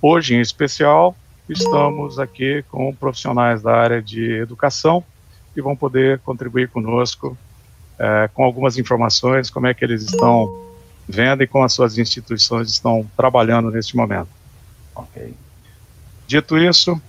hoje 0.00 0.34
em 0.34 0.40
especial, 0.40 1.16
estamos 1.48 2.18
aqui 2.18 2.64
com 2.70 2.94
profissionais 2.94 3.62
da 3.62 3.74
área 3.74 4.02
de 4.02 4.32
educação 4.32 5.02
que 5.54 5.62
vão 5.62 5.74
poder 5.74 6.18
contribuir 6.20 6.68
conosco 6.68 7.36
é, 7.98 8.28
com 8.32 8.44
algumas 8.44 8.78
informações, 8.78 9.50
como 9.50 9.66
é 9.66 9.74
que 9.74 9.84
eles 9.84 10.02
estão 10.02 10.66
vendo 11.08 11.42
e 11.42 11.46
como 11.46 11.64
as 11.64 11.72
suas 11.72 11.98
instituições 11.98 12.70
estão 12.70 13.10
trabalhando 13.16 13.70
neste 13.70 13.96
momento. 13.96 14.28
Ok. 14.94 15.34
Dito 16.26 16.58
isso, 16.58 17.00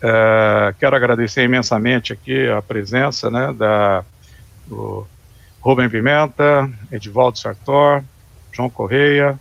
é, 0.00 0.74
quero 0.78 0.94
agradecer 0.94 1.42
imensamente 1.42 2.12
aqui 2.12 2.48
a 2.48 2.62
presença 2.62 3.30
né, 3.30 3.52
da, 3.52 4.04
do 4.66 5.06
Rubem 5.60 5.90
Pimenta, 5.90 6.70
Edivaldo 6.90 7.38
Sartor, 7.38 8.02
João 8.52 8.70
Correia, 8.70 9.38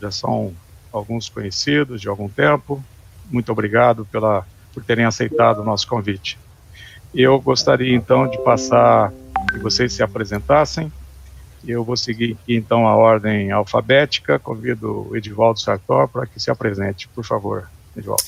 já 0.00 0.10
são 0.10 0.52
alguns 0.92 1.28
conhecidos 1.28 2.00
de 2.00 2.08
algum 2.08 2.28
tempo. 2.28 2.82
Muito 3.30 3.50
obrigado 3.52 4.04
pela, 4.06 4.46
por 4.72 4.84
terem 4.84 5.04
aceitado 5.04 5.60
o 5.60 5.64
nosso 5.64 5.86
convite. 5.86 6.38
Eu 7.14 7.40
gostaria 7.40 7.94
então 7.94 8.28
de 8.28 8.38
passar 8.42 9.12
que 9.50 9.58
vocês 9.58 9.92
se 9.92 10.02
apresentassem. 10.02 10.92
Eu 11.66 11.84
vou 11.84 11.96
seguir 11.96 12.36
aqui 12.40 12.54
então 12.54 12.86
a 12.86 12.96
ordem 12.96 13.50
alfabética. 13.50 14.38
Convido 14.38 15.08
o 15.10 15.16
Edivaldo 15.16 15.60
Sartor 15.60 16.08
para 16.08 16.26
que 16.26 16.40
se 16.40 16.50
apresente, 16.50 17.08
por 17.08 17.24
favor, 17.24 17.68
Edivaldo. 17.96 18.22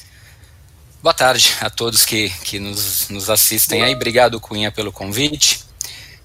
Boa 1.02 1.14
tarde 1.14 1.56
a 1.60 1.68
todos 1.68 2.04
que, 2.04 2.28
que 2.44 2.60
nos, 2.60 3.08
nos 3.08 3.28
assistem 3.28 3.82
aí. 3.82 3.94
Obrigado, 3.94 4.38
Cunha, 4.38 4.70
pelo 4.70 4.92
convite. 4.92 5.64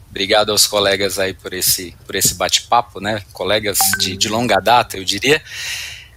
Obrigado 0.09 0.51
aos 0.51 0.67
colegas 0.67 1.19
aí 1.19 1.33
por 1.33 1.53
esse, 1.53 1.95
por 2.05 2.15
esse 2.15 2.35
bate-papo, 2.35 2.99
né? 2.99 3.23
Colegas 3.33 3.77
de, 3.99 4.15
de 4.17 4.29
longa 4.29 4.59
data, 4.59 4.97
eu 4.97 5.03
diria. 5.03 5.41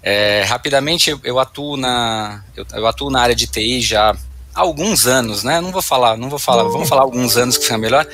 É, 0.03 0.45
rapidamente, 0.45 1.11
eu, 1.11 1.21
eu, 1.23 1.39
atuo 1.39 1.77
na 1.77 2.43
eu, 2.57 2.65
eu, 2.73 2.87
atuo 2.87 3.11
na 3.11 3.21
área 3.21 3.35
de 3.35 3.47
TI 3.47 3.83
já 3.83 4.13
há 4.55 4.61
alguns 4.61 5.07
anos, 5.07 5.45
né? 5.45 5.61
Não 5.61 5.71
vou 5.71 5.83
falar, 5.83 6.17
não 6.17 6.31
vou 6.31 6.39
falar, 6.39 6.63
vamos 6.65 6.89
falar 6.89 7.03
alguns 7.03 7.37
anos 7.37 7.59
que 7.59 7.65
fica 7.65 7.77
melhor. 7.77 8.07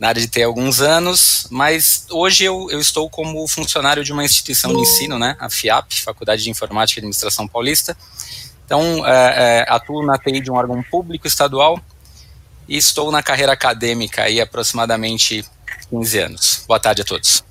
Na 0.00 0.08
área 0.08 0.20
de 0.20 0.28
TI 0.28 0.42
há 0.42 0.46
alguns 0.46 0.80
anos, 0.80 1.46
mas 1.50 2.06
hoje 2.10 2.44
eu, 2.44 2.68
eu 2.70 2.80
estou 2.80 3.10
como 3.10 3.46
funcionário 3.46 4.02
de 4.04 4.12
uma 4.12 4.24
instituição 4.24 4.72
de 4.72 4.80
ensino, 4.80 5.18
né? 5.18 5.36
A 5.38 5.50
FIAP, 5.50 6.00
Faculdade 6.02 6.42
de 6.42 6.50
Informática 6.50 6.98
e 6.98 7.00
Administração 7.00 7.46
Paulista. 7.46 7.96
Então, 8.64 9.06
é, 9.06 9.64
é, 9.64 9.66
atuo 9.68 10.04
na 10.04 10.16
TI 10.18 10.40
de 10.40 10.50
um 10.50 10.54
órgão 10.54 10.82
público 10.82 11.26
estadual 11.26 11.80
e 12.68 12.76
estou 12.76 13.10
na 13.10 13.22
carreira 13.22 13.52
acadêmica 13.52 14.22
aí 14.22 14.40
aproximadamente 14.40 15.44
15 15.90 16.18
anos. 16.18 16.64
Boa 16.66 16.78
tarde 16.78 17.02
a 17.02 17.04
todos. 17.04 17.42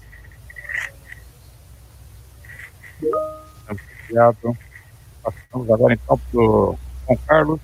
Obrigado. 4.07 4.57
Passamos 5.21 5.69
agora 5.69 5.93
então 5.93 6.17
para 6.17 6.39
o 6.39 6.77
João 7.05 7.19
Carlos. 7.27 7.59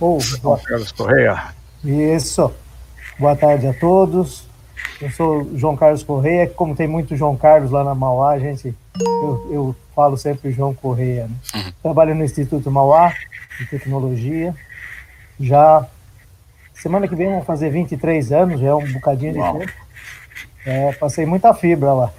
Oh, 0.00 0.18
João 0.18 0.58
Carlos 0.58 0.92
Correia. 0.92 1.54
Isso. 1.84 2.50
Boa 3.18 3.36
tarde 3.36 3.66
a 3.66 3.74
todos. 3.74 4.48
Eu 5.00 5.10
sou 5.10 5.50
João 5.56 5.76
Carlos 5.76 6.02
Correia. 6.02 6.48
Como 6.48 6.74
tem 6.74 6.88
muito 6.88 7.14
João 7.16 7.36
Carlos 7.36 7.70
lá 7.70 7.84
na 7.84 7.94
Mauá, 7.94 8.30
a 8.30 8.38
gente, 8.38 8.74
eu, 8.98 9.48
eu 9.50 9.76
falo 9.94 10.16
sempre 10.16 10.50
João 10.52 10.74
Correia. 10.74 11.26
Né? 11.26 11.36
Uhum. 11.54 11.72
Trabalho 11.82 12.14
no 12.14 12.24
Instituto 12.24 12.70
Mauá 12.70 13.12
de 13.58 13.66
Tecnologia. 13.66 14.54
Já 15.38 15.86
semana 16.72 17.06
que 17.06 17.14
vem 17.14 17.28
vão 17.28 17.42
fazer 17.42 17.70
23 17.70 18.32
anos, 18.32 18.60
já 18.60 18.68
é 18.68 18.74
um 18.74 18.92
bocadinho 18.92 19.34
de 19.34 19.58
tempo. 19.58 19.72
É, 20.64 20.92
passei 20.92 21.26
muita 21.26 21.52
fibra 21.52 21.92
lá. 21.92 22.12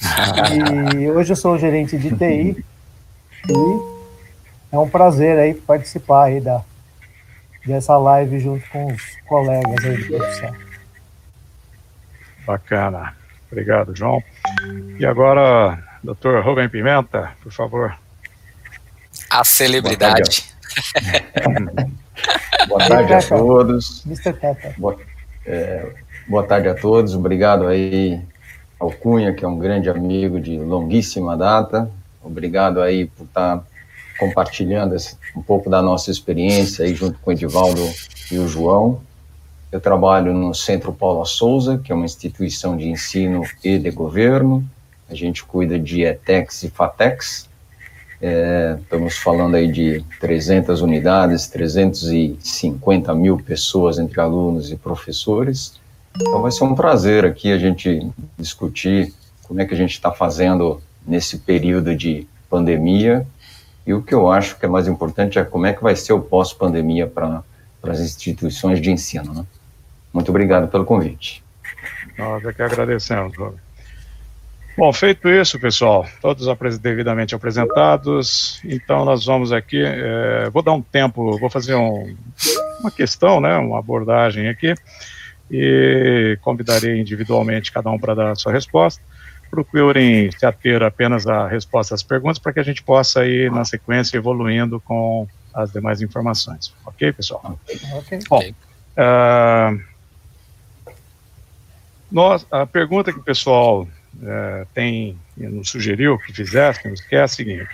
e 0.96 1.10
hoje 1.10 1.32
eu 1.32 1.36
sou 1.36 1.58
gerente 1.58 1.98
de 1.98 2.14
TI 2.14 2.64
e 3.48 3.96
é 4.72 4.78
um 4.78 4.88
prazer 4.88 5.38
aí 5.38 5.54
participar 5.54 6.24
aí 6.24 6.40
da, 6.40 6.62
dessa 7.64 7.96
live 7.96 8.38
junto 8.40 8.68
com 8.70 8.92
os 8.92 9.02
colegas 9.26 9.84
aí 9.84 9.96
do 9.96 10.16
profissão. 10.16 10.54
Bacana. 12.46 13.14
Obrigado, 13.50 13.94
João. 13.94 14.22
E 14.98 15.06
agora, 15.06 15.78
doutor 16.02 16.44
Rubem 16.44 16.68
Pimenta, 16.68 17.32
por 17.42 17.52
favor. 17.52 17.96
A 19.30 19.44
celebridade. 19.44 20.44
Boa 22.68 22.88
tarde 22.88 23.14
a 23.14 23.22
todos. 23.22 24.04
Boa, 24.76 24.98
é, 25.44 25.92
boa 26.28 26.46
tarde 26.46 26.68
a 26.68 26.74
todos. 26.74 27.14
Obrigado 27.14 27.66
aí 27.66 28.20
ao 28.78 28.90
Cunha, 28.92 29.32
que 29.32 29.44
é 29.44 29.48
um 29.48 29.58
grande 29.58 29.88
amigo 29.88 30.40
de 30.40 30.58
longuíssima 30.58 31.36
data. 31.36 31.90
Obrigado 32.26 32.82
aí 32.82 33.06
por 33.06 33.24
estar 33.24 33.64
compartilhando 34.18 34.94
esse, 34.94 35.16
um 35.36 35.42
pouco 35.42 35.70
da 35.70 35.80
nossa 35.80 36.10
experiência 36.10 36.84
aí 36.84 36.94
junto 36.94 37.18
com 37.20 37.30
o 37.30 37.32
Edivaldo 37.32 37.82
e 38.30 38.38
o 38.38 38.48
João. 38.48 39.00
Eu 39.70 39.80
trabalho 39.80 40.32
no 40.32 40.54
Centro 40.54 40.92
Paula 40.92 41.24
Souza, 41.24 41.78
que 41.78 41.92
é 41.92 41.94
uma 41.94 42.04
instituição 42.04 42.76
de 42.76 42.88
ensino 42.88 43.42
e 43.62 43.78
de 43.78 43.90
governo. 43.90 44.64
A 45.08 45.14
gente 45.14 45.44
cuida 45.44 45.78
de 45.78 46.02
ETEX 46.02 46.64
e 46.64 46.70
FATEX. 46.70 47.48
É, 48.20 48.78
estamos 48.80 49.18
falando 49.18 49.56
aí 49.56 49.70
de 49.70 50.04
300 50.20 50.80
unidades, 50.80 51.46
350 51.48 53.14
mil 53.14 53.38
pessoas 53.38 53.98
entre 53.98 54.20
alunos 54.20 54.72
e 54.72 54.76
professores. 54.76 55.78
Então 56.14 56.40
vai 56.40 56.50
ser 56.50 56.64
um 56.64 56.74
prazer 56.74 57.26
aqui 57.26 57.52
a 57.52 57.58
gente 57.58 58.08
discutir 58.38 59.12
como 59.42 59.60
é 59.60 59.66
que 59.66 59.74
a 59.74 59.76
gente 59.76 59.92
está 59.92 60.10
fazendo 60.10 60.80
nesse 61.06 61.38
período 61.38 61.94
de 61.94 62.26
pandemia 62.50 63.26
e 63.86 63.94
o 63.94 64.02
que 64.02 64.12
eu 64.12 64.30
acho 64.30 64.58
que 64.58 64.66
é 64.66 64.68
mais 64.68 64.88
importante 64.88 65.38
é 65.38 65.44
como 65.44 65.66
é 65.66 65.72
que 65.72 65.82
vai 65.82 65.94
ser 65.94 66.12
o 66.12 66.20
pós-pandemia 66.20 67.06
para 67.06 67.42
as 67.84 68.00
instituições 68.00 68.80
de 68.80 68.90
ensino. 68.90 69.32
Né? 69.32 69.46
Muito 70.12 70.28
obrigado 70.30 70.68
pelo 70.68 70.84
convite. 70.84 71.44
Nós 72.18 72.44
é 72.44 72.52
que 72.52 72.62
agradecemos. 72.62 73.32
Bom, 74.76 74.92
feito 74.92 75.28
isso, 75.28 75.58
pessoal, 75.58 76.06
todos 76.20 76.46
devidamente 76.78 77.34
apresentados, 77.34 78.60
então 78.62 79.06
nós 79.06 79.24
vamos 79.24 79.50
aqui, 79.50 79.82
é, 79.82 80.50
vou 80.50 80.62
dar 80.62 80.72
um 80.72 80.82
tempo, 80.82 81.38
vou 81.38 81.48
fazer 81.48 81.74
um, 81.74 82.14
uma 82.80 82.90
questão, 82.90 83.40
né, 83.40 83.56
uma 83.56 83.78
abordagem 83.78 84.48
aqui, 84.48 84.74
e 85.50 86.36
convidarei 86.42 87.00
individualmente 87.00 87.72
cada 87.72 87.88
um 87.90 87.98
para 87.98 88.14
dar 88.14 88.32
a 88.32 88.34
sua 88.34 88.52
resposta. 88.52 89.02
Procurem 89.50 90.30
se 90.30 90.44
ater 90.44 90.82
apenas 90.82 91.26
à 91.26 91.46
resposta 91.46 91.94
às 91.94 92.02
perguntas 92.02 92.38
para 92.38 92.52
que 92.52 92.60
a 92.60 92.62
gente 92.62 92.82
possa 92.82 93.26
ir 93.26 93.50
na 93.50 93.64
sequência 93.64 94.16
evoluindo 94.16 94.80
com 94.80 95.26
as 95.54 95.72
demais 95.72 96.02
informações. 96.02 96.74
Ok, 96.84 97.12
pessoal? 97.12 97.58
Ok. 97.92 98.18
Bom, 98.28 98.42
uh, 98.98 99.80
nós, 102.10 102.46
a 102.50 102.66
pergunta 102.66 103.12
que 103.12 103.18
o 103.18 103.22
pessoal 103.22 103.82
uh, 103.82 104.66
tem 104.74 105.18
nos 105.36 105.70
sugeriu 105.70 106.18
que 106.18 106.32
fizéssemos 106.32 107.00
que 107.00 107.16
é 107.16 107.22
a 107.22 107.28
seguinte: 107.28 107.68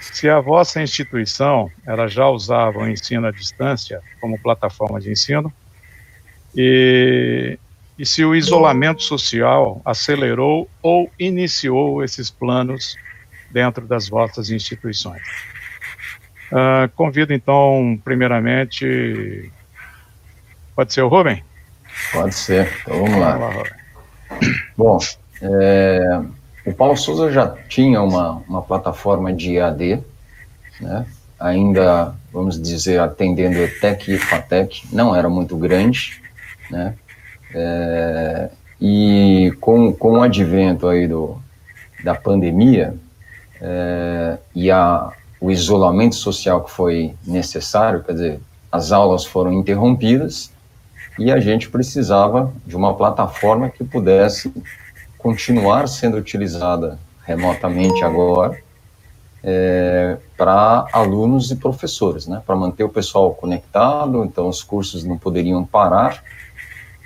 se 0.00 0.28
a 0.28 0.40
vossa 0.40 0.82
instituição 0.82 1.70
ela 1.86 2.08
já 2.08 2.28
usava 2.28 2.78
o 2.78 2.88
ensino 2.88 3.26
à 3.26 3.30
distância 3.30 4.00
como 4.20 4.38
plataforma 4.38 5.00
de 5.00 5.10
ensino, 5.10 5.52
e, 6.54 7.58
e 8.00 8.06
se 8.06 8.24
o 8.24 8.34
isolamento 8.34 9.02
social 9.02 9.82
acelerou 9.84 10.66
ou 10.80 11.10
iniciou 11.18 12.02
esses 12.02 12.30
planos 12.30 12.96
dentro 13.50 13.86
das 13.86 14.08
vossas 14.08 14.48
instituições. 14.48 15.20
Uh, 16.50 16.88
convido 16.96 17.34
então, 17.34 18.00
primeiramente, 18.02 19.52
pode 20.74 20.94
ser 20.94 21.02
o 21.02 21.08
Rubem? 21.08 21.44
Pode 22.10 22.34
ser, 22.34 22.72
então 22.80 23.04
vamos 23.04 23.20
lá. 23.20 23.36
Vamos 23.36 23.56
lá 23.56 23.64
Bom, 24.74 24.98
é, 25.42 26.22
o 26.64 26.72
Paulo 26.72 26.96
Souza 26.96 27.30
já 27.30 27.54
tinha 27.68 28.00
uma, 28.00 28.42
uma 28.48 28.62
plataforma 28.62 29.30
de 29.30 29.56
EAD, 29.56 30.02
né? 30.80 31.04
ainda, 31.38 32.14
vamos 32.32 32.58
dizer, 32.58 32.98
atendendo 32.98 33.58
ETEC 33.58 34.14
e 34.14 34.18
FATEC, 34.18 34.84
não 34.90 35.14
era 35.14 35.28
muito 35.28 35.54
grande, 35.58 36.18
né? 36.70 36.94
É, 37.54 38.50
e 38.80 39.52
com, 39.60 39.92
com 39.92 40.12
o 40.12 40.22
advento 40.22 40.88
aí 40.88 41.06
do, 41.06 41.36
da 42.02 42.14
pandemia 42.14 42.94
é, 43.60 44.38
e 44.54 44.70
a, 44.70 45.12
o 45.40 45.50
isolamento 45.50 46.14
social 46.14 46.62
que 46.64 46.70
foi 46.70 47.14
necessário, 47.26 48.02
quer 48.02 48.12
dizer, 48.12 48.40
as 48.70 48.92
aulas 48.92 49.24
foram 49.24 49.52
interrompidas 49.52 50.50
e 51.18 51.30
a 51.30 51.40
gente 51.40 51.68
precisava 51.68 52.52
de 52.66 52.76
uma 52.76 52.94
plataforma 52.94 53.68
que 53.68 53.84
pudesse 53.84 54.52
continuar 55.18 55.88
sendo 55.88 56.16
utilizada 56.16 56.98
remotamente 57.24 58.02
agora 58.02 58.58
é, 59.42 60.16
para 60.36 60.86
alunos 60.92 61.50
e 61.50 61.56
professores, 61.56 62.26
né, 62.26 62.42
para 62.46 62.56
manter 62.56 62.84
o 62.84 62.88
pessoal 62.88 63.34
conectado, 63.34 64.24
então 64.24 64.48
os 64.48 64.62
cursos 64.62 65.04
não 65.04 65.18
poderiam 65.18 65.64
parar 65.64 66.22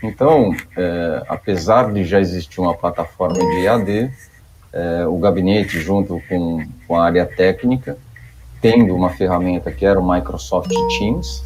então, 0.06 0.54
é, 0.76 1.22
apesar 1.28 1.90
de 1.90 2.04
já 2.04 2.20
existir 2.20 2.60
uma 2.60 2.74
plataforma 2.74 3.38
de 3.38 3.64
EAD, 3.64 4.12
é, 4.70 5.06
o 5.06 5.16
gabinete, 5.16 5.80
junto 5.80 6.20
com, 6.28 6.62
com 6.86 6.96
a 6.96 7.06
área 7.06 7.24
técnica, 7.24 7.96
tendo 8.60 8.94
uma 8.94 9.08
ferramenta 9.08 9.72
que 9.72 9.86
era 9.86 9.98
o 9.98 10.06
Microsoft 10.06 10.70
Teams. 10.98 11.42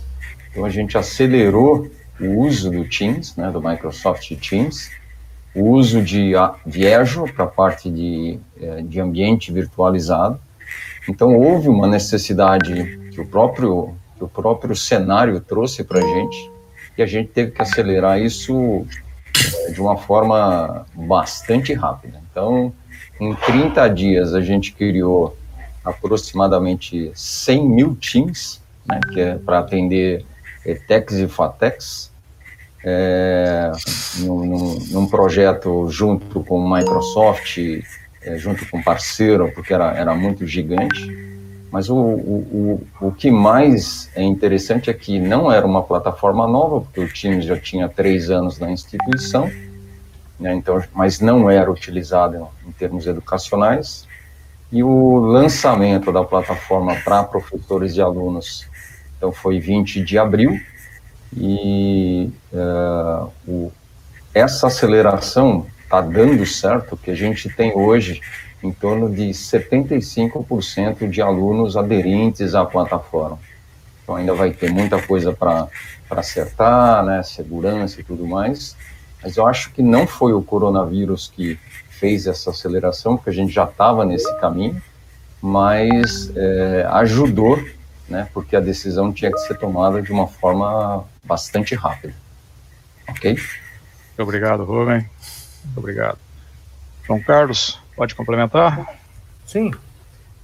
Então 0.51 0.65
a 0.65 0.71
gente 0.71 0.99
acelerou 0.99 1.89
o 2.21 2.41
uso 2.41 2.69
do 2.69 2.85
Teams, 2.85 3.37
né, 3.37 3.49
do 3.49 3.63
Microsoft 3.63 4.29
Teams, 4.41 4.91
o 5.55 5.71
uso 5.71 6.03
de, 6.03 6.33
de 6.67 6.93
Azure 6.93 7.33
para 7.33 7.45
a 7.45 7.49
parte 7.49 7.89
de, 7.89 8.41
eh, 8.61 8.83
de 8.83 9.01
ambiente 9.01 9.53
virtualizado. 9.53 10.41
Então 11.09 11.37
houve 11.37 11.69
uma 11.69 11.87
necessidade 11.87 12.99
que 13.13 13.21
o 13.21 13.27
próprio, 13.27 13.95
que 14.17 14.25
o 14.25 14.29
próprio 14.29 14.75
cenário 14.75 15.41
trouxe 15.41 15.85
para 15.85 16.01
a 16.01 16.03
gente 16.03 16.58
e 16.99 17.03
a 17.03 17.07
gente 17.07 17.29
teve 17.29 17.53
que 17.53 17.63
acelerar 17.63 18.21
isso 18.21 18.85
eh, 19.67 19.71
de 19.71 19.81
uma 19.81 19.97
forma 19.97 20.85
bastante 20.95 21.73
rápida. 21.73 22.21
Então, 22.31 22.73
em 23.21 23.35
30 23.35 23.89
dias, 23.89 24.35
a 24.35 24.41
gente 24.41 24.73
criou 24.73 25.37
aproximadamente 25.85 27.11
100 27.15 27.69
mil 27.69 27.97
teams, 27.97 28.61
né, 28.85 28.99
que 29.13 29.21
é 29.21 29.35
para 29.37 29.61
atender 29.61 30.25
ETEX 30.67 31.15
e 31.15 31.29
FATEX, 31.29 32.13
é, 32.85 33.73
num, 34.19 34.45
num, 34.47 34.79
num, 34.91 35.07
projeto 35.07 35.89
junto 35.89 36.43
com 36.45 36.69
Microsoft, 36.69 37.59
é, 38.23 38.39
junto 38.39 38.69
com 38.69 38.83
parceiro, 38.83 39.51
porque 39.53 39.73
era, 39.73 39.97
era 39.97 40.15
muito 40.15 40.47
gigante. 40.47 41.28
Mas 41.71 41.91
o, 41.91 41.97
o, 41.97 42.81
o, 43.01 43.09
o 43.09 43.13
que 43.13 43.31
mais 43.31 44.11
é 44.15 44.23
interessante 44.23 44.89
é 44.89 44.95
que 44.95 45.19
não 45.19 45.53
era 45.53 45.67
uma 45.67 45.83
plataforma 45.83 46.47
nova, 46.47 46.81
porque 46.81 47.01
o 47.01 47.13
Teams 47.13 47.45
já 47.45 47.59
tinha 47.59 47.89
três 47.89 48.31
anos 48.31 48.59
na 48.59 48.71
instituição, 48.71 49.51
né, 50.41 50.55
então, 50.55 50.83
mas 50.95 51.21
não 51.21 51.51
era 51.51 51.71
utilizado 51.71 52.49
em 52.67 52.73
termos 52.73 53.07
educacionais. 53.07 54.07
E 54.73 54.83
o 54.83 55.19
lançamento 55.19 56.13
da 56.13 56.25
plataforma 56.25 56.95
para 56.97 57.25
professores 57.25 57.97
e 57.97 58.01
alunos, 58.01 58.67
então 59.17 59.33
foi 59.33 59.59
20 59.59 60.03
de 60.03 60.19
abril, 60.19 60.59
e 61.37 62.31
uh, 62.53 63.31
o, 63.47 63.73
essa 64.35 64.69
aceleração 64.69 65.67
está 65.83 66.01
dando 66.01 66.45
certo, 66.47 66.97
que 66.97 67.11
a 67.11 67.15
gente 67.15 67.49
tem 67.51 67.73
hoje 67.75 68.21
em 68.63 68.73
torno 68.73 69.11
de 69.11 69.29
75% 69.31 71.09
de 71.09 71.23
alunos 71.23 71.77
aderentes 71.77 72.55
à 72.55 72.65
plataforma. 72.65 73.39
Então 74.03 74.17
ainda 74.17 74.35
vai 74.35 74.51
ter 74.51 74.71
muita 74.71 75.01
coisa 75.03 75.33
para 75.33 75.69
acertar, 76.11 77.05
né, 77.05 77.23
segurança 77.23 78.01
e 78.01 78.05
tudo 78.05 78.27
mais, 78.27 78.77
mas 79.23 79.37
eu 79.37 79.47
acho 79.47 79.71
que 79.73 79.83
não 79.83 80.07
foi 80.07 80.33
o 80.33 80.43
coronavírus 80.43 81.31
que 81.35 81.59
fez 81.91 82.27
essa 82.27 82.51
aceleração, 82.51 83.17
porque 83.17 83.31
a 83.31 83.33
gente 83.33 83.53
já 83.53 83.65
estava 83.65 84.05
nesse 84.05 84.33
caminho, 84.39 84.81
mas 85.43 86.33
é, 86.35 86.87
ajudou, 86.93 87.63
né, 88.09 88.29
porque 88.33 88.57
a 88.57 88.61
decisão 88.61 89.13
tinha 89.13 89.31
que 89.31 89.39
ser 89.41 89.59
tomada 89.59 90.01
de 90.01 90.11
uma 90.11 90.27
forma 90.27 91.05
bastante 91.23 91.75
rápida. 91.75 92.15
Ok? 93.09 93.39
Obrigado, 94.17 94.65
Rubem. 94.65 95.09
Obrigado. 95.77 96.19
João 97.07 97.21
Carlos, 97.21 97.79
pode 97.99 98.15
complementar? 98.15 98.97
Sim. 99.45 99.73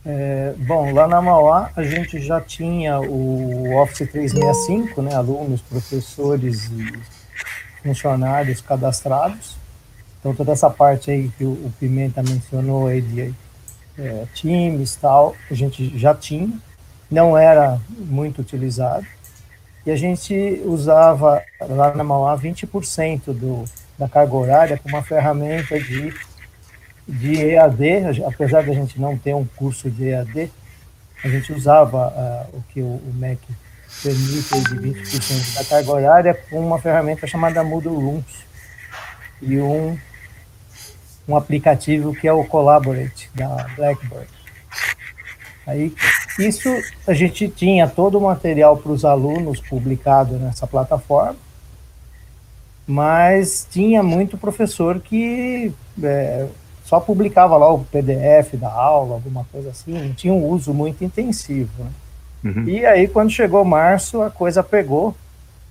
É, 0.05 0.52
bom, 0.59 0.93
lá 0.93 1.09
na 1.09 1.23
Mauá 1.23 1.71
a 1.75 1.83
gente 1.83 2.21
já 2.21 2.38
tinha 2.40 3.00
o 3.00 3.75
Office 3.76 4.11
365, 4.11 5.00
né, 5.00 5.14
alunos, 5.14 5.62
professores 5.62 6.71
e 6.71 6.93
funcionários 7.83 8.61
cadastrados. 8.61 9.57
Então 10.19 10.35
toda 10.35 10.52
essa 10.52 10.69
parte 10.69 11.11
aí 11.11 11.31
que 11.38 11.45
o, 11.45 11.73
Pimenta 11.78 12.23
mencionou 12.23 12.88
aí 12.88 13.00
de 13.00 13.35
é, 13.99 14.26
times 14.35 14.97
tal, 14.97 15.35
a 15.50 15.55
gente 15.55 15.97
já 15.97 16.14
tinha, 16.14 16.59
não 17.11 17.38
era 17.38 17.81
muito 17.99 18.43
utilizado. 18.43 19.07
E 19.87 19.90
a 19.90 19.97
gente 19.97 20.61
usava 20.64 21.43
lá 21.61 21.95
na 21.95 22.02
Mauá 22.02 22.37
20% 22.37 23.33
do, 23.33 23.64
da 23.99 24.09
carga 24.09 24.35
horária 24.35 24.78
com 24.78 24.88
uma 24.88 25.02
ferramenta 25.02 25.78
de, 25.78 26.12
de 27.06 27.40
EAD, 27.40 28.23
apesar 28.26 28.62
de 28.62 28.70
a 28.70 28.75
gente 28.75 29.00
não 29.00 29.16
ter 29.16 29.34
um 29.34 29.44
curso 29.44 29.90
de 29.90 30.08
EAD, 30.08 30.50
a 31.23 31.28
gente 31.28 31.52
usava 31.52 32.08
uh, 32.08 32.56
o 32.58 32.62
que 32.73 32.80
o, 32.80 32.96
o 32.96 33.12
MEC 33.14 33.40
permite 34.02 34.61
de 34.61 35.02
20% 35.02 35.54
da 35.54 35.64
carga 35.64 35.92
horária 35.92 36.34
com 36.50 36.61
uma 36.61 36.78
ferramenta 36.78 37.26
chamada 37.26 37.62
Moodle 37.62 37.99
Rooms 37.99 38.44
e 39.40 39.58
um, 39.58 39.99
um 41.28 41.37
aplicativo 41.37 42.14
que 42.14 42.26
é 42.26 42.32
o 42.32 42.44
Collaborate 42.44 43.30
da 43.34 43.66
Blackbird. 43.76 44.28
Aí, 45.66 45.94
isso 46.38 46.68
a 47.06 47.14
gente 47.14 47.49
tinha 47.49 47.88
todo 47.88 48.18
o 48.18 48.20
material 48.20 48.76
para 48.76 48.92
os 48.92 49.04
alunos 49.04 49.61
publicado 49.61 50.34
nessa 50.34 50.66
plataforma, 50.66 51.37
mas 52.87 53.66
tinha 53.70 54.02
muito 54.02 54.37
professor 54.37 55.00
que 55.00 55.73
é, 56.02 56.46
só 56.85 57.00
publicava 57.00 57.57
lá 57.57 57.73
o 57.73 57.85
PDF 57.85 58.55
da 58.55 58.71
aula, 58.71 59.14
alguma 59.14 59.45
coisa 59.50 59.71
assim, 59.71 59.93
não 59.93 60.14
tinha 60.14 60.33
um 60.33 60.47
uso 60.47 60.75
muito 60.75 61.03
intensivo. 61.03 61.73
Né? 61.83 61.91
Uhum. 62.45 62.69
E 62.69 62.85
aí, 62.85 63.09
quando 63.09 63.31
chegou 63.31 63.64
março, 63.64 64.21
a 64.21 64.31
coisa 64.31 64.62
pegou. 64.62 65.14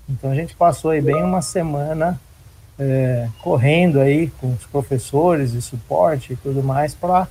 Então 0.10 0.32
a 0.32 0.36
gente 0.36 0.55
passou 0.55 0.91
aí 0.91 1.01
bem 1.01 1.24
uma 1.24 1.41
semana 1.41 2.20
é, 2.77 3.29
correndo 3.41 4.00
aí 4.00 4.27
com 4.41 4.51
os 4.51 4.65
professores 4.65 5.51
de 5.51 5.62
suporte 5.62 6.34
e 6.34 6.36
tudo 6.36 6.63
mais 6.63 6.93
para 6.93 7.27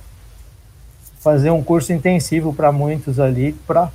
fazer 1.19 1.51
um 1.51 1.63
curso 1.63 1.93
intensivo 1.93 2.53
para 2.53 2.71
muitos 2.71 3.19
ali 3.19 3.53
para 3.67 3.91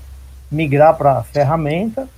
migrar 0.50 0.97
para 0.97 1.18
a 1.18 1.23
ferramenta 1.23 2.09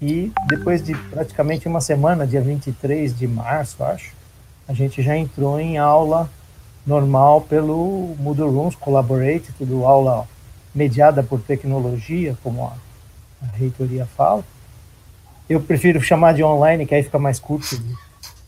e 0.00 0.32
depois 0.48 0.82
de 0.82 0.94
praticamente 0.94 1.68
uma 1.68 1.80
semana, 1.80 2.26
dia 2.26 2.40
23 2.40 3.16
de 3.16 3.28
março, 3.28 3.84
acho, 3.84 4.12
a 4.66 4.72
gente 4.72 5.00
já 5.00 5.16
entrou 5.16 5.60
em 5.60 5.78
aula 5.78 6.28
normal 6.86 7.42
pelo 7.42 8.14
Moodle 8.18 8.50
Rooms 8.50 8.74
Collaborate, 8.74 9.52
tudo 9.56 9.84
aula 9.84 10.26
mediada 10.74 11.22
por 11.22 11.40
tecnologia, 11.40 12.36
como 12.42 12.64
a, 12.64 12.72
a 13.42 13.56
reitoria 13.56 14.06
fala. 14.06 14.44
Eu 15.48 15.60
prefiro 15.60 16.00
chamar 16.00 16.34
de 16.34 16.42
online, 16.42 16.86
que 16.86 16.94
aí 16.94 17.02
fica 17.02 17.18
mais 17.18 17.38
curto 17.38 17.76
de, 17.76 17.94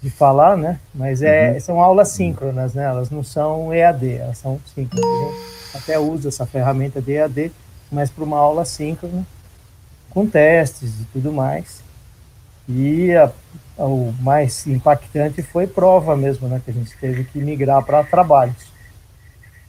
de 0.02 0.10
falar, 0.10 0.56
né? 0.56 0.80
Mas 0.94 1.22
é, 1.22 1.52
uhum. 1.52 1.60
são 1.60 1.80
aulas 1.80 2.08
síncronas, 2.08 2.74
né? 2.74 2.84
Elas 2.84 3.10
não 3.10 3.22
são 3.22 3.72
EAD, 3.72 4.14
elas 4.14 4.38
são 4.38 4.60
síncronas. 4.74 5.04
A 5.04 5.76
gente 5.76 5.76
até 5.84 5.98
usa 5.98 6.28
essa 6.28 6.46
ferramenta 6.46 7.00
de 7.02 7.12
EAD, 7.12 7.52
mas 7.90 8.10
para 8.10 8.24
uma 8.24 8.38
aula 8.38 8.64
síncrona 8.64 9.26
com 10.10 10.26
testes 10.26 11.00
e 11.00 11.04
tudo 11.12 11.32
mais. 11.32 11.82
E 12.68 13.12
a, 13.14 13.30
a, 13.78 13.84
o 13.84 14.12
mais 14.20 14.66
impactante 14.66 15.42
foi 15.42 15.66
prova 15.66 16.16
mesmo, 16.16 16.48
né, 16.48 16.60
que 16.64 16.70
a 16.70 16.74
gente 16.74 16.96
teve 16.96 17.24
que 17.24 17.38
migrar 17.38 17.84
para 17.84 18.02
trabalhos. 18.02 18.72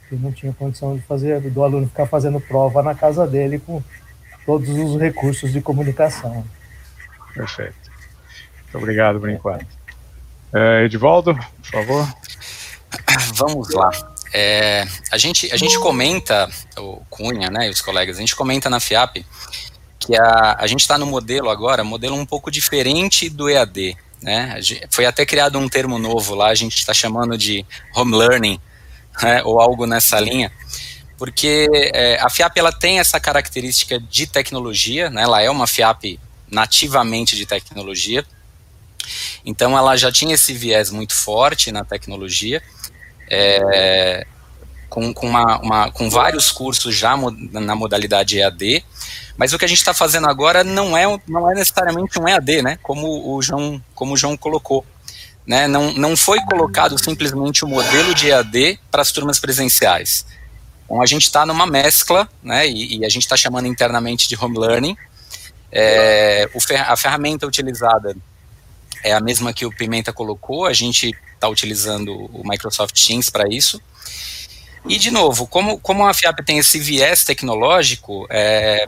Que 0.08 0.16
não 0.16 0.32
tinha 0.32 0.52
condição 0.52 0.96
de 0.96 1.02
fazer, 1.02 1.40
do 1.50 1.62
aluno 1.62 1.88
ficar 1.88 2.06
fazendo 2.06 2.40
prova 2.40 2.82
na 2.82 2.94
casa 2.94 3.26
dele 3.26 3.58
com 3.58 3.82
todos 4.44 4.68
os 4.68 5.00
recursos 5.00 5.52
de 5.52 5.60
comunicação. 5.60 6.44
Perfeito. 7.34 7.74
Muito 8.62 8.78
obrigado 8.78 9.18
por 9.18 9.28
enquanto. 9.28 9.66
É, 10.54 10.84
Edivaldo, 10.84 11.34
por 11.34 11.70
favor. 11.70 12.14
Vamos 13.34 13.74
lá. 13.74 13.90
É, 14.32 14.86
a, 15.10 15.18
gente, 15.18 15.52
a 15.52 15.56
gente 15.56 15.78
comenta, 15.80 16.48
o 16.78 17.02
Cunha 17.08 17.50
né, 17.50 17.68
e 17.68 17.70
os 17.70 17.80
colegas, 17.80 18.16
a 18.16 18.20
gente 18.20 18.36
comenta 18.36 18.68
na 18.70 18.80
FIAP 18.80 19.24
que 20.06 20.16
a, 20.16 20.56
a 20.60 20.66
gente 20.68 20.80
está 20.80 20.96
no 20.96 21.04
modelo 21.04 21.50
agora, 21.50 21.82
modelo 21.82 22.14
um 22.14 22.24
pouco 22.24 22.48
diferente 22.48 23.28
do 23.28 23.50
EAD. 23.50 23.96
Né? 24.22 24.60
Foi 24.88 25.04
até 25.04 25.26
criado 25.26 25.58
um 25.58 25.68
termo 25.68 25.98
novo 25.98 26.34
lá, 26.34 26.48
a 26.48 26.54
gente 26.54 26.78
está 26.78 26.94
chamando 26.94 27.36
de 27.36 27.66
home 27.94 28.16
learning, 28.16 28.60
né, 29.20 29.42
ou 29.44 29.60
algo 29.60 29.84
nessa 29.86 30.20
linha, 30.20 30.52
porque 31.18 31.66
é, 31.72 32.20
a 32.20 32.30
FIAP 32.30 32.56
ela 32.58 32.72
tem 32.72 32.98
essa 32.98 33.18
característica 33.18 33.98
de 33.98 34.26
tecnologia, 34.26 35.10
né, 35.10 35.22
ela 35.22 35.42
é 35.42 35.50
uma 35.50 35.66
FIAP 35.66 36.20
nativamente 36.50 37.34
de 37.34 37.44
tecnologia, 37.44 38.24
então 39.44 39.76
ela 39.76 39.96
já 39.96 40.12
tinha 40.12 40.34
esse 40.34 40.52
viés 40.52 40.90
muito 40.90 41.14
forte 41.14 41.72
na 41.72 41.84
tecnologia, 41.84 42.62
é, 43.30 44.26
com, 44.88 45.12
com, 45.12 45.28
uma, 45.28 45.58
uma, 45.58 45.90
com 45.90 46.08
vários 46.08 46.50
cursos 46.50 46.94
já 46.94 47.16
na 47.52 47.74
modalidade 47.74 48.38
EAD, 48.38 48.84
mas 49.36 49.52
o 49.52 49.58
que 49.58 49.64
a 49.64 49.68
gente 49.68 49.78
está 49.78 49.92
fazendo 49.92 50.28
agora 50.28 50.64
não 50.64 50.96
é, 50.96 51.04
não 51.28 51.50
é 51.50 51.54
necessariamente 51.54 52.18
um 52.18 52.26
EAD, 52.26 52.62
né? 52.62 52.78
Como 52.82 53.34
o 53.34 53.42
João, 53.42 53.82
como 53.94 54.14
o 54.14 54.16
João 54.16 54.36
colocou. 54.36 54.84
Né? 55.46 55.68
Não, 55.68 55.92
não 55.92 56.16
foi 56.16 56.40
colocado 56.40 56.98
simplesmente 57.02 57.64
o 57.64 57.68
modelo 57.68 58.14
de 58.14 58.30
EAD 58.30 58.80
para 58.90 59.02
as 59.02 59.12
turmas 59.12 59.38
presenciais. 59.38 60.26
Então 60.84 61.00
a 61.02 61.06
gente 61.06 61.22
está 61.22 61.44
numa 61.44 61.66
mescla, 61.66 62.28
né? 62.42 62.66
E, 62.66 62.98
e 62.98 63.04
a 63.04 63.08
gente 63.08 63.22
está 63.22 63.36
chamando 63.36 63.66
internamente 63.66 64.28
de 64.28 64.36
home 64.36 64.58
learning. 64.58 64.96
É, 65.70 66.48
o, 66.54 66.58
a 66.88 66.96
ferramenta 66.96 67.46
utilizada 67.46 68.16
é 69.02 69.12
a 69.12 69.20
mesma 69.20 69.52
que 69.52 69.66
o 69.66 69.70
Pimenta 69.70 70.12
colocou, 70.12 70.64
a 70.64 70.72
gente 70.72 71.14
está 71.34 71.48
utilizando 71.48 72.12
o 72.12 72.42
Microsoft 72.48 72.94
Teams 73.06 73.30
para 73.30 73.48
isso. 73.48 73.80
E, 74.88 74.98
de 74.98 75.10
novo, 75.10 75.46
como, 75.46 75.78
como 75.80 76.06
a 76.06 76.14
FIAP 76.14 76.44
tem 76.44 76.58
esse 76.58 76.78
viés 76.78 77.24
tecnológico, 77.24 78.26
é, 78.30 78.86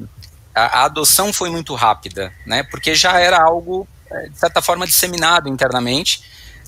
a, 0.59 0.81
a, 0.81 0.85
adoção 0.85 1.33
foi 1.33 1.51
muito 1.51 1.75
rápida, 1.75 2.33
né, 2.45 2.63
porque 2.65 2.95
já 2.95 3.19
era 3.21 3.41
algo, 3.41 3.87
é, 4.11 4.29
de 4.29 4.39
certa 4.39 4.61
forma, 4.61 4.87
disseminado 4.87 5.49
internamente. 5.49 6.23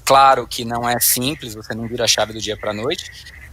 Claro 0.04 0.46
que 0.46 0.64
não 0.64 0.88
é 0.88 0.98
simples, 1.00 1.54
você 1.54 1.74
não 1.74 1.86
vira 1.86 2.04
a 2.04 2.08
chave 2.08 2.32
do 2.32 2.40
dia 2.40 2.56
para 2.56 2.70
a 2.70 2.74
noite, 2.74 3.10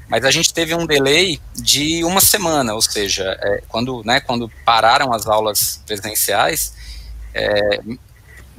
mas 0.08 0.24
a 0.24 0.32
gente 0.32 0.54
teve 0.54 0.74
um 0.74 0.86
delay 0.86 1.40
de 1.54 2.04
uma 2.04 2.22
semana, 2.22 2.74
ou 2.74 2.82
seja, 2.82 3.38
é, 3.42 3.64
quando, 3.68 4.04
né, 4.06 4.20
quando 4.20 4.50
pararam 4.64 5.14
as 5.14 5.28
aulas 5.28 5.82
presenciais, 5.86 6.74
é, 7.34 7.82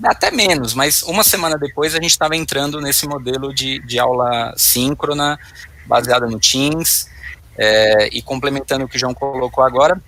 até 0.04 0.30
menos, 0.30 0.74
mas 0.74 1.02
uma 1.02 1.24
semana 1.24 1.56
depois 1.58 1.94
a 1.94 2.00
gente 2.00 2.10
estava 2.10 2.36
entrando 2.36 2.80
nesse 2.80 3.06
modelo 3.06 3.52
de, 3.52 3.80
de 3.80 3.98
aula 3.98 4.54
síncrona, 4.56 5.38
baseada 5.86 6.26
no 6.26 6.38
Teams, 6.38 7.08
é, 7.56 8.08
e 8.12 8.22
complementando 8.22 8.84
o 8.84 8.88
que 8.88 8.96
o 8.96 9.00
João 9.00 9.14
colocou 9.14 9.64
agora, 9.64 10.00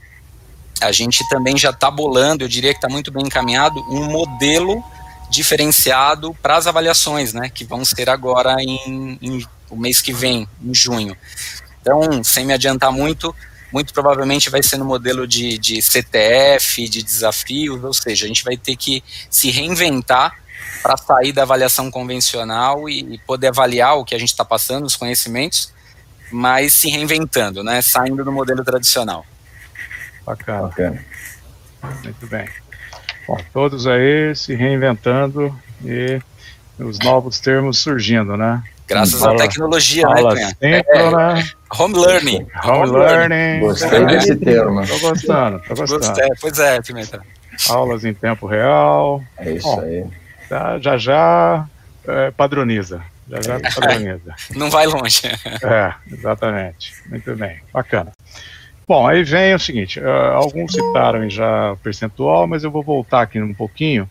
a 0.80 0.92
gente 0.92 1.28
também 1.28 1.56
já 1.56 1.70
está 1.70 1.90
bolando, 1.90 2.44
eu 2.44 2.48
diria 2.48 2.72
que 2.72 2.78
está 2.78 2.88
muito 2.88 3.10
bem 3.10 3.24
encaminhado, 3.24 3.80
um 3.90 4.04
modelo 4.04 4.82
diferenciado 5.30 6.34
para 6.42 6.56
as 6.56 6.66
avaliações, 6.66 7.32
né, 7.32 7.48
que 7.48 7.64
vão 7.64 7.84
ser 7.84 8.10
agora 8.10 8.56
em, 8.60 9.18
em 9.22 9.46
o 9.70 9.76
mês 9.76 10.02
que 10.02 10.12
vem, 10.12 10.48
em 10.62 10.74
junho. 10.74 11.16
Então, 11.80 12.22
sem 12.24 12.44
me 12.44 12.52
adiantar 12.52 12.90
muito, 12.90 13.34
muito 13.72 13.94
provavelmente 13.94 14.50
vai 14.50 14.62
ser 14.62 14.76
no 14.76 14.84
modelo 14.84 15.26
de, 15.26 15.56
de 15.58 15.80
CTF, 15.80 16.88
de 16.88 17.02
desafios, 17.02 17.82
ou 17.82 17.94
seja, 17.94 18.24
a 18.24 18.28
gente 18.28 18.42
vai 18.42 18.56
ter 18.56 18.76
que 18.76 19.02
se 19.30 19.50
reinventar 19.50 20.34
para 20.82 20.96
sair 20.96 21.32
da 21.32 21.42
avaliação 21.42 21.90
convencional 21.90 22.88
e, 22.88 23.14
e 23.14 23.18
poder 23.18 23.48
avaliar 23.48 23.96
o 23.96 24.04
que 24.04 24.14
a 24.14 24.18
gente 24.18 24.30
está 24.30 24.44
passando, 24.44 24.86
os 24.86 24.96
conhecimentos, 24.96 25.72
mas 26.32 26.72
se 26.74 26.88
reinventando, 26.88 27.62
né? 27.62 27.80
Saindo 27.82 28.24
do 28.24 28.32
modelo 28.32 28.64
tradicional. 28.64 29.24
Bacana. 30.24 30.68
Bacana. 30.68 31.04
Muito 32.04 32.26
bem. 32.26 32.48
Bom, 33.26 33.38
todos 33.52 33.86
aí 33.86 34.34
se 34.34 34.54
reinventando 34.54 35.56
e 35.84 36.20
os 36.78 36.98
novos 36.98 37.38
termos 37.40 37.78
surgindo, 37.78 38.36
né? 38.36 38.62
Graças 38.90 39.22
à 39.22 39.36
tecnologia, 39.36 40.04
né, 40.08 40.22
Cunha? 40.22 40.56
É, 40.60 40.82
home 41.78 41.94
learning. 41.94 42.46
Home, 42.64 42.90
home 42.90 42.98
learning. 42.98 43.60
Gostei 43.60 44.04
desse 44.06 44.34
termo. 44.34 44.84
Tô 44.84 44.98
gostando, 44.98 45.60
tô 45.60 45.74
gostando. 45.76 46.06
Gostei, 46.06 46.28
pois 46.40 46.58
é, 46.58 46.82
Pimenta. 46.82 47.22
Aulas 47.68 48.04
em 48.04 48.12
tempo 48.12 48.46
real. 48.46 49.22
É 49.38 49.52
isso 49.52 49.68
Bom, 49.68 49.80
aí. 49.80 50.04
Já 50.48 50.78
já, 50.80 50.98
já 50.98 51.66
é, 52.08 52.30
padroniza. 52.32 53.00
Já 53.28 53.40
já 53.40 53.60
padroniza. 53.60 54.34
Não 54.56 54.68
vai 54.68 54.86
longe. 54.86 55.22
É, 55.62 55.94
exatamente. 56.12 56.92
Muito 57.06 57.36
bem, 57.36 57.60
bacana. 57.72 58.10
Bom, 58.90 59.06
aí 59.06 59.22
vem 59.22 59.54
o 59.54 59.58
seguinte, 59.60 60.00
uh, 60.00 60.32
alguns 60.34 60.72
citaram 60.72 61.30
já 61.30 61.74
o 61.74 61.76
percentual, 61.76 62.48
mas 62.48 62.64
eu 62.64 62.72
vou 62.72 62.82
voltar 62.82 63.22
aqui 63.22 63.40
um 63.40 63.54
pouquinho 63.54 64.10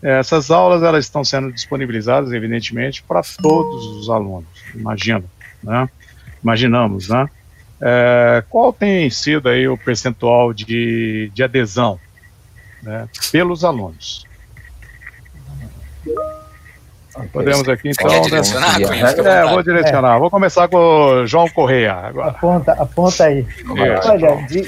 essas 0.00 0.52
aulas 0.52 0.84
elas 0.84 1.04
estão 1.04 1.24
sendo 1.24 1.52
disponibilizadas, 1.52 2.32
evidentemente, 2.32 3.02
para 3.02 3.22
todos 3.42 3.86
os 3.86 4.08
alunos, 4.08 4.46
imagino, 4.72 5.24
né? 5.60 5.88
Imaginamos, 6.42 7.08
né? 7.08 7.28
É, 7.80 8.44
qual 8.48 8.72
tem 8.72 9.10
sido 9.10 9.48
aí 9.48 9.66
o 9.66 9.76
percentual 9.76 10.52
de, 10.52 11.30
de 11.34 11.42
adesão 11.42 11.98
né, 12.82 13.08
pelos 13.32 13.64
alunos? 13.64 14.26
Podemos 17.32 17.68
aqui 17.68 17.90
então. 17.90 18.10
Né? 18.10 18.20
Direcionar, 18.20 18.80
é, 18.80 19.46
vou 19.48 19.62
direcionar. 19.62 20.16
É. 20.16 20.18
Vou 20.18 20.30
começar 20.30 20.68
com 20.68 20.76
o 20.76 21.26
João 21.26 21.48
Correia 21.48 21.92
agora. 21.92 22.30
Aponta, 22.30 22.72
aponta 22.72 23.24
aí. 23.24 23.46
Olha, 24.04 24.36
de, 24.46 24.66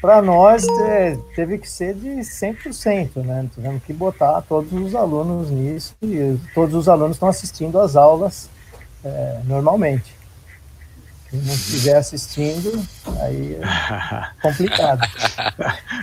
para 0.00 0.20
nós 0.20 0.66
é, 0.82 1.16
teve 1.34 1.56
que 1.56 1.68
ser 1.68 1.94
de 1.94 2.08
100%, 2.08 3.24
né? 3.24 3.46
Tivemos 3.54 3.82
que 3.82 3.92
botar 3.92 4.42
todos 4.42 4.70
os 4.72 4.94
alunos 4.94 5.50
nisso 5.50 5.94
e 6.02 6.38
todos 6.54 6.74
os 6.74 6.88
alunos 6.88 7.16
estão 7.16 7.28
assistindo 7.28 7.80
às 7.80 7.96
aulas 7.96 8.50
é, 9.02 9.38
normalmente. 9.44 10.14
Quem 11.30 11.40
não 11.40 11.54
estiver 11.54 11.96
assistindo, 11.96 12.86
aí 13.20 13.58
é 13.60 14.42
complicado. 14.42 15.00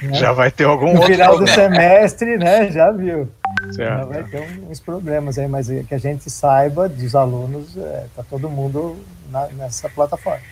né? 0.02 0.14
Já 0.18 0.34
vai 0.34 0.52
ter 0.52 0.66
algum 0.66 0.94
no 0.94 1.04
final 1.04 1.38
do 1.38 1.48
semestre, 1.48 2.38
né? 2.38 2.72
Já 2.72 2.92
viu. 2.92 3.30
Certo. 3.74 4.08
Vai 4.08 4.24
ter 4.24 4.42
uns 4.70 4.80
problemas 4.80 5.38
aí, 5.38 5.48
mas 5.48 5.68
que 5.68 5.94
a 5.94 5.98
gente 5.98 6.30
saiba 6.30 6.90
dos 6.90 7.16
alunos, 7.16 7.78
é, 7.78 8.08
tá 8.16 8.24
todo 8.24 8.50
mundo 8.50 8.98
na, 9.30 9.48
nessa 9.48 9.88
plataforma. 9.90 10.44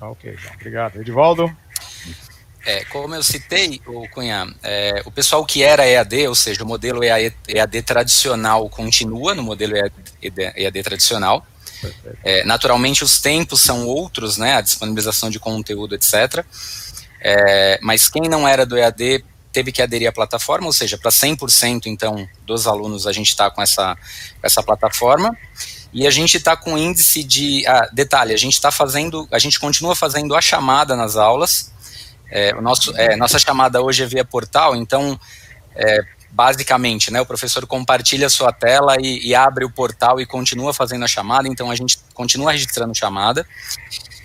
Ok, 0.00 0.36
obrigado. 0.54 1.00
Edivaldo? 1.00 1.54
É, 2.64 2.84
como 2.86 3.14
eu 3.14 3.22
citei, 3.22 3.80
o 3.86 4.06
Cunha, 4.08 4.46
é, 4.62 5.02
o 5.06 5.10
pessoal 5.10 5.44
que 5.46 5.62
era 5.62 5.86
EAD, 5.86 6.28
ou 6.28 6.34
seja, 6.34 6.62
o 6.62 6.66
modelo 6.66 7.02
EAD, 7.02 7.34
EAD 7.48 7.82
tradicional 7.82 8.68
continua 8.68 9.34
no 9.34 9.42
modelo 9.42 9.74
EAD, 9.76 9.92
EAD 10.56 10.82
tradicional. 10.82 11.46
É, 12.22 12.44
naturalmente, 12.44 13.02
os 13.02 13.20
tempos 13.20 13.60
são 13.60 13.86
outros, 13.86 14.36
né, 14.36 14.56
a 14.56 14.60
disponibilização 14.60 15.30
de 15.30 15.38
conteúdo, 15.38 15.94
etc. 15.94 16.44
É, 17.18 17.78
mas 17.82 18.08
quem 18.08 18.22
não 18.28 18.46
era 18.46 18.66
do 18.66 18.76
EAD 18.76 19.24
teve 19.52 19.72
que 19.72 19.82
aderir 19.82 20.08
à 20.08 20.12
plataforma, 20.12 20.66
ou 20.66 20.72
seja, 20.72 20.96
para 20.96 21.10
100% 21.10 21.86
então 21.86 22.28
dos 22.46 22.66
alunos 22.66 23.06
a 23.06 23.12
gente 23.12 23.28
está 23.28 23.50
com 23.50 23.60
essa, 23.62 23.96
essa 24.42 24.62
plataforma. 24.62 25.36
E 25.92 26.06
a 26.06 26.10
gente 26.10 26.36
está 26.36 26.56
com 26.56 26.78
índice 26.78 27.24
de. 27.24 27.66
Ah, 27.66 27.88
detalhe, 27.92 28.32
a 28.32 28.36
gente 28.36 28.54
está 28.54 28.70
fazendo, 28.70 29.26
a 29.32 29.40
gente 29.40 29.58
continua 29.58 29.96
fazendo 29.96 30.36
a 30.36 30.40
chamada 30.40 30.94
nas 30.94 31.16
aulas. 31.16 31.72
É, 32.30 32.54
o 32.54 32.62
nosso, 32.62 32.96
é, 32.96 33.16
nossa 33.16 33.38
chamada 33.40 33.82
hoje 33.82 34.04
é 34.04 34.06
via 34.06 34.24
portal, 34.24 34.76
então, 34.76 35.18
é, 35.74 35.98
basicamente, 36.30 37.10
né, 37.10 37.20
o 37.20 37.26
professor 37.26 37.66
compartilha 37.66 38.28
a 38.28 38.30
sua 38.30 38.52
tela 38.52 38.94
e, 39.00 39.26
e, 39.26 39.34
abre 39.34 39.64
o 39.64 39.70
portal 39.70 40.20
e 40.20 40.26
continua 40.26 40.72
fazendo 40.72 41.04
a 41.04 41.08
chamada, 41.08 41.48
então 41.48 41.72
a 41.72 41.74
gente 41.74 41.98
continua 42.14 42.52
registrando 42.52 42.94
chamada. 42.94 43.44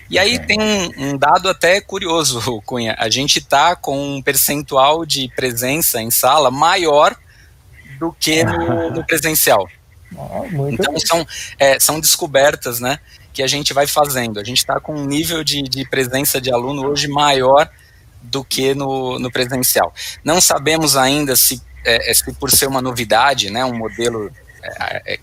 E 0.09 0.19
aí 0.19 0.37
tem 0.39 0.59
um, 0.59 1.09
um 1.09 1.17
dado 1.17 1.49
até 1.49 1.81
curioso, 1.81 2.61
Cunha, 2.65 2.95
a 2.97 3.09
gente 3.09 3.39
está 3.39 3.75
com 3.75 4.17
um 4.17 4.21
percentual 4.21 5.05
de 5.05 5.29
presença 5.35 6.01
em 6.01 6.11
sala 6.11 6.51
maior 6.51 7.15
do 7.99 8.11
que 8.13 8.43
no, 8.43 8.91
no 8.91 9.05
presencial. 9.05 9.67
Ah, 10.17 10.43
então 10.71 10.97
são, 10.99 11.27
é, 11.59 11.79
são 11.79 11.99
descobertas 11.99 12.79
né, 12.79 12.99
que 13.33 13.41
a 13.41 13.47
gente 13.47 13.73
vai 13.73 13.87
fazendo. 13.87 14.39
A 14.39 14.43
gente 14.43 14.59
está 14.59 14.79
com 14.79 14.93
um 14.93 15.05
nível 15.05 15.43
de, 15.43 15.63
de 15.63 15.87
presença 15.89 16.39
de 16.39 16.51
aluno 16.51 16.87
hoje 16.87 17.07
maior 17.07 17.69
do 18.21 18.43
que 18.43 18.73
no, 18.73 19.19
no 19.19 19.31
presencial. 19.31 19.93
Não 20.23 20.39
sabemos 20.39 20.95
ainda 20.95 21.35
se, 21.35 21.61
é, 21.83 22.11
é, 22.11 22.13
se 22.13 22.31
por 22.33 22.51
ser 22.51 22.67
uma 22.67 22.81
novidade, 22.81 23.49
né, 23.49 23.65
um 23.65 23.75
modelo 23.75 24.31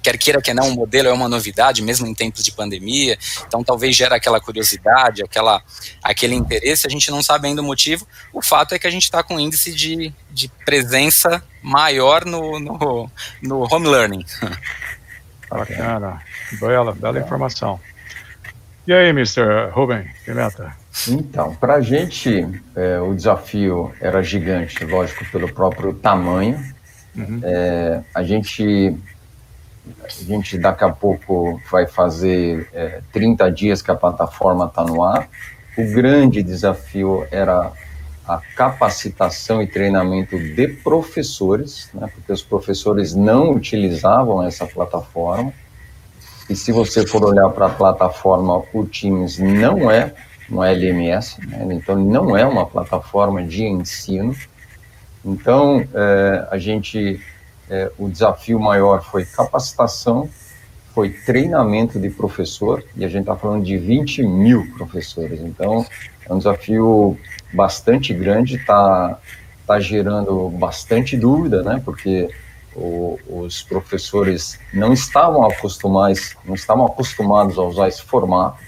quer 0.02 0.18
queira 0.18 0.40
que 0.40 0.52
não, 0.54 0.68
um 0.68 0.74
modelo 0.74 1.08
é 1.08 1.12
uma 1.12 1.28
novidade, 1.28 1.82
mesmo 1.82 2.06
em 2.06 2.14
tempos 2.14 2.44
de 2.44 2.52
pandemia, 2.52 3.18
então 3.46 3.62
talvez 3.62 3.96
gera 3.96 4.16
aquela 4.16 4.40
curiosidade, 4.40 5.22
aquela, 5.22 5.62
aquele 6.02 6.34
interesse, 6.34 6.86
a 6.86 6.90
gente 6.90 7.10
não 7.10 7.22
sabe 7.22 7.48
ainda 7.48 7.62
o 7.62 7.64
motivo. 7.64 8.06
O 8.32 8.42
fato 8.42 8.74
é 8.74 8.78
que 8.78 8.86
a 8.86 8.90
gente 8.90 9.04
está 9.04 9.22
com 9.22 9.36
um 9.36 9.40
índice 9.40 9.72
de, 9.72 10.12
de 10.30 10.48
presença 10.64 11.42
maior 11.62 12.24
no, 12.24 12.58
no, 12.58 13.10
no 13.42 13.74
home 13.74 13.88
learning. 13.88 14.24
Bacana, 15.48 16.22
bela, 16.58 16.92
bela 16.92 17.18
informação. 17.18 17.78
E 18.86 18.92
aí, 18.92 19.10
Mr. 19.10 19.70
Ruben 19.70 20.04
Pimenta? 20.24 20.74
Então, 21.08 21.54
para 21.54 21.74
a 21.74 21.80
gente, 21.80 22.46
é, 22.74 22.98
o 22.98 23.14
desafio 23.14 23.94
era 24.00 24.22
gigante, 24.22 24.84
lógico, 24.84 25.24
pelo 25.30 25.52
próprio 25.52 25.94
tamanho. 25.94 26.58
Uhum. 27.14 27.40
É, 27.44 28.00
a 28.14 28.22
gente 28.22 28.96
a 30.04 30.08
gente 30.08 30.56
daqui 30.58 30.84
a 30.84 30.90
pouco 30.90 31.60
vai 31.70 31.86
fazer 31.86 32.68
é, 32.72 33.00
30 33.12 33.50
dias 33.50 33.82
que 33.82 33.90
a 33.90 33.96
plataforma 33.96 34.66
está 34.66 34.84
no 34.84 35.02
ar. 35.02 35.28
O 35.76 35.84
grande 35.92 36.42
desafio 36.42 37.26
era 37.30 37.72
a 38.26 38.40
capacitação 38.56 39.60
e 39.60 39.66
treinamento 39.66 40.38
de 40.38 40.68
professores, 40.68 41.90
né, 41.92 42.08
porque 42.14 42.32
os 42.32 42.42
professores 42.42 43.14
não 43.14 43.50
utilizavam 43.50 44.42
essa 44.42 44.66
plataforma. 44.66 45.52
E 46.48 46.54
se 46.54 46.70
você 46.70 47.06
for 47.06 47.24
olhar 47.24 47.48
para 47.50 47.66
a 47.66 47.70
plataforma, 47.70 48.62
o 48.72 48.84
Teams 48.84 49.38
não 49.38 49.90
é 49.90 50.14
um 50.50 50.62
LMS, 50.62 51.40
né, 51.46 51.66
então 51.70 51.96
não 51.96 52.36
é 52.36 52.44
uma 52.44 52.66
plataforma 52.66 53.42
de 53.42 53.64
ensino. 53.64 54.36
Então, 55.24 55.86
é, 55.94 56.46
a 56.50 56.58
gente 56.58 57.20
é, 57.72 57.90
o 57.98 58.06
desafio 58.06 58.60
maior 58.60 59.02
foi 59.02 59.24
capacitação, 59.24 60.28
foi 60.94 61.08
treinamento 61.08 61.98
de 61.98 62.10
professor, 62.10 62.84
e 62.94 63.02
a 63.02 63.08
gente 63.08 63.22
está 63.22 63.34
falando 63.34 63.64
de 63.64 63.78
20 63.78 64.22
mil 64.24 64.70
professores. 64.76 65.40
Então, 65.40 65.86
é 66.28 66.34
um 66.34 66.36
desafio 66.36 67.16
bastante 67.50 68.12
grande, 68.12 68.56
está 68.56 69.18
tá 69.66 69.80
gerando 69.80 70.50
bastante 70.50 71.16
dúvida, 71.16 71.62
né? 71.62 71.80
Porque 71.82 72.28
o, 72.76 73.18
os 73.26 73.62
professores 73.62 74.60
não 74.70 74.92
estavam 74.92 75.42
acostumados, 75.42 76.36
não 76.44 76.54
estavam 76.54 76.84
acostumados 76.84 77.56
a 77.58 77.62
usar 77.62 77.88
esse 77.88 78.02
formato. 78.02 78.58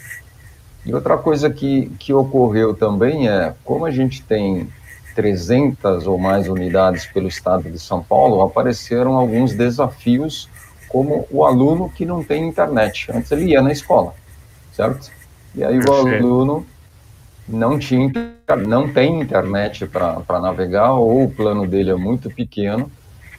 E 0.86 0.94
outra 0.94 1.18
coisa 1.18 1.50
que, 1.50 1.90
que 1.98 2.14
ocorreu 2.14 2.72
também 2.72 3.28
é, 3.28 3.54
como 3.64 3.84
a 3.84 3.90
gente 3.90 4.22
tem 4.22 4.66
300 5.14 6.06
ou 6.06 6.18
mais 6.18 6.48
unidades 6.48 7.06
pelo 7.06 7.28
estado 7.28 7.70
de 7.70 7.78
São 7.78 8.02
Paulo, 8.02 8.42
apareceram 8.42 9.16
alguns 9.16 9.52
desafios, 9.52 10.48
como 10.88 11.26
o 11.30 11.44
aluno 11.44 11.90
que 11.90 12.04
não 12.04 12.22
tem 12.22 12.46
internet. 12.46 13.10
Antes 13.12 13.30
ele 13.32 13.46
ia 13.46 13.62
na 13.62 13.72
escola, 13.72 14.14
certo? 14.72 15.10
E 15.54 15.62
aí 15.62 15.78
o 15.78 15.92
aluno 15.92 16.66
não, 17.48 17.78
tinha, 17.78 18.10
não 18.66 18.92
tem 18.92 19.20
internet 19.20 19.86
para 19.86 20.40
navegar, 20.40 20.92
ou 20.94 21.24
o 21.24 21.30
plano 21.30 21.66
dele 21.66 21.90
é 21.90 21.96
muito 21.96 22.30
pequeno, 22.30 22.90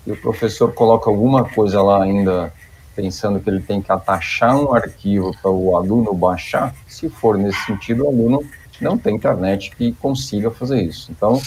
e 0.06 0.12
o 0.12 0.18
professor 0.18 0.74
coloca 0.74 1.10
alguma 1.10 1.44
coisa 1.44 1.82
lá 1.82 2.04
ainda 2.04 2.54
pensando 2.96 3.40
que 3.40 3.50
ele 3.50 3.60
tem 3.60 3.82
que 3.82 3.92
atachar 3.92 4.56
um 4.58 4.74
arquivo 4.74 5.36
para 5.42 5.52
o 5.52 5.76
aluno 5.76 6.14
baixar, 6.14 6.74
se 6.88 7.10
for 7.10 7.38
nesse 7.38 7.60
sentido, 7.66 8.06
o 8.06 8.08
aluno 8.08 8.42
não 8.82 8.98
tem 8.98 9.16
internet 9.16 9.72
que 9.76 9.92
consiga 9.94 10.52
fazer 10.52 10.82
isso. 10.82 11.12
Então, 11.12 11.42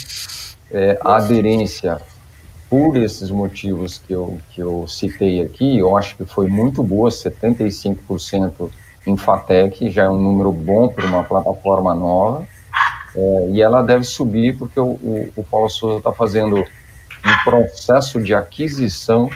é, 0.71 0.99
a 1.03 1.17
aderência, 1.17 2.01
por 2.69 2.97
esses 2.97 3.31
motivos 3.31 3.99
que 3.99 4.13
eu, 4.13 4.39
que 4.51 4.61
eu 4.61 4.87
citei 4.87 5.41
aqui, 5.43 5.79
eu 5.79 5.97
acho 5.97 6.17
que 6.17 6.25
foi 6.25 6.49
muito 6.49 6.83
boa, 6.83 7.09
75% 7.11 8.71
em 9.07 9.17
FATEC, 9.17 9.91
já 9.91 10.05
é 10.05 10.11
um 10.11 10.21
número 10.21 10.53
bom 10.53 10.89
para 10.89 11.07
uma 11.07 11.25
plataforma 11.25 11.95
nova, 11.95 12.47
é, 13.15 13.49
e 13.51 13.63
ela 13.63 13.83
deve 13.83 14.05
subir 14.05 14.57
porque 14.59 14.79
o, 14.79 14.91
o, 14.91 15.33
o 15.37 15.45
Paulo 15.45 15.71
Souza 15.71 15.99
está 15.99 16.13
fazendo 16.13 16.59
um 16.59 17.45
processo 17.45 18.23
de 18.23 18.35
aquisição 18.35 19.31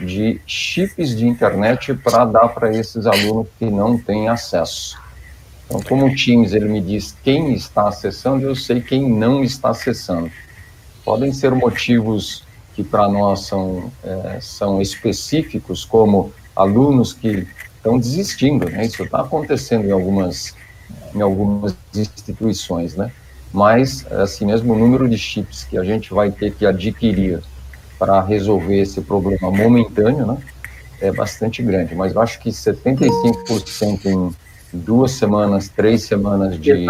de 0.00 0.40
chips 0.46 1.16
de 1.16 1.26
internet 1.26 1.94
para 1.94 2.24
dar 2.24 2.48
para 2.48 2.74
esses 2.74 3.06
alunos 3.06 3.46
que 3.58 3.66
não 3.66 3.96
têm 3.96 4.28
acesso. 4.28 5.00
Então, 5.72 5.80
como 5.88 6.06
o 6.06 6.14
Teams 6.14 6.52
ele 6.52 6.68
me 6.68 6.82
diz 6.82 7.16
quem 7.24 7.54
está 7.54 7.88
acessando, 7.88 8.44
eu 8.44 8.54
sei 8.54 8.82
quem 8.82 9.08
não 9.08 9.42
está 9.42 9.70
acessando. 9.70 10.30
Podem 11.02 11.32
ser 11.32 11.50
motivos 11.52 12.44
que 12.74 12.84
para 12.84 13.08
nós 13.08 13.46
são, 13.46 13.90
é, 14.04 14.38
são 14.38 14.82
específicos, 14.82 15.82
como 15.82 16.30
alunos 16.54 17.14
que 17.14 17.48
estão 17.74 17.98
desistindo, 17.98 18.68
né? 18.68 18.84
Isso 18.84 19.02
está 19.02 19.22
acontecendo 19.22 19.86
em 19.86 19.92
algumas, 19.92 20.54
em 21.14 21.22
algumas 21.22 21.74
instituições, 21.94 22.94
né? 22.94 23.10
Mas, 23.50 24.04
assim 24.12 24.44
mesmo, 24.44 24.74
o 24.74 24.78
número 24.78 25.08
de 25.08 25.16
chips 25.16 25.64
que 25.64 25.78
a 25.78 25.84
gente 25.84 26.12
vai 26.12 26.30
ter 26.30 26.52
que 26.52 26.66
adquirir 26.66 27.40
para 27.98 28.20
resolver 28.20 28.78
esse 28.78 29.00
problema 29.00 29.50
momentâneo, 29.50 30.26
né, 30.26 30.38
é 31.00 31.10
bastante 31.10 31.62
grande. 31.62 31.94
Mas 31.94 32.14
eu 32.14 32.20
acho 32.20 32.38
que 32.40 32.50
75% 32.50 34.04
em 34.04 34.34
duas 34.72 35.12
semanas, 35.12 35.68
três 35.68 36.02
semanas 36.02 36.58
de, 36.58 36.86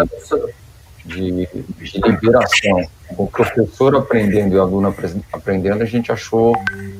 de, 1.05 1.47
de 1.47 2.01
liberação, 2.01 2.87
o 3.17 3.27
professor 3.27 3.95
aprendendo 3.95 4.55
e 4.55 4.57
o 4.57 4.61
aluno 4.61 4.93
aprendendo, 5.31 5.81
a 5.83 5.85
gente 5.85 6.11
achou 6.11 6.55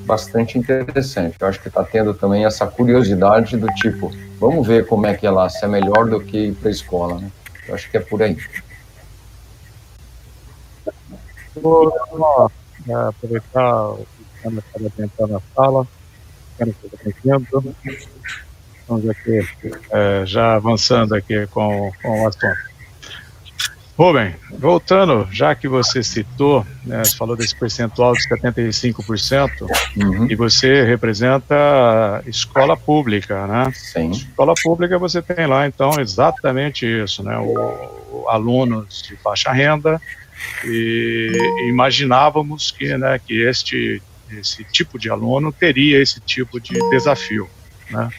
bastante 0.06 0.58
interessante. 0.58 1.38
Eu 1.40 1.48
acho 1.48 1.62
que 1.62 1.70
está 1.70 1.84
tendo 1.84 2.14
também 2.14 2.46
essa 2.46 2.68
curiosidade 2.68 3.58
do 3.58 3.68
tipo, 3.68 4.12
vamos 4.40 4.68
ver 4.68 4.86
como 4.86 5.08
é 5.08 5.16
que 5.16 5.26
é 5.26 5.32
lá, 5.32 5.50
se 5.50 5.64
é 5.64 5.68
melhor 5.68 6.10
do 6.10 6.20
que 6.20 6.52
para 6.54 6.70
a 6.70 6.72
escola. 6.72 7.20
Né? 7.20 7.32
Eu 7.68 7.76
acho 7.76 7.90
que 7.90 7.98
é 7.98 8.00
por 8.00 8.22
aí. 8.22 8.38
Vou 11.56 11.94
aproveitar 13.08 13.92
o 13.92 14.06
que 14.44 14.90
tentando 14.98 15.34
na 15.34 15.42
sala, 15.56 15.88
quero 16.58 16.74
que 16.74 17.24
Estamos 18.84 19.10
aqui 19.10 19.40
é, 19.92 20.26
já 20.26 20.56
avançando 20.56 21.16
aqui 21.16 21.48
com, 21.48 21.90
com 22.02 22.24
o 22.24 22.28
assunto. 22.28 22.74
Rubem, 23.98 24.36
voltando, 24.58 25.28
já 25.32 25.56
que 25.56 25.68
você 25.68 26.04
citou, 26.04 26.66
né, 26.84 27.04
você 27.06 27.16
falou 27.16 27.38
desse 27.38 27.56
percentual 27.56 28.14
de 28.14 28.28
75%, 28.28 29.52
uhum. 29.96 30.28
e 30.30 30.36
você 30.36 30.84
representa 30.84 32.22
escola 32.26 32.76
pública, 32.76 33.46
né? 33.48 33.72
Sim. 33.74 34.10
Escola 34.10 34.54
pública 34.62 34.98
você 34.98 35.22
tem 35.22 35.46
lá, 35.46 35.68
então, 35.68 35.92
exatamente 36.00 36.86
isso, 36.86 37.24
né? 37.24 37.38
O, 37.38 37.54
o 38.12 38.26
alunos 38.30 39.04
de 39.04 39.16
baixa 39.24 39.52
renda, 39.52 40.02
e 40.66 41.70
imaginávamos 41.70 42.72
que, 42.72 42.98
né, 42.98 43.20
que 43.20 43.42
este 43.44 44.02
esse 44.32 44.64
tipo 44.64 44.98
de 44.98 45.12
aluno 45.12 45.52
teria 45.52 46.02
esse 46.02 46.20
tipo 46.20 46.60
de 46.60 46.74
desafio, 46.90 47.48
né? 47.92 48.10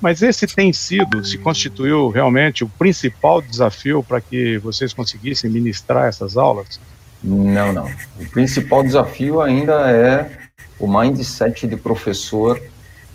Mas 0.00 0.22
esse 0.22 0.46
tem 0.46 0.72
sido, 0.72 1.24
se 1.24 1.38
constituiu 1.38 2.10
realmente 2.10 2.62
o 2.62 2.68
principal 2.68 3.40
desafio 3.40 4.02
para 4.02 4.20
que 4.20 4.58
vocês 4.58 4.92
conseguissem 4.92 5.50
ministrar 5.50 6.08
essas 6.08 6.36
aulas? 6.36 6.80
Não, 7.22 7.72
não. 7.72 7.90
O 8.20 8.28
principal 8.30 8.82
desafio 8.82 9.40
ainda 9.40 9.90
é 9.90 10.30
o 10.78 10.86
mindset 10.86 11.66
de 11.66 11.76
professor 11.76 12.60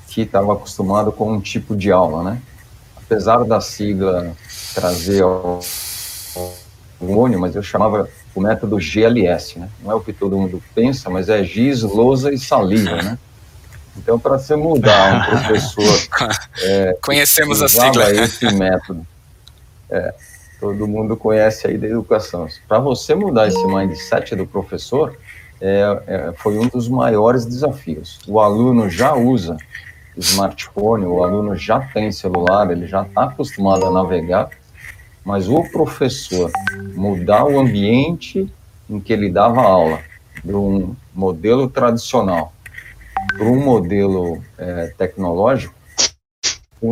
que 0.07 0.21
estava 0.21 0.53
acostumado 0.53 1.11
com 1.11 1.31
um 1.31 1.39
tipo 1.39 1.75
de 1.75 1.91
aula, 1.91 2.23
né? 2.23 2.41
Apesar 2.97 3.43
da 3.43 3.61
sigla 3.61 4.35
trazer 4.73 5.23
hormônio, 6.99 7.39
mas 7.39 7.55
eu 7.55 7.61
chamava 7.61 8.09
o 8.33 8.41
método 8.41 8.77
GLS, 8.79 9.59
né? 9.59 9.69
Não 9.83 9.91
é 9.91 9.95
o 9.95 10.01
que 10.01 10.13
todo 10.13 10.37
mundo 10.37 10.61
pensa, 10.73 11.09
mas 11.09 11.29
é 11.29 11.43
giz, 11.43 11.83
lousa 11.83 12.33
e 12.33 12.39
saliva, 12.39 12.95
né? 13.01 13.17
Então, 13.99 14.17
para 14.17 14.39
você 14.39 14.55
mudar 14.55 15.13
um 15.13 15.25
professor... 15.29 16.09
É, 16.63 16.97
Conhecemos 17.01 17.61
a 17.61 17.67
sigla. 17.67 18.09
esse 18.11 18.51
método. 18.53 19.05
É, 19.89 20.13
todo 20.59 20.87
mundo 20.87 21.17
conhece 21.17 21.67
aí 21.67 21.77
da 21.77 21.87
educação. 21.87 22.47
Para 22.67 22.79
você 22.79 23.13
mudar 23.13 23.47
esse 23.47 23.65
mindset 23.67 24.35
do 24.35 24.47
professor, 24.47 25.17
é, 25.59 26.01
é, 26.07 26.33
foi 26.37 26.57
um 26.57 26.67
dos 26.67 26.87
maiores 26.87 27.45
desafios. 27.45 28.19
O 28.27 28.39
aluno 28.39 28.89
já 28.89 29.13
usa 29.13 29.57
smartphone, 30.15 31.05
o 31.05 31.23
aluno 31.23 31.55
já 31.55 31.79
tem 31.79 32.11
celular, 32.11 32.69
ele 32.71 32.87
já 32.87 33.03
está 33.03 33.23
acostumado 33.23 33.85
a 33.85 33.91
navegar, 33.91 34.49
mas 35.23 35.47
o 35.47 35.63
professor 35.71 36.51
mudar 36.93 37.45
o 37.45 37.59
ambiente 37.59 38.51
em 38.89 38.99
que 38.99 39.13
ele 39.13 39.29
dava 39.29 39.61
aula, 39.61 39.99
de 40.43 40.53
um 40.53 40.95
modelo 41.13 41.69
tradicional 41.69 42.53
para 43.37 43.47
um 43.47 43.63
modelo 43.63 44.41
é, 44.57 44.93
tecnológico, 44.97 45.73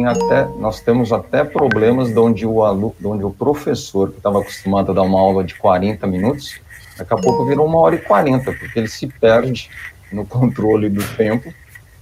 até, 0.05 0.45
nós 0.59 0.81
temos 0.81 1.13
até 1.13 1.43
problemas 1.45 2.09
de 2.09 2.19
onde 2.19 2.45
o, 2.45 2.63
aluno, 2.63 2.93
onde 3.05 3.23
o 3.23 3.31
professor, 3.31 4.11
que 4.11 4.17
estava 4.17 4.41
acostumado 4.41 4.91
a 4.91 4.95
dar 4.95 5.03
uma 5.03 5.19
aula 5.19 5.43
de 5.43 5.55
40 5.55 6.05
minutos, 6.07 6.59
daqui 6.97 7.13
a 7.13 7.17
pouco 7.17 7.45
virou 7.45 7.65
uma 7.65 7.79
hora 7.79 7.95
e 7.95 7.99
40, 7.99 8.51
porque 8.51 8.79
ele 8.79 8.89
se 8.89 9.07
perde 9.07 9.69
no 10.11 10.25
controle 10.25 10.89
do 10.89 11.03
tempo, 11.15 11.53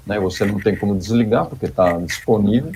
né, 0.06 0.20
você 0.20 0.46
não 0.46 0.60
tem 0.60 0.76
como 0.76 0.96
desligar, 0.96 1.46
porque 1.46 1.66
está 1.66 1.94
disponível. 1.98 2.72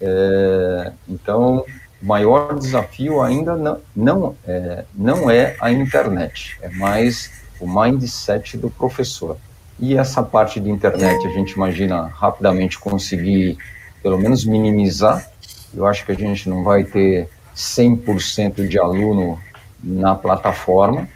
É, 0.00 0.92
então, 1.08 1.64
o 2.02 2.06
maior 2.06 2.58
desafio 2.58 3.20
ainda 3.20 3.56
não, 3.56 3.80
não, 3.94 4.36
é, 4.46 4.84
não 4.94 5.30
é 5.30 5.56
a 5.60 5.72
internet, 5.72 6.56
é 6.60 6.68
mais 6.68 7.30
o 7.60 7.66
mindset 7.66 8.56
do 8.56 8.70
professor. 8.70 9.36
E 9.78 9.96
essa 9.96 10.22
parte 10.22 10.60
de 10.60 10.70
internet 10.70 11.26
a 11.26 11.30
gente 11.30 11.52
imagina 11.52 12.06
rapidamente 12.06 12.78
conseguir, 12.78 13.58
pelo 14.02 14.18
menos, 14.18 14.44
minimizar. 14.44 15.28
Eu 15.74 15.86
acho 15.86 16.04
que 16.06 16.12
a 16.12 16.16
gente 16.16 16.48
não 16.48 16.62
vai 16.62 16.84
ter 16.84 17.28
100% 17.56 18.66
de 18.68 18.78
aluno 18.78 19.38
na 19.82 20.14
plataforma, 20.14 21.08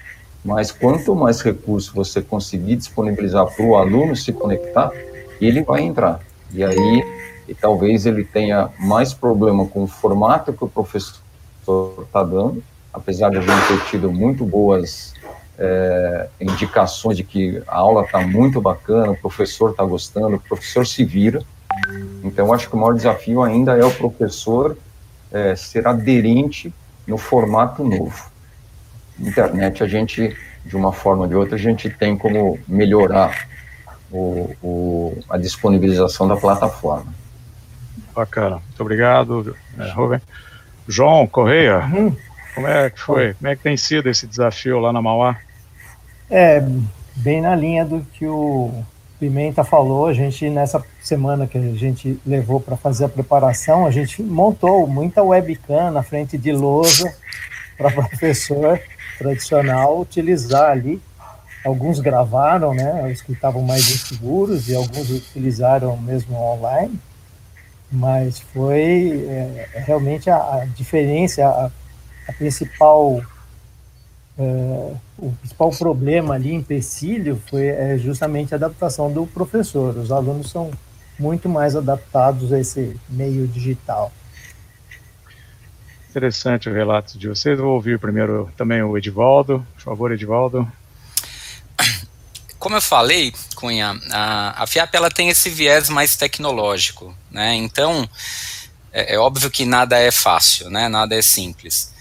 mas 0.44 0.73
quanto 0.73 1.14
mais 1.14 1.40
recurso 1.40 1.94
você 1.94 2.21
conseguir 2.21 2.77
disponibilizar 2.77 3.47
para 3.47 3.64
o 3.64 3.77
aluno 3.77 4.14
se 4.16 4.33
conectar, 4.33 4.90
ele 5.40 5.62
vai 5.62 5.83
entrar. 5.83 6.21
E 6.53 6.64
aí 6.64 7.05
e 7.49 7.55
talvez 7.55 8.05
ele 8.05 8.23
tenha 8.25 8.68
mais 8.79 9.14
problema 9.14 9.66
com 9.66 9.85
o 9.85 9.87
formato 9.87 10.53
que 10.53 10.62
o 10.62 10.68
professor 10.68 11.18
está 12.03 12.23
dando, 12.23 12.62
apesar 12.92 13.31
de 13.31 13.38
a 13.38 13.40
gente 13.40 13.68
ter 13.68 13.90
tido 13.90 14.12
muito 14.12 14.44
boas 14.44 15.14
é, 15.59 16.29
indicações 16.40 17.16
de 17.16 17.25
que 17.25 17.62
a 17.66 17.77
aula 17.77 18.05
está 18.05 18.21
muito 18.21 18.61
bacana, 18.61 19.11
o 19.11 19.16
professor 19.16 19.73
está 19.73 19.85
gostando, 19.85 20.37
o 20.37 20.40
professor 20.40 20.87
se 20.87 21.05
vira. 21.05 21.42
Então, 22.23 22.53
acho 22.53 22.68
que 22.68 22.77
o 22.77 22.79
maior 22.79 22.94
desafio 22.94 23.42
ainda 23.42 23.77
é 23.77 23.85
o 23.85 23.90
professor 23.90 24.77
é, 25.33 25.57
ser 25.57 25.87
aderente 25.87 26.73
no 27.07 27.18
formato 27.18 27.83
novo. 27.83 28.31
Internet, 29.18 29.83
a 29.83 29.87
gente, 29.87 30.37
de 30.64 30.77
uma 30.77 30.92
forma 30.92 31.23
ou 31.23 31.29
de 31.29 31.35
outra, 31.35 31.57
a 31.57 31.59
gente 31.59 31.90
tem 31.90 32.16
como 32.16 32.59
melhorar 32.68 33.49
o, 34.11 34.55
o, 34.62 35.18
a 35.29 35.37
disponibilização 35.37 36.29
da 36.29 36.37
plataforma. 36.37 37.12
Bacana. 38.14 38.57
Muito 38.57 38.81
obrigado, 38.81 39.57
é, 39.79 39.90
Rubem. 39.90 40.21
João 40.87 41.27
Correia, 41.27 41.81
uhum. 41.81 42.16
como 42.55 42.66
é 42.66 42.90
que 42.90 43.01
foi? 43.01 43.35
Como 43.35 43.49
é 43.49 43.57
que 43.57 43.62
tem 43.62 43.77
sido 43.77 44.09
esse 44.09 44.27
desafio 44.27 44.79
lá 44.79 44.92
na 44.92 45.03
Mauá? 45.03 45.37
É, 46.30 46.62
bem 47.16 47.40
na 47.40 47.54
linha 47.54 47.84
do 47.84 48.00
que 48.12 48.26
o, 48.26 48.84
Pimenta 49.18 49.64
falou, 49.64 50.06
a 50.06 50.14
gente 50.14 50.48
nessa 50.48 50.82
semana 51.02 51.46
que 51.46 51.58
a 51.58 51.74
gente 51.74 52.20
levou 52.24 52.60
para 52.60 52.76
fazer 52.76 53.06
a 53.06 53.08
preparação, 53.08 53.84
a 53.84 53.90
gente 53.90 54.22
montou 54.22 54.86
muita 54.86 55.24
webcam 55.24 55.90
na 55.90 56.04
frente 56.04 56.38
de 56.38 56.52
lousa 56.52 57.12
para 57.76 57.90
professor 57.90 58.80
tradicional 59.18 60.00
utilizar 60.00 60.70
ali. 60.70 61.02
Alguns 61.64 61.98
gravaram, 61.98 62.72
né, 62.72 63.10
os 63.12 63.20
que 63.20 63.32
estavam 63.32 63.62
mais 63.62 63.90
inseguros 63.90 64.68
e 64.68 64.76
alguns 64.76 65.10
utilizaram 65.10 65.96
mesmo 65.96 66.36
online. 66.36 66.98
Mas 67.90 68.38
foi 68.38 69.26
é, 69.28 69.82
realmente 69.84 70.30
a, 70.30 70.36
a 70.36 70.64
diferença, 70.76 71.44
a, 71.44 71.70
a 72.28 72.32
principal 72.34 73.20
é, 74.38 74.94
o 75.18 75.33
principal 75.33 75.70
problema 75.70 76.35
ali, 76.35 76.55
empecilho, 76.55 77.42
foi 77.51 77.66
é, 77.66 77.98
justamente 77.98 78.55
a 78.55 78.57
adaptação 78.57 79.12
do 79.12 79.27
professor. 79.27 79.96
Os 79.96 80.12
alunos 80.12 80.51
são 80.51 80.70
muito 81.18 81.48
mais 81.48 81.74
adaptados 81.74 82.53
a 82.53 82.61
esse 82.61 82.96
meio 83.09 83.48
digital. 83.48 84.12
Interessante 86.09 86.70
o 86.70 86.72
relato 86.72 87.18
de 87.18 87.29
vocês. 87.29 87.59
Vou 87.59 87.74
ouvir 87.74 87.98
primeiro 87.98 88.51
também 88.57 88.83
o 88.83 88.96
Edivaldo. 88.96 89.66
Por 89.74 89.83
favor, 89.83 90.12
Edivaldo. 90.12 90.70
Como 92.59 92.77
eu 92.77 92.81
falei, 92.81 93.33
Cunha, 93.57 93.98
a, 94.11 94.62
a 94.62 94.66
FIAP 94.66 94.94
ela 94.94 95.11
tem 95.11 95.29
esse 95.29 95.51
viés 95.51 95.88
mais 95.88 96.16
tecnológico, 96.16 97.14
né? 97.31 97.55
Então, 97.55 98.09
é, 98.92 99.14
é 99.14 99.18
óbvio 99.18 99.51
que 99.51 99.64
nada 99.64 99.98
é 99.98 100.11
fácil, 100.11 100.70
né? 100.70 100.88
Nada 100.88 101.14
é 101.14 101.22
simples. 101.22 101.92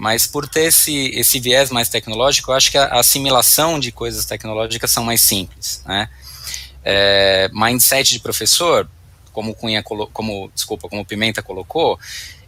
Mas 0.00 0.26
por 0.26 0.48
ter 0.48 0.62
esse, 0.62 1.10
esse 1.14 1.38
viés 1.38 1.70
mais 1.70 1.90
tecnológico, 1.90 2.50
eu 2.50 2.54
acho 2.54 2.70
que 2.70 2.78
a 2.78 2.98
assimilação 2.98 3.78
de 3.78 3.92
coisas 3.92 4.24
tecnológicas 4.24 4.90
são 4.90 5.04
mais 5.04 5.20
simples, 5.20 5.82
né? 5.84 6.08
É, 6.82 7.50
mindset 7.52 8.10
de 8.10 8.18
professor, 8.18 8.88
como 9.30 9.54
Cunha 9.54 9.82
como 9.82 10.50
desculpa, 10.54 10.88
como 10.88 11.04
Pimenta 11.04 11.42
colocou, 11.42 12.00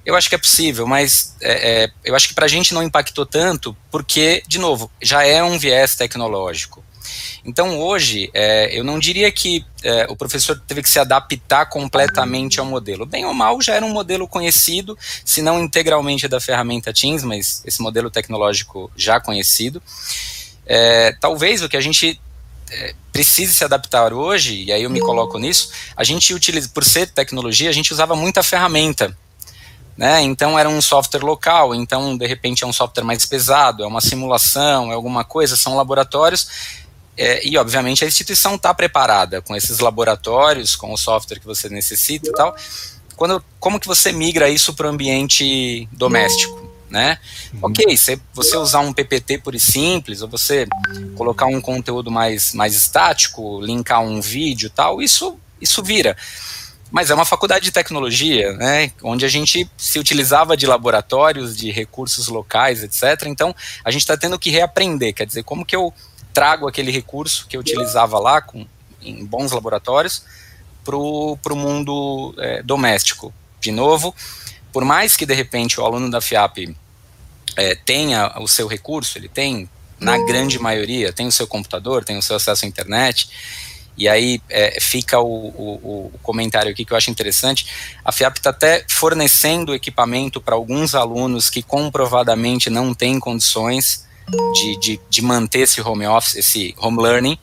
eu 0.06 0.16
acho 0.16 0.30
que 0.30 0.34
é 0.34 0.38
possível, 0.38 0.86
mas 0.86 1.36
é, 1.42 1.82
é, 1.84 1.92
eu 2.02 2.16
acho 2.16 2.26
que 2.26 2.34
para 2.34 2.46
a 2.46 2.48
gente 2.48 2.72
não 2.72 2.82
impactou 2.82 3.26
tanto, 3.26 3.76
porque, 3.90 4.42
de 4.48 4.58
novo, 4.58 4.90
já 5.02 5.22
é 5.22 5.44
um 5.44 5.58
viés 5.58 5.94
tecnológico. 5.94 6.81
Então, 7.44 7.80
hoje, 7.80 8.30
é, 8.32 8.76
eu 8.76 8.84
não 8.84 8.98
diria 8.98 9.30
que 9.32 9.64
é, 9.82 10.06
o 10.08 10.14
professor 10.14 10.60
teve 10.66 10.82
que 10.82 10.88
se 10.88 10.98
adaptar 10.98 11.66
completamente 11.66 12.60
ao 12.60 12.66
modelo. 12.66 13.04
Bem 13.04 13.24
ou 13.24 13.34
mal, 13.34 13.60
já 13.60 13.74
era 13.74 13.84
um 13.84 13.92
modelo 13.92 14.28
conhecido, 14.28 14.96
se 15.24 15.42
não 15.42 15.60
integralmente 15.60 16.28
da 16.28 16.40
ferramenta 16.40 16.92
Teams, 16.92 17.24
mas 17.24 17.62
esse 17.66 17.82
modelo 17.82 18.10
tecnológico 18.10 18.90
já 18.96 19.20
conhecido. 19.20 19.82
É, 20.64 21.16
talvez 21.20 21.62
o 21.62 21.68
que 21.68 21.76
a 21.76 21.80
gente 21.80 22.20
é, 22.70 22.94
precise 23.12 23.52
se 23.52 23.64
adaptar 23.64 24.12
hoje, 24.12 24.62
e 24.62 24.72
aí 24.72 24.84
eu 24.84 24.90
me 24.90 25.00
coloco 25.00 25.36
nisso, 25.36 25.70
a 25.96 26.04
gente 26.04 26.32
utiliza, 26.32 26.68
por 26.68 26.84
ser 26.84 27.10
tecnologia, 27.10 27.68
a 27.68 27.72
gente 27.72 27.92
usava 27.92 28.14
muita 28.14 28.42
ferramenta. 28.42 29.16
Né? 29.96 30.22
Então 30.22 30.58
era 30.58 30.68
um 30.68 30.80
software 30.80 31.22
local, 31.22 31.74
então 31.74 32.16
de 32.16 32.26
repente 32.26 32.64
é 32.64 32.66
um 32.66 32.72
software 32.72 33.04
mais 33.04 33.26
pesado, 33.26 33.82
é 33.82 33.86
uma 33.86 34.00
simulação, 34.00 34.90
é 34.90 34.94
alguma 34.94 35.22
coisa, 35.22 35.54
são 35.54 35.76
laboratórios 35.76 36.81
é, 37.16 37.46
e, 37.46 37.58
obviamente, 37.58 38.04
a 38.04 38.08
instituição 38.08 38.54
está 38.54 38.72
preparada 38.72 39.42
com 39.42 39.54
esses 39.54 39.80
laboratórios, 39.80 40.74
com 40.74 40.92
o 40.92 40.96
software 40.96 41.38
que 41.38 41.46
você 41.46 41.68
necessita 41.68 42.28
e 42.28 42.32
tal. 42.32 42.56
Quando, 43.16 43.44
como 43.60 43.78
que 43.78 43.86
você 43.86 44.12
migra 44.12 44.48
isso 44.48 44.74
para 44.74 44.86
o 44.86 44.90
ambiente 44.90 45.86
doméstico? 45.92 46.70
Né? 46.88 47.18
Uhum. 47.54 47.60
Ok, 47.62 47.96
se 47.96 48.20
você 48.34 48.56
usar 48.56 48.80
um 48.80 48.92
PPT 48.92 49.38
puro 49.38 49.56
e 49.56 49.60
simples, 49.60 50.20
ou 50.20 50.28
você 50.28 50.66
colocar 51.16 51.46
um 51.46 51.60
conteúdo 51.60 52.10
mais, 52.10 52.52
mais 52.52 52.74
estático, 52.74 53.60
linkar 53.62 54.02
um 54.02 54.20
vídeo 54.20 54.68
tal, 54.68 55.00
isso, 55.00 55.38
isso 55.60 55.82
vira. 55.82 56.16
Mas 56.90 57.08
é 57.08 57.14
uma 57.14 57.24
faculdade 57.24 57.64
de 57.64 57.72
tecnologia, 57.72 58.52
né, 58.52 58.92
onde 59.02 59.24
a 59.24 59.28
gente 59.28 59.66
se 59.78 59.98
utilizava 59.98 60.54
de 60.54 60.66
laboratórios, 60.66 61.56
de 61.56 61.70
recursos 61.70 62.28
locais, 62.28 62.82
etc. 62.82 63.26
Então, 63.26 63.54
a 63.82 63.90
gente 63.90 64.02
está 64.02 64.14
tendo 64.14 64.38
que 64.38 64.50
reaprender, 64.50 65.14
quer 65.14 65.24
dizer, 65.24 65.44
como 65.44 65.64
que 65.64 65.74
eu 65.74 65.94
trago 66.32 66.68
aquele 66.68 66.90
recurso 66.90 67.46
que 67.46 67.56
eu 67.56 67.60
utilizava 67.60 68.18
lá 68.18 68.40
com, 68.40 68.66
em 69.00 69.24
bons 69.24 69.52
laboratórios 69.52 70.24
para 70.84 70.96
o 70.96 71.56
mundo 71.56 72.34
é, 72.38 72.62
doméstico. 72.62 73.32
De 73.60 73.70
novo, 73.70 74.14
por 74.72 74.84
mais 74.84 75.16
que 75.16 75.26
de 75.26 75.34
repente 75.34 75.80
o 75.80 75.84
aluno 75.84 76.10
da 76.10 76.20
FIAP 76.20 76.76
é, 77.56 77.74
tenha 77.74 78.32
o 78.40 78.48
seu 78.48 78.66
recurso, 78.66 79.18
ele 79.18 79.28
tem, 79.28 79.68
na 80.00 80.18
grande 80.18 80.58
maioria, 80.58 81.12
tem 81.12 81.26
o 81.26 81.32
seu 81.32 81.46
computador, 81.46 82.04
tem 82.04 82.16
o 82.16 82.22
seu 82.22 82.36
acesso 82.36 82.64
à 82.64 82.68
internet, 82.68 83.28
e 83.96 84.08
aí 84.08 84.40
é, 84.48 84.80
fica 84.80 85.20
o, 85.20 85.26
o, 85.26 86.10
o, 86.14 86.18
comentário 86.22 86.70
aqui 86.70 86.84
que 86.84 86.92
eu 86.92 86.96
acho 86.96 87.10
interessante. 87.10 87.66
A 88.04 88.10
FIAP 88.10 88.38
está 88.38 88.50
até 88.50 88.84
fornecendo 88.88 89.74
equipamento 89.74 90.40
para 90.40 90.54
alguns 90.54 90.94
alunos 90.94 91.50
que 91.50 91.62
comprovadamente 91.62 92.70
não 92.70 92.94
têm 92.94 93.20
condições 93.20 94.06
de, 94.54 94.76
de, 94.78 95.00
de 95.08 95.22
manter 95.22 95.60
esse 95.60 95.80
home 95.80 96.06
office, 96.06 96.36
esse 96.36 96.74
home 96.78 97.02
learning. 97.02 97.38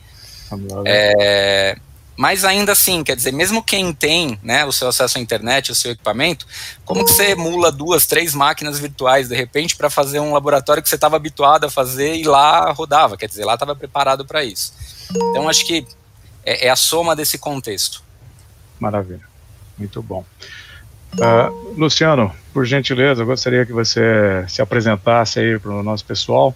Home 0.51 0.67
learning. 0.67 0.83
É, 0.87 1.77
mas 2.19 2.43
ainda 2.43 2.73
assim, 2.73 3.01
quer 3.01 3.15
dizer, 3.15 3.31
mesmo 3.31 3.63
quem 3.63 3.93
tem 3.93 4.37
né, 4.43 4.65
o 4.65 4.73
seu 4.73 4.89
acesso 4.89 5.17
à 5.17 5.21
internet, 5.21 5.71
o 5.71 5.75
seu 5.75 5.91
equipamento, 5.91 6.45
como 6.83 7.05
que 7.05 7.13
você 7.13 7.31
emula 7.31 7.71
duas, 7.71 8.05
três 8.05 8.35
máquinas 8.35 8.77
virtuais 8.77 9.29
de 9.29 9.35
repente 9.37 9.73
para 9.77 9.89
fazer 9.89 10.19
um 10.19 10.33
laboratório 10.33 10.83
que 10.83 10.89
você 10.89 10.95
estava 10.95 11.15
habituado 11.15 11.63
a 11.63 11.69
fazer 11.69 12.15
e 12.15 12.23
lá 12.25 12.71
rodava? 12.71 13.15
Quer 13.15 13.29
dizer, 13.29 13.45
lá 13.45 13.53
estava 13.53 13.73
preparado 13.73 14.25
para 14.25 14.43
isso. 14.43 14.73
Então 15.09 15.47
acho 15.47 15.65
que 15.65 15.87
é, 16.43 16.67
é, 16.67 16.69
a 16.69 16.75
soma 16.75 17.15
desse 17.15 17.37
contexto. 17.37 18.03
Maravilha, 18.77 19.23
muito 19.77 20.03
bom. 20.03 20.25
Uh, 21.13 21.73
Luciano, 21.77 22.35
por 22.53 22.65
gentileza, 22.65 23.21
eu 23.21 23.25
gostaria 23.25 23.65
que 23.65 23.71
você 23.71 24.43
se 24.49 24.61
apresentasse 24.61 25.39
aí 25.39 25.57
para 25.57 25.71
o 25.71 25.81
nosso 25.81 26.03
pessoal. 26.03 26.53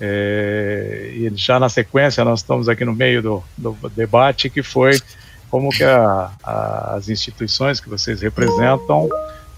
É, 0.00 1.10
e 1.14 1.32
já 1.34 1.58
na 1.58 1.68
sequência, 1.68 2.24
nós 2.24 2.40
estamos 2.40 2.68
aqui 2.68 2.84
no 2.84 2.94
meio 2.94 3.22
do, 3.22 3.44
do 3.56 3.76
debate, 3.94 4.50
que 4.50 4.62
foi 4.62 5.00
como 5.50 5.70
que 5.70 5.84
a, 5.84 6.30
a, 6.42 6.94
as 6.96 7.08
instituições 7.08 7.80
que 7.80 7.88
vocês 7.88 8.20
representam 8.20 9.08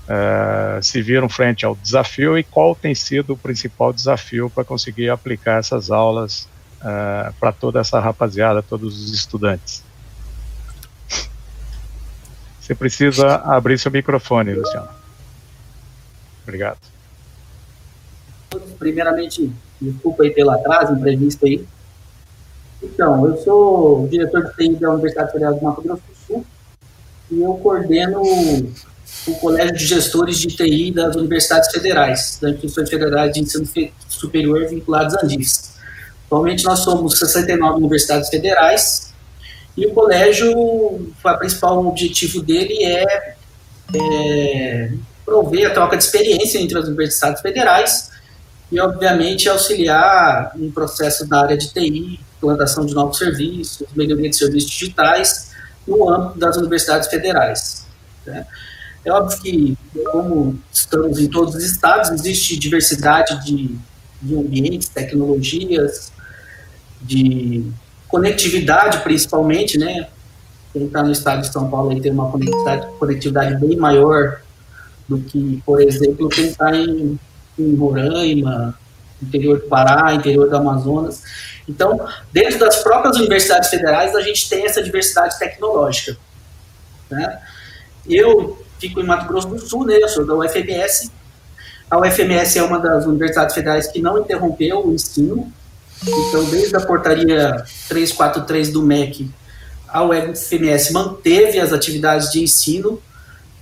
é, 0.09 0.81
se 0.81 1.03
viram 1.03 1.29
frente 1.29 1.67
ao 1.67 1.75
desafio 1.75 2.39
e 2.39 2.45
qual 2.45 2.75
tem 2.75 2.95
sido 2.95 3.35
o 3.35 3.37
principal 3.37 3.93
desafio 3.93 4.49
para 4.49 4.65
conseguir 4.65 5.11
aplicar 5.11 5.59
essas 5.59 5.91
aulas 5.91 6.49
é, 6.83 7.33
para 7.39 7.53
toda 7.53 7.81
essa 7.81 7.99
rapaziada, 7.99 8.63
todos 8.63 9.03
os 9.03 9.13
estudantes. 9.13 9.83
Você 12.61 12.75
precisa 12.75 13.37
abrir 13.37 13.79
seu 13.79 13.91
microfone, 13.91 14.55
Luciano. 14.55 14.89
Obrigado. 16.43 16.98
Primeiramente, 18.79 19.53
Desculpa 19.81 20.25
aí 20.25 20.31
pelo 20.31 20.51
atraso, 20.51 20.95
imprevisto 20.95 21.47
aí. 21.47 21.65
Então, 22.83 23.27
eu 23.27 23.37
sou 23.39 24.09
diretor 24.09 24.45
de 24.45 24.55
TI 24.57 24.77
da 24.77 24.91
Universidade 24.91 25.33
Federal 25.33 25.55
do 25.55 25.65
Mato 25.65 25.83
Grosso 25.83 26.03
do 26.09 26.17
Sul 26.27 26.47
e 27.31 27.41
eu 27.41 27.55
coordeno 27.55 28.23
o 28.23 29.35
Colégio 29.41 29.77
de 29.77 29.87
Gestores 29.87 30.39
de 30.39 30.49
TI 30.49 30.93
das 30.93 31.15
Universidades 31.17 31.71
Federais, 31.71 32.39
das 32.41 32.53
Instituições 32.53 32.91
Federais 32.91 33.33
de 33.33 33.41
Ensino 33.41 33.67
Superior 34.09 34.69
vinculadas 34.69 35.15
à 35.15 35.25
ANDIS. 35.25 35.77
Atualmente 36.27 36.65
nós 36.65 36.81
somos 36.81 37.19
69 37.19 37.79
universidades 37.79 38.29
federais 38.29 39.13
e 39.77 39.87
o 39.87 39.95
colégio, 39.95 40.53
o 40.57 41.13
principal 41.39 41.87
objetivo 41.87 42.43
dele 42.43 42.85
é, 42.85 43.35
é 43.95 44.93
prover 45.25 45.71
a 45.71 45.75
troca 45.75 45.97
de 45.97 46.05
experiência 46.05 46.59
entre 46.59 46.79
as 46.79 46.87
universidades 46.87 47.41
federais 47.41 48.18
e, 48.71 48.81
obviamente, 48.81 49.49
auxiliar 49.49 50.53
em 50.57 50.71
processos 50.71 51.27
da 51.29 51.41
área 51.41 51.57
de 51.57 51.73
TI, 51.73 52.21
implantação 52.37 52.85
de 52.85 52.95
novos 52.95 53.19
serviços, 53.19 53.87
melhoria 53.95 54.29
de 54.29 54.37
serviços 54.37 54.71
digitais 54.71 55.51
no 55.87 56.09
âmbito 56.09 56.39
das 56.39 56.57
universidades 56.57 57.09
federais. 57.09 57.87
Né? 58.27 58.47
É 59.05 59.13
óbvio 59.13 59.41
que, 59.41 59.79
como 60.13 60.59
estamos 60.71 61.19
em 61.19 61.29
todos 61.29 61.55
os 61.55 61.65
estados, 61.65 62.11
existe 62.11 62.59
diversidade 62.59 63.45
de, 63.45 63.79
de 64.21 64.37
ambientes, 64.37 64.89
tecnologias, 64.89 66.13
de 67.01 67.65
conectividade, 68.07 68.99
principalmente, 68.99 69.79
né? 69.79 70.09
Quem 70.73 70.87
está 70.87 71.03
no 71.03 71.13
estado 71.13 71.43
de 71.43 71.53
São 71.53 71.71
Paulo 71.71 71.91
aí 71.91 72.01
tem 72.01 72.13
uma 72.13 72.31
conectividade, 72.31 72.87
conectividade 72.99 73.57
bem 73.57 73.77
maior 73.77 74.41
do 75.09 75.19
que, 75.21 75.63
por 75.65 75.81
exemplo, 75.81 76.29
quem 76.29 76.49
está 76.49 76.77
em 76.77 77.19
em 77.59 77.75
Roraima, 77.77 78.79
interior 79.23 79.61
do 79.61 79.67
Pará, 79.67 80.15
interior 80.15 80.49
do 80.49 80.57
Amazonas. 80.57 81.23
Então, 81.69 82.07
dentro 82.33 82.59
das 82.59 82.83
próprias 82.83 83.17
universidades 83.17 83.69
federais, 83.69 84.15
a 84.15 84.23
gente 84.23 84.49
tem 84.49 84.65
essa 84.65 84.83
diversidade 84.83 85.39
tecnológica. 85.39 86.17
Né? 87.11 87.41
Eu 88.09 88.59
fico 88.79 89.01
em 89.01 89.05
Mato 89.05 89.27
Grosso 89.27 89.49
do 89.49 89.59
Sul, 89.59 89.85
né? 89.85 89.97
eu 89.97 90.09
sou 90.09 90.25
da 90.25 90.35
UFMS. 90.35 91.11
A 91.91 91.99
UFMS 91.99 92.59
é 92.59 92.63
uma 92.63 92.79
das 92.79 93.05
universidades 93.07 93.55
federais 93.55 93.87
que 93.89 94.01
não 94.01 94.19
interrompeu 94.19 94.87
o 94.87 94.93
ensino. 94.93 95.53
Então, 96.07 96.45
desde 96.45 96.77
a 96.77 96.81
portaria 96.81 97.65
343 97.89 98.71
do 98.71 98.83
MEC, 98.83 99.31
a 99.89 100.05
UFMS 100.05 100.93
manteve 100.93 101.59
as 101.59 101.73
atividades 101.73 102.31
de 102.31 102.43
ensino, 102.43 103.03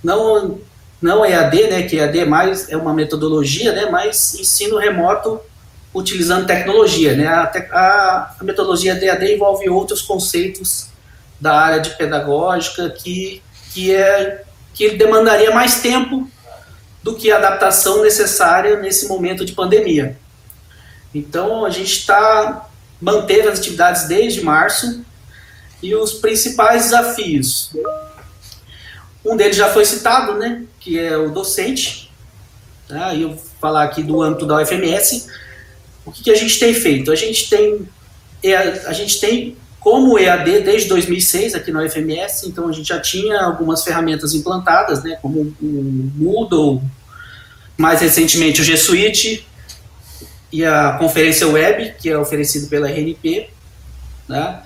não, 0.03 0.59
não 1.01 1.25
EAD, 1.25 1.67
né, 1.67 1.83
que 1.83 1.97
EAD 1.97 2.19
é 2.19 2.25
mais 2.25 2.69
é 2.69 2.77
uma 2.77 2.93
metodologia, 2.93 3.71
né, 3.71 3.87
mas 3.89 4.35
ensino 4.35 4.77
remoto 4.77 5.39
utilizando 5.93 6.47
tecnologia. 6.47 7.15
Né, 7.15 7.27
a, 7.27 7.43
a, 7.71 8.35
a 8.39 8.43
metodologia 8.43 8.93
EAD 8.93 9.35
envolve 9.35 9.69
outros 9.69 10.01
conceitos 10.01 10.89
da 11.39 11.53
área 11.53 11.79
de 11.79 11.91
pedagógica 11.91 12.89
que, 12.89 13.41
que, 13.73 13.93
é, 13.93 14.43
que 14.73 14.91
demandaria 14.91 15.53
mais 15.53 15.81
tempo 15.81 16.29
do 17.03 17.15
que 17.15 17.31
a 17.31 17.37
adaptação 17.37 18.01
necessária 18.01 18.77
nesse 18.77 19.07
momento 19.07 19.45
de 19.45 19.53
pandemia. 19.53 20.17
Então, 21.13 21.65
a 21.65 21.69
gente 21.69 21.93
está 21.93 22.67
manteve 22.99 23.47
as 23.47 23.59
atividades 23.59 24.07
desde 24.07 24.41
março 24.41 25.05
e 25.81 25.95
os 25.95 26.13
principais 26.13 26.85
desafios. 26.85 27.71
Um 29.23 29.35
deles 29.35 29.55
já 29.55 29.69
foi 29.69 29.85
citado, 29.85 30.33
né, 30.33 30.63
que 30.87 30.97
é 30.97 31.17
o 31.17 31.29
docente. 31.29 32.09
Tá? 32.87 33.13
E 33.13 33.23
eu 33.23 33.37
falar 33.59 33.83
aqui 33.83 34.01
do 34.01 34.21
âmbito 34.21 34.45
da 34.45 34.61
UFMS. 34.61 35.27
O 36.05 36.11
que, 36.13 36.23
que 36.23 36.31
a 36.31 36.35
gente 36.35 36.57
tem 36.57 36.73
feito? 36.73 37.11
A 37.11 37.15
gente 37.15 37.49
tem, 37.49 37.89
a 38.85 38.93
gente 38.93 39.19
tem 39.19 39.57
como 39.81 40.17
EAD 40.17 40.61
desde 40.61 40.87
2006 40.87 41.55
aqui 41.55 41.71
na 41.71 41.83
UFMS, 41.83 42.47
então 42.47 42.69
a 42.69 42.71
gente 42.71 42.87
já 42.87 43.01
tinha 43.01 43.41
algumas 43.41 43.83
ferramentas 43.83 44.33
implantadas, 44.33 45.03
né, 45.03 45.17
como 45.21 45.53
o 45.61 46.11
Moodle, 46.15 46.81
mais 47.77 48.01
recentemente 48.01 48.61
o 48.61 48.63
G 48.63 48.75
Suite 48.77 49.45
e 50.51 50.63
a 50.63 50.93
conferência 50.93 51.47
web, 51.47 51.95
que 51.99 52.09
é 52.09 52.17
oferecido 52.17 52.67
pela 52.67 52.89
RNP, 52.89 53.49
né? 54.27 54.61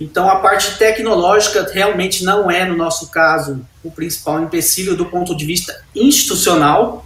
Então 0.00 0.28
a 0.28 0.36
parte 0.36 0.76
tecnológica 0.76 1.70
realmente 1.72 2.24
não 2.24 2.50
é, 2.50 2.64
no 2.64 2.76
nosso 2.76 3.08
caso, 3.08 3.64
o 3.82 3.90
principal 3.90 4.42
empecilho 4.42 4.96
do 4.96 5.06
ponto 5.06 5.36
de 5.36 5.44
vista 5.44 5.82
institucional, 5.94 7.04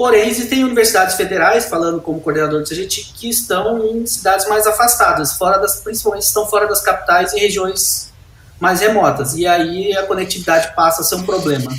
Porém, 0.00 0.30
existem 0.30 0.64
universidades 0.64 1.14
federais, 1.14 1.66
falando 1.66 2.00
como 2.00 2.22
coordenador 2.22 2.62
do 2.62 2.66
CGT, 2.66 3.12
que 3.16 3.28
estão 3.28 3.84
em 3.84 4.06
cidades 4.06 4.48
mais 4.48 4.66
afastadas, 4.66 5.34
fora 5.34 5.58
das, 5.58 5.76
principalmente 5.80 6.22
estão 6.22 6.46
fora 6.46 6.66
das 6.66 6.80
capitais 6.80 7.34
e 7.34 7.38
regiões 7.38 8.10
mais 8.58 8.80
remotas. 8.80 9.34
E 9.34 9.46
aí 9.46 9.94
a 9.94 10.06
conectividade 10.06 10.74
passa 10.74 11.02
a 11.02 11.04
ser 11.04 11.16
um 11.16 11.22
problema. 11.24 11.70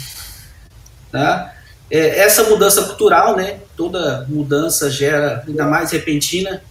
Né? 1.11 1.51
É, 1.89 2.19
essa 2.19 2.43
mudança 2.43 2.83
cultural, 2.83 3.35
né, 3.35 3.57
toda 3.75 4.23
mudança 4.29 4.87
gera, 4.91 5.43
ainda 5.47 5.65
mais 5.65 5.91
repentina, 5.91 6.61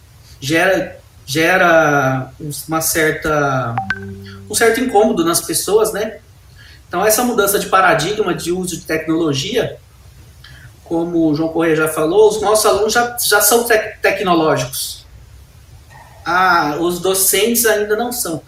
gera, 0.40 0.99
gera 1.30 2.32
uma 2.66 2.80
certa, 2.80 3.76
um 4.50 4.54
certo 4.54 4.80
incômodo 4.80 5.24
nas 5.24 5.40
pessoas, 5.40 5.92
né? 5.92 6.18
Então, 6.88 7.06
essa 7.06 7.22
mudança 7.22 7.56
de 7.56 7.68
paradigma 7.68 8.34
de 8.34 8.50
uso 8.50 8.76
de 8.76 8.84
tecnologia 8.84 9.78
como 10.82 11.30
o 11.30 11.34
João 11.36 11.50
Correia 11.50 11.76
já 11.76 11.88
falou, 11.88 12.28
os 12.28 12.42
nossos 12.42 12.66
alunos 12.66 12.92
já, 12.92 13.16
já 13.16 13.40
são 13.40 13.64
tecnológicos. 14.02 15.06
Ah, 16.26 16.78
os 16.80 16.98
docentes 16.98 17.64
ainda 17.64 17.94
não 17.94 18.10
são. 18.10 18.42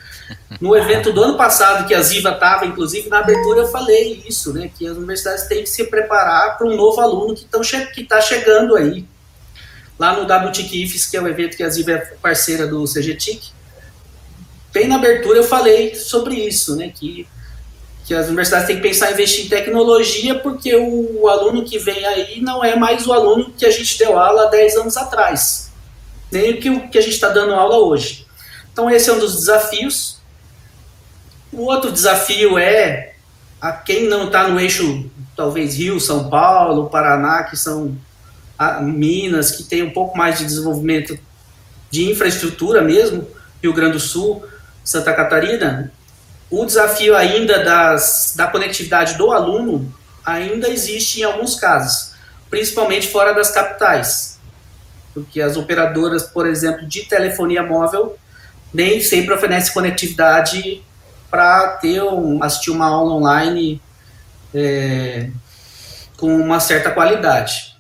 No 0.60 0.76
evento 0.76 1.12
do 1.12 1.22
ano 1.22 1.36
passado, 1.36 1.86
que 1.86 1.94
a 1.94 2.02
Ziva 2.02 2.30
estava, 2.30 2.66
inclusive, 2.66 3.08
na 3.08 3.20
abertura 3.20 3.60
eu 3.60 3.68
falei 3.68 4.24
isso, 4.26 4.52
né? 4.52 4.68
Que 4.76 4.88
as 4.88 4.96
universidades 4.96 5.44
têm 5.44 5.62
que 5.62 5.68
se 5.68 5.84
preparar 5.84 6.58
para 6.58 6.66
um 6.66 6.74
novo 6.74 7.00
aluno 7.00 7.32
que 7.36 7.46
está 8.00 8.20
chegando 8.20 8.74
aí. 8.74 9.06
Lá 9.98 10.14
no 10.14 10.22
WTIC 10.22 10.82
IFES, 10.84 11.06
que 11.06 11.16
é 11.16 11.20
o 11.20 11.28
evento 11.28 11.56
que 11.56 11.62
a 11.62 11.68
Ziva 11.68 11.92
é 11.92 11.98
parceira 12.20 12.66
do 12.66 12.84
CGTIC, 12.84 13.50
bem 14.72 14.88
na 14.88 14.96
abertura 14.96 15.38
eu 15.38 15.44
falei 15.44 15.94
sobre 15.94 16.34
isso, 16.34 16.76
né? 16.76 16.92
Que 16.94 17.26
que 18.04 18.14
as 18.14 18.26
universidades 18.26 18.66
têm 18.66 18.76
que 18.76 18.82
pensar 18.82 19.10
em 19.10 19.14
investir 19.14 19.46
em 19.46 19.48
tecnologia, 19.48 20.38
porque 20.38 20.74
o, 20.74 21.22
o 21.22 21.28
aluno 21.28 21.64
que 21.64 21.78
vem 21.78 22.04
aí 22.04 22.40
não 22.40 22.64
é 22.64 22.74
mais 22.74 23.06
o 23.06 23.12
aluno 23.12 23.52
que 23.56 23.64
a 23.64 23.70
gente 23.70 23.96
deu 23.96 24.18
aula 24.18 24.46
há 24.46 24.50
10 24.50 24.76
anos 24.76 24.96
atrás, 24.96 25.70
nem 26.30 26.52
o 26.52 26.60
que, 26.60 26.88
que 26.88 26.98
a 26.98 27.00
gente 27.00 27.14
está 27.14 27.28
dando 27.28 27.54
aula 27.54 27.78
hoje. 27.78 28.26
Então, 28.72 28.90
esse 28.90 29.08
é 29.08 29.12
um 29.12 29.18
dos 29.18 29.34
desafios. 29.34 30.18
O 31.52 31.62
outro 31.62 31.92
desafio 31.92 32.58
é 32.58 33.14
a 33.60 33.70
quem 33.70 34.08
não 34.08 34.26
está 34.26 34.48
no 34.48 34.58
eixo, 34.58 35.08
talvez 35.36 35.76
Rio, 35.76 36.00
São 36.00 36.28
Paulo, 36.28 36.88
Paraná, 36.88 37.44
que 37.44 37.56
são 37.56 37.96
Minas, 38.82 39.52
que 39.52 39.64
tem 39.64 39.82
um 39.82 39.90
pouco 39.90 40.16
mais 40.16 40.38
de 40.38 40.44
desenvolvimento 40.44 41.18
de 41.90 42.10
infraestrutura 42.10 42.80
mesmo, 42.82 43.26
Rio 43.62 43.72
Grande 43.72 43.92
do 43.92 44.00
Sul, 44.00 44.44
Santa 44.84 45.12
Catarina, 45.12 45.92
o 46.50 46.64
desafio 46.64 47.16
ainda 47.16 47.64
das, 47.64 48.34
da 48.36 48.46
conectividade 48.46 49.16
do 49.16 49.30
aluno 49.30 49.92
ainda 50.24 50.68
existe 50.68 51.20
em 51.20 51.24
alguns 51.24 51.58
casos, 51.58 52.12
principalmente 52.50 53.08
fora 53.08 53.32
das 53.32 53.50
capitais, 53.50 54.38
porque 55.14 55.40
as 55.40 55.56
operadoras, 55.56 56.24
por 56.24 56.46
exemplo, 56.46 56.86
de 56.86 57.04
telefonia 57.04 57.62
móvel, 57.62 58.16
nem 58.72 59.00
sempre 59.00 59.34
oferecem 59.34 59.72
conectividade 59.72 60.82
para 61.30 61.68
ter 61.78 62.02
um, 62.02 62.42
assistir 62.42 62.70
uma 62.70 62.86
aula 62.86 63.14
online 63.14 63.80
é, 64.54 65.30
com 66.16 66.34
uma 66.36 66.60
certa 66.60 66.90
qualidade. 66.90 67.71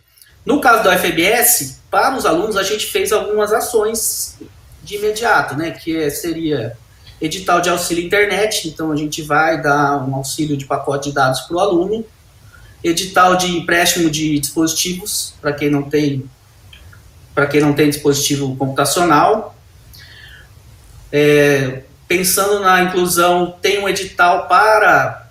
No 0.44 0.60
caso 0.60 0.82
da 0.82 0.94
UFBS, 0.94 1.80
para 1.90 2.16
os 2.16 2.26
alunos, 2.26 2.56
a 2.56 2.62
gente 2.62 2.86
fez 2.86 3.12
algumas 3.12 3.52
ações 3.52 4.38
de 4.82 4.96
imediato, 4.96 5.56
né, 5.56 5.70
que 5.70 5.96
é, 5.96 6.10
seria 6.10 6.76
edital 7.20 7.60
de 7.60 7.70
auxílio 7.70 8.04
internet, 8.04 8.68
então 8.68 8.90
a 8.90 8.96
gente 8.96 9.22
vai 9.22 9.62
dar 9.62 9.96
um 10.04 10.14
auxílio 10.16 10.56
de 10.56 10.64
pacote 10.64 11.10
de 11.10 11.14
dados 11.14 11.42
para 11.42 11.56
o 11.56 11.60
aluno, 11.60 12.04
edital 12.82 13.36
de 13.36 13.46
empréstimo 13.46 14.10
de 14.10 14.40
dispositivos 14.40 15.34
para 15.40 15.52
quem 15.52 15.70
não 15.70 15.84
tem 15.84 16.28
para 17.32 17.46
quem 17.46 17.60
não 17.60 17.72
tem 17.72 17.88
dispositivo 17.88 18.54
computacional. 18.56 19.56
É, 21.10 21.82
pensando 22.06 22.60
na 22.60 22.82
inclusão, 22.82 23.56
tem 23.62 23.78
um 23.78 23.88
edital 23.88 24.46
para 24.48 25.30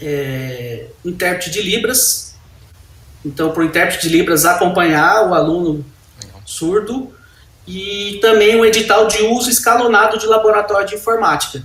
é, 0.00 0.86
intérprete 1.04 1.50
de 1.50 1.62
Libras. 1.62 2.27
Então, 3.24 3.50
para 3.50 3.62
o 3.62 3.64
intérprete 3.64 4.08
de 4.08 4.16
Libras 4.16 4.44
acompanhar 4.44 5.28
o 5.28 5.34
aluno 5.34 5.84
surdo 6.44 7.12
e 7.66 8.18
também 8.22 8.58
o 8.58 8.64
edital 8.64 9.06
de 9.06 9.22
uso 9.24 9.50
escalonado 9.50 10.18
de 10.18 10.26
laboratório 10.26 10.88
de 10.88 10.94
informática, 10.94 11.62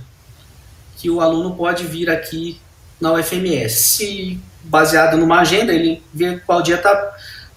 que 0.98 1.08
o 1.08 1.20
aluno 1.20 1.54
pode 1.54 1.84
vir 1.86 2.10
aqui 2.10 2.60
na 3.00 3.12
UFMS. 3.12 4.38
baseado 4.64 5.16
numa 5.16 5.40
agenda, 5.40 5.72
ele 5.72 6.02
vê 6.12 6.38
qual 6.38 6.62
dia 6.62 6.76
está 6.76 7.14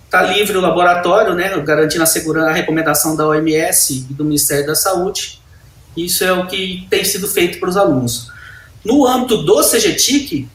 tá 0.10 0.22
livre 0.22 0.58
o 0.58 0.62
laboratório, 0.62 1.34
né, 1.34 1.58
garantindo 1.62 2.04
a 2.04 2.08
segurança, 2.08 2.50
a 2.50 2.54
recomendação 2.54 3.16
da 3.16 3.28
OMS 3.28 4.08
e 4.10 4.14
do 4.14 4.24
Ministério 4.24 4.68
da 4.68 4.76
Saúde. 4.76 5.42
Isso 5.96 6.24
é 6.24 6.32
o 6.32 6.48
que 6.48 6.86
tem 6.90 7.04
sido 7.04 7.28
feito 7.28 7.60
para 7.60 7.70
os 7.70 7.78
alunos. 7.78 8.32
No 8.84 9.06
âmbito 9.06 9.44
do 9.44 9.62
CGTIC, 9.62 10.48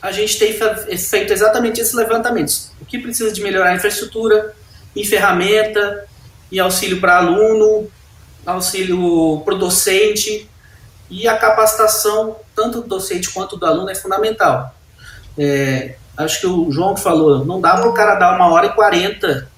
a 0.00 0.12
gente 0.12 0.38
tem 0.38 0.52
feito 0.98 1.32
exatamente 1.32 1.80
esses 1.80 1.94
levantamentos. 1.94 2.70
O 2.80 2.84
que 2.84 2.98
precisa 2.98 3.32
de 3.32 3.42
melhorar 3.42 3.70
a 3.70 3.74
infraestrutura, 3.74 4.54
em 4.94 5.04
ferramenta, 5.04 6.06
e 6.50 6.60
auxílio 6.60 7.00
para 7.00 7.18
aluno, 7.18 7.90
auxílio 8.44 9.42
para 9.44 9.54
o 9.54 9.58
docente, 9.58 10.48
e 11.10 11.26
a 11.28 11.36
capacitação, 11.36 12.36
tanto 12.54 12.80
do 12.80 12.88
docente 12.88 13.30
quanto 13.30 13.56
do 13.56 13.66
aluno, 13.66 13.90
é 13.90 13.94
fundamental. 13.94 14.74
É, 15.38 15.96
acho 16.16 16.40
que 16.40 16.46
o 16.46 16.70
João 16.70 16.96
falou, 16.96 17.44
não 17.44 17.60
dá 17.60 17.76
para 17.76 17.88
o 17.88 17.94
cara 17.94 18.14
dar 18.14 18.34
uma 18.34 18.50
hora 18.52 18.66
e 18.66 18.72
quarenta 18.72 19.48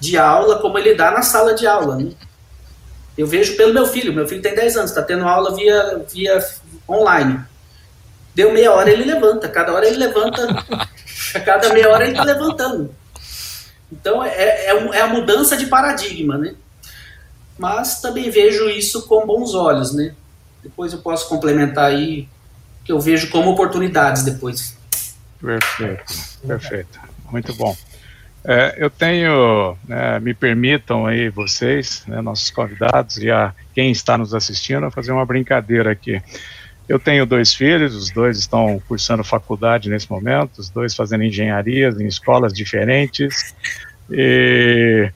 de 0.00 0.16
aula 0.16 0.58
como 0.60 0.78
ele 0.78 0.94
dá 0.94 1.10
na 1.10 1.22
sala 1.22 1.54
de 1.54 1.66
aula. 1.66 1.96
Né? 1.96 2.12
Eu 3.16 3.26
vejo 3.26 3.56
pelo 3.56 3.74
meu 3.74 3.86
filho, 3.86 4.12
meu 4.12 4.28
filho 4.28 4.42
tem 4.42 4.54
10 4.54 4.76
anos, 4.76 4.90
está 4.90 5.02
tendo 5.02 5.26
aula 5.26 5.54
via, 5.54 6.04
via 6.12 6.38
online. 6.88 7.44
Deu 8.38 8.52
meia 8.52 8.72
hora, 8.72 8.88
ele 8.88 9.02
levanta, 9.02 9.48
cada 9.48 9.72
hora 9.72 9.84
ele 9.84 9.96
levanta, 9.96 10.46
cada 11.44 11.74
meia 11.74 11.88
hora 11.88 12.04
ele 12.04 12.12
está 12.12 12.22
levantando. 12.22 12.94
Então 13.90 14.22
é, 14.22 14.28
é, 14.28 14.66
é, 14.68 15.00
a 15.00 15.08
mudança 15.08 15.56
de 15.56 15.66
paradigma, 15.66 16.38
né? 16.38 16.54
Mas 17.58 18.00
também 18.00 18.30
vejo 18.30 18.70
isso 18.70 19.08
com 19.08 19.26
bons 19.26 19.56
olhos, 19.56 19.92
né? 19.92 20.14
Depois 20.62 20.92
eu 20.92 21.00
posso 21.00 21.28
complementar 21.28 21.86
aí, 21.86 22.28
que 22.84 22.92
eu 22.92 23.00
vejo 23.00 23.28
como 23.28 23.50
oportunidades 23.50 24.22
depois. 24.22 24.78
Perfeito, 25.40 26.04
perfeito. 26.46 27.00
Muito 27.32 27.52
bom. 27.54 27.76
É, 28.44 28.76
eu 28.78 28.88
tenho, 28.88 29.76
né, 29.84 30.20
me 30.20 30.32
permitam 30.32 31.06
aí 31.06 31.28
vocês, 31.28 32.04
né, 32.06 32.20
nossos 32.20 32.52
convidados 32.52 33.18
e 33.18 33.32
a 33.32 33.52
quem 33.74 33.90
está 33.90 34.16
nos 34.16 34.32
assistindo, 34.32 34.88
fazer 34.92 35.10
uma 35.10 35.26
brincadeira 35.26 35.90
aqui. 35.90 36.22
Eu 36.88 36.98
tenho 36.98 37.26
dois 37.26 37.54
filhos, 37.54 37.94
os 37.94 38.10
dois 38.10 38.38
estão 38.38 38.80
cursando 38.88 39.22
faculdade 39.22 39.90
nesse 39.90 40.10
momento, 40.10 40.58
os 40.58 40.70
dois 40.70 40.94
fazendo 40.94 41.22
engenharias 41.22 42.00
em 42.00 42.06
escolas 42.06 42.52
diferentes, 42.52 43.54
E, 44.10 45.12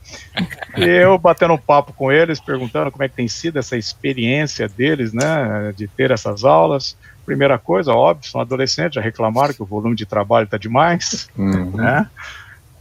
e, 0.77 0.85
eu 0.85 1.17
batendo 1.17 1.55
um 1.55 1.59
papo 1.59 1.93
com 1.93 2.13
eles, 2.13 2.39
perguntando 2.41 2.91
como 2.91 3.03
é 3.03 3.09
que 3.09 3.17
tem 3.17 3.29
sido 3.29 3.59
essa 3.59 3.77
experiência 3.77 4.69
deles, 4.69 5.13
né, 5.13 5.73
de 5.77 5.89
ter 5.89 6.11
essas 6.11 6.45
aulas. 6.45 6.97
Primeira 7.25 7.59
coisa, 7.59 7.93
óbvio, 7.95 8.29
são 8.29 8.41
adolescentes, 8.41 8.97
já 8.97 9.01
reclamaram 9.01 9.55
que 9.55 9.63
o 9.63 9.67
volume 9.67 9.97
de 9.97 10.05
trabalho 10.05 10.45
está 10.45 10.59
demais, 10.59 11.29
uhum. 11.37 11.71
né? 11.71 12.07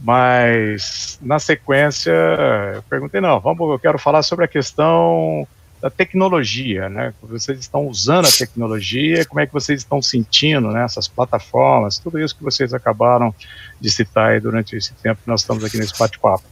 Mas 0.00 1.18
na 1.22 1.38
sequência, 1.38 2.12
eu 2.74 2.82
perguntei, 2.90 3.20
não, 3.20 3.38
vamos, 3.38 3.70
eu 3.70 3.78
quero 3.78 3.98
falar 3.98 4.22
sobre 4.22 4.44
a 4.44 4.48
questão 4.48 5.46
da 5.82 5.90
tecnologia, 5.90 6.88
né? 6.88 7.12
Vocês 7.20 7.58
estão 7.58 7.88
usando 7.88 8.26
a 8.26 8.30
tecnologia, 8.30 9.26
como 9.26 9.40
é 9.40 9.46
que 9.48 9.52
vocês 9.52 9.80
estão 9.80 10.00
sentindo, 10.00 10.68
né? 10.70 10.84
Essas 10.84 11.08
plataformas, 11.08 11.98
tudo 11.98 12.20
isso 12.20 12.36
que 12.36 12.44
vocês 12.44 12.72
acabaram 12.72 13.34
de 13.80 13.90
citar 13.90 14.40
durante 14.40 14.76
esse 14.76 14.94
tempo 14.94 15.20
que 15.24 15.28
nós 15.28 15.40
estamos 15.40 15.64
aqui 15.64 15.76
nesse 15.76 15.98
bate-papo 15.98 16.44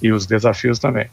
e 0.00 0.10
os 0.10 0.24
desafios 0.24 0.78
também. 0.78 1.06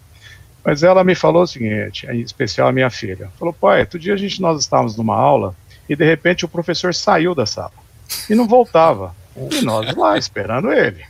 Mas 0.63 0.83
ela 0.83 1.03
me 1.03 1.15
falou 1.15 1.43
o 1.43 1.47
seguinte, 1.47 2.07
em 2.07 2.21
especial 2.21 2.69
a 2.69 2.71
minha 2.71 2.89
filha, 2.89 3.29
falou, 3.37 3.53
pai, 3.53 3.81
outro 3.81 3.99
dia 3.99 4.13
a 4.13 4.17
gente 4.17 4.41
nós 4.41 4.61
estávamos 4.61 4.95
numa 4.95 5.15
aula 5.15 5.53
e 5.89 5.97
de 5.97 6.05
repente 6.05 6.45
o 6.45 6.47
professor 6.47 6.95
saiu 6.95 7.35
da 7.35 7.45
sala 7.45 7.73
e 8.29 8.35
não 8.35 8.47
voltava 8.47 9.13
e 9.35 9.61
nós 9.61 9.93
lá 9.93 10.17
esperando 10.17 10.71
ele. 10.71 11.03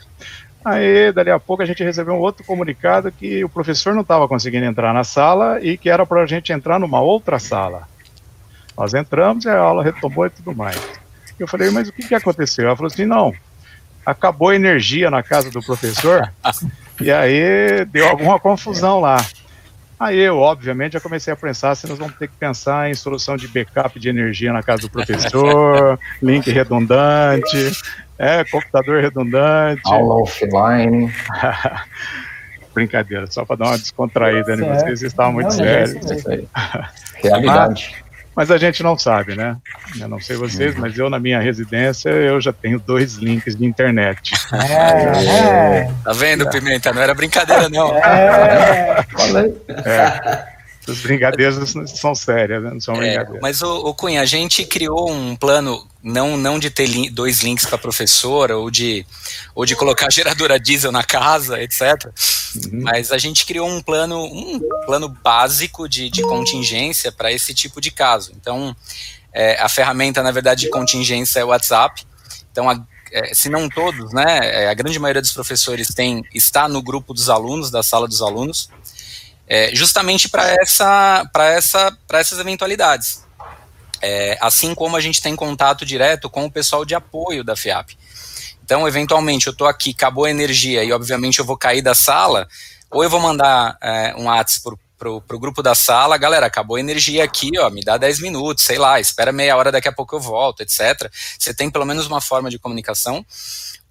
Aí, 0.64 1.12
dali 1.12 1.30
a 1.30 1.40
pouco, 1.40 1.62
a 1.62 1.66
gente 1.66 1.84
recebeu 1.84 2.14
um 2.14 2.20
outro 2.20 2.46
comunicado 2.46 3.12
que 3.12 3.44
o 3.44 3.50
professor 3.50 3.94
não 3.94 4.02
estava 4.02 4.28
conseguindo 4.28 4.66
entrar 4.66 4.94
na 4.94 5.04
sala 5.04 5.60
e 5.62 5.78
que 5.78 5.90
era 5.90 6.06
para 6.06 6.22
a 6.22 6.26
gente 6.26 6.54
entrar 6.54 6.80
numa 6.80 7.02
outra 7.02 7.38
sala. 7.38 7.88
Nós 8.78 8.94
entramos 8.94 9.46
e 9.46 9.50
a 9.50 9.58
aula 9.58 9.84
retomou 9.84 10.26
e 10.26 10.30
tudo 10.30 10.56
mais. 10.56 10.82
Eu 11.38 11.48
falei, 11.48 11.70
mas 11.70 11.90
o 11.90 11.92
que, 11.94 12.08
que 12.08 12.16
aconteceu? 12.16 12.66
Ela 12.66 12.76
falou 12.76 12.92
assim: 12.92 13.06
não, 13.06 13.34
acabou 14.06 14.50
a 14.50 14.56
energia 14.56 15.12
na 15.12 15.22
casa 15.22 15.50
do 15.52 15.62
professor 15.62 16.32
e 17.02 17.12
aí 17.12 17.86
deu 17.86 18.08
alguma 18.08 18.40
confusão 18.40 19.00
lá. 19.00 19.18
Aí 20.00 20.20
eu, 20.20 20.40
obviamente, 20.40 20.94
já 20.94 21.00
comecei 21.00 21.32
a 21.32 21.36
pensar 21.36 21.76
se 21.76 21.88
nós 21.88 21.98
vamos 21.98 22.16
ter 22.16 22.28
que 22.28 22.36
pensar 22.36 22.90
em 22.90 22.94
solução 22.94 23.38
de 23.38 23.48
backup 23.48 23.98
de 24.00 24.10
energia 24.10 24.52
na 24.52 24.62
casa 24.62 24.82
do 24.82 24.90
professor, 24.90 25.98
link 26.22 26.50
redundante, 26.52 27.72
é, 28.18 28.44
computador 28.46 29.02
redundante. 29.02 29.82
Aula 29.86 30.16
offline. 30.16 31.14
Brincadeira, 32.74 33.28
só 33.28 33.46
para 33.46 33.58
dar 33.58 33.66
uma 33.68 33.78
descontraída, 33.78 34.56
né? 34.56 34.80
Vocês 34.80 35.04
estavam 35.04 35.34
muito 35.34 35.54
sérios. 35.54 35.94
Realidade. 37.22 38.04
Mas 38.36 38.50
a 38.50 38.58
gente 38.58 38.82
não 38.82 38.98
sabe, 38.98 39.36
né? 39.36 39.58
Eu 40.00 40.08
não 40.08 40.20
sei 40.20 40.36
vocês, 40.36 40.76
mas 40.76 40.98
eu 40.98 41.08
na 41.08 41.20
minha 41.20 41.40
residência 41.40 42.10
eu 42.10 42.42
já 42.42 42.52
tenho 42.52 42.80
dois 42.80 43.14
links 43.16 43.56
de 43.56 43.64
internet. 43.64 44.34
É, 44.52 45.84
é. 45.84 45.92
Tá 46.04 46.14
vendo, 46.14 46.50
Pimenta? 46.50 46.92
Não 46.92 47.02
era 47.02 47.14
brincadeira, 47.14 47.70
não. 47.70 47.96
É. 47.96 49.06
é. 49.86 50.53
As 50.88 51.00
brincadeiras 51.00 51.74
são 51.96 52.14
sérias, 52.14 52.62
né? 52.62 52.72
não 52.72 52.80
são 52.80 53.02
é, 53.02 53.26
Mas, 53.42 53.62
o, 53.62 53.74
o 53.88 53.94
Cunha, 53.94 54.22
a 54.22 54.26
gente 54.26 54.66
criou 54.66 55.10
um 55.10 55.36
plano 55.36 55.88
não, 56.04 56.36
não 56.36 56.60
de 56.60 56.70
ter 56.70 56.86
li 56.86 57.10
dois 57.10 57.42
links 57.42 57.66
para 57.66 57.78
professora 57.78 58.58
ou 58.58 58.70
de, 58.70 59.06
ou 59.56 59.66
de 59.66 59.76
colocar 59.76 60.12
geradora 60.12 60.60
diesel 60.60 60.92
na 60.92 61.04
casa, 61.04 61.62
etc. 61.62 61.82
Uhum. 62.56 62.82
Mas 62.84 63.12
a 63.12 63.18
gente 63.18 63.46
criou 63.46 63.70
um 63.70 63.82
plano, 63.82 64.22
um 64.26 64.60
plano 64.86 65.08
básico 65.08 65.88
de, 65.88 66.10
de 66.10 66.22
contingência 66.24 67.12
para 67.12 67.32
esse 67.32 67.54
tipo 67.54 67.80
de 67.80 67.90
caso. 67.90 68.34
Então, 68.36 68.76
é, 69.32 69.60
a 69.62 69.70
ferramenta, 69.70 70.22
na 70.22 70.32
verdade, 70.32 70.62
de 70.66 70.70
contingência 70.70 71.40
é 71.40 71.46
o 71.46 71.48
WhatsApp. 71.48 72.06
Então, 72.52 72.70
a, 72.70 72.78
é, 73.14 73.34
se 73.34 73.48
não 73.48 73.70
todos, 73.70 74.12
né, 74.12 74.40
é, 74.42 74.70
a 74.70 74.74
grande 74.74 75.00
maioria 75.00 75.22
dos 75.22 75.32
professores 75.32 75.88
tem, 75.88 76.26
está 76.34 76.68
no 76.68 76.82
grupo 76.82 77.14
dos 77.14 77.30
alunos, 77.30 77.72
da 77.72 77.82
sala 77.82 78.08
dos 78.08 78.22
alunos 78.22 78.70
é, 79.48 79.74
justamente 79.74 80.30
para 80.30 80.50
essa, 80.62 81.30
essa, 81.36 81.98
essas 82.12 82.40
eventualidades. 82.40 83.24
É, 84.02 84.38
assim 84.42 84.76
como 84.76 84.98
a 84.98 85.02
gente 85.02 85.22
tem 85.22 85.36
contato 85.36 85.86
direto 85.86 86.30
com 86.30 86.46
o 86.46 86.52
pessoal 86.52 86.84
de 86.84 86.94
apoio 86.94 87.44
da 87.44 87.56
FIAP. 87.56 87.98
Então, 88.64 88.88
eventualmente, 88.88 89.48
eu 89.48 89.52
estou 89.52 89.68
aqui, 89.68 89.92
acabou 89.92 90.26
a 90.26 90.30
energia 90.30 90.84
e, 90.84 90.92
obviamente, 90.92 91.40
eu 91.40 91.46
vou 91.46 91.58
cair 91.58 91.82
da 91.82 91.94
sala, 91.94 92.48
ou 92.90 93.04
eu 93.04 93.10
vou 93.10 93.20
mandar 93.20 93.78
é, 93.82 94.14
um 94.18 94.26
WhatsApp 94.26 94.78
pro, 94.98 95.22
pro 95.22 95.40
grupo 95.40 95.62
da 95.62 95.76
sala, 95.76 96.18
galera, 96.18 96.46
acabou 96.46 96.78
a 96.78 96.80
energia 96.80 97.26
aqui, 97.26 97.52
ó, 97.60 97.70
me 97.70 97.82
dá 97.82 97.98
10 97.98 98.20
minutos, 98.22 98.64
sei 98.64 98.78
lá, 98.78 99.02
espera 99.02 99.34
meia 99.34 99.58
hora, 99.58 99.72
daqui 99.72 99.90
a 99.90 99.92
pouco 99.92 100.16
eu 100.16 100.20
volto, 100.20 100.62
etc. 100.62 101.12
Você 101.38 101.54
tem 101.54 101.70
pelo 101.70 101.86
menos 101.86 102.08
uma 102.08 102.22
forma 102.22 102.50
de 102.50 102.58
comunicação. 102.58 103.26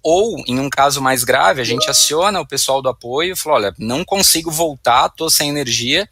Ou, 0.03 0.43
em 0.45 0.59
um 0.59 0.69
caso 0.69 1.01
mais 1.01 1.23
grave, 1.23 1.61
a 1.61 1.63
gente 1.63 1.89
aciona 1.89 2.41
o 2.41 2.45
pessoal 2.45 2.81
do 2.81 2.89
apoio 2.89 3.31
e 3.31 3.37
fala: 3.37 3.55
olha, 3.55 3.75
não 3.79 4.03
consigo 4.03 4.51
voltar, 4.51 5.07
estou 5.07 5.29
sem 5.29 5.49
energia. 5.49 6.07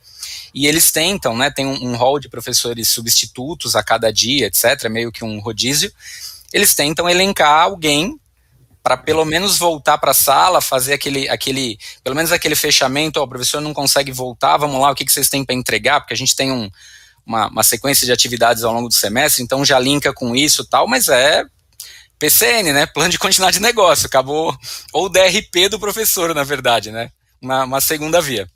E 0.54 0.66
eles 0.66 0.92
tentam, 0.92 1.36
né? 1.36 1.52
Tem 1.52 1.66
um, 1.66 1.92
um 1.92 1.96
hall 1.98 2.18
de 2.18 2.30
professores 2.30 2.88
substitutos 2.88 3.76
a 3.76 3.84
cada 3.84 4.12
dia, 4.12 4.48
etc., 4.48 4.90
meio 4.90 5.12
que 5.12 5.26
um 5.26 5.40
rodízio. 5.40 5.92
Eles 6.54 6.74
tentam 6.74 7.10
elencar 7.10 7.64
alguém 7.64 8.18
para 8.84 8.98
pelo 8.98 9.26
menos 9.26 9.58
voltar 9.58 9.98
para 9.98 10.12
a 10.12 10.14
sala, 10.14 10.62
fazer 10.62 10.94
aquele, 10.94 11.30
aquele, 11.30 11.78
pelo 12.04 12.16
menos 12.16 12.32
aquele 12.32 12.56
fechamento, 12.56 13.22
o 13.22 13.28
professor 13.28 13.62
não 13.62 13.74
consegue 13.74 14.12
voltar, 14.12 14.58
vamos 14.58 14.82
lá, 14.82 14.92
o 14.92 14.96
que, 14.96 15.06
que 15.06 15.12
vocês 15.12 15.30
têm 15.30 15.46
para 15.46 15.54
entregar, 15.54 16.00
porque 16.02 16.16
a 16.16 16.18
gente 16.18 16.36
tem 16.36 16.52
um, 16.52 16.70
uma, 17.26 17.48
uma, 17.48 17.64
sequência 17.64 18.06
de 18.06 18.12
atividades 18.12 18.64
ao 18.64 18.74
longo 18.74 18.88
do 18.88 18.94
semestre, 18.94 19.44
então 19.44 19.64
já 19.64 19.78
linka 19.78 20.12
com 20.12 20.36
isso 20.36 20.66
tal, 20.66 20.88
mas 20.88 21.08
é 21.10 21.46
PCN, 22.22 22.72
né? 22.72 22.86
Plano 22.86 23.10
de 23.10 23.18
continuidade 23.18 23.58
de 23.58 23.64
negócio, 23.64 24.06
acabou. 24.06 24.56
Ou 24.94 25.10
DRP 25.10 25.68
do 25.68 25.80
professor, 25.80 26.36
na 26.36 26.44
verdade, 26.44 26.92
né? 26.92 27.10
Uma, 27.42 27.64
uma 27.64 27.82
segunda 27.82 28.22
via. 28.22 28.48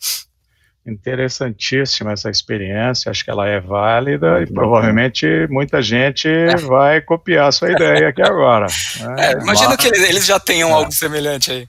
Interessantíssima 0.85 2.13
essa 2.13 2.29
experiência, 2.29 3.09
acho 3.09 3.25
que 3.25 3.31
ela 3.31 3.47
é 3.47 3.59
válida 3.59 4.43
e 4.43 4.53
provavelmente 4.53 5.47
muita 5.49 5.81
gente 5.81 6.27
é. 6.27 6.55
vai 6.57 7.01
copiar 7.01 7.47
a 7.47 7.51
sua 7.51 7.71
ideia 7.71 8.09
aqui 8.09 8.21
agora. 8.21 8.67
Né? 8.99 9.15
É, 9.17 9.31
imagino 9.31 9.75
que 9.75 9.87
eles, 9.87 10.09
eles 10.09 10.25
já 10.27 10.39
tenham 10.39 10.69
é. 10.69 10.73
algo 10.73 10.91
semelhante 10.91 11.51
aí. 11.51 11.67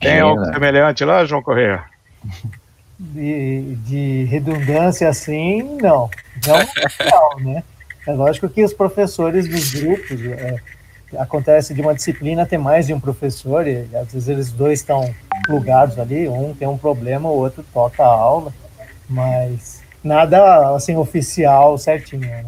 Tem 0.00 0.18
algo 0.18 0.40
né? 0.40 0.52
semelhante 0.52 1.04
lá, 1.04 1.24
João 1.24 1.42
Correia? 1.42 1.84
De, 2.98 3.76
de 3.84 4.24
redundância 4.24 5.08
assim, 5.08 5.62
não. 5.80 6.10
Não, 6.44 6.58
não, 6.58 7.44
né? 7.44 7.62
É 8.04 8.12
lógico 8.12 8.48
que 8.48 8.64
os 8.64 8.72
professores 8.72 9.48
dos 9.48 9.74
grupos, 9.74 10.20
é, 10.24 10.56
acontece 11.16 11.74
de 11.74 11.80
uma 11.80 11.94
disciplina 11.94 12.46
ter 12.46 12.58
mais 12.58 12.86
de 12.86 12.94
um 12.94 13.00
professor, 13.00 13.66
e 13.66 13.88
às 13.94 14.12
vezes 14.12 14.28
eles 14.28 14.50
dois 14.50 14.80
estão 14.80 15.14
plugados 15.46 15.98
ali, 15.98 16.28
um 16.28 16.54
tem 16.54 16.66
um 16.66 16.78
problema, 16.78 17.28
o 17.28 17.36
outro 17.36 17.64
toca 17.72 18.02
a 18.02 18.08
aula, 18.08 18.52
mas 19.08 19.82
nada 20.02 20.74
assim 20.74 20.96
oficial 20.96 21.78
certinho, 21.78 22.22
né? 22.22 22.44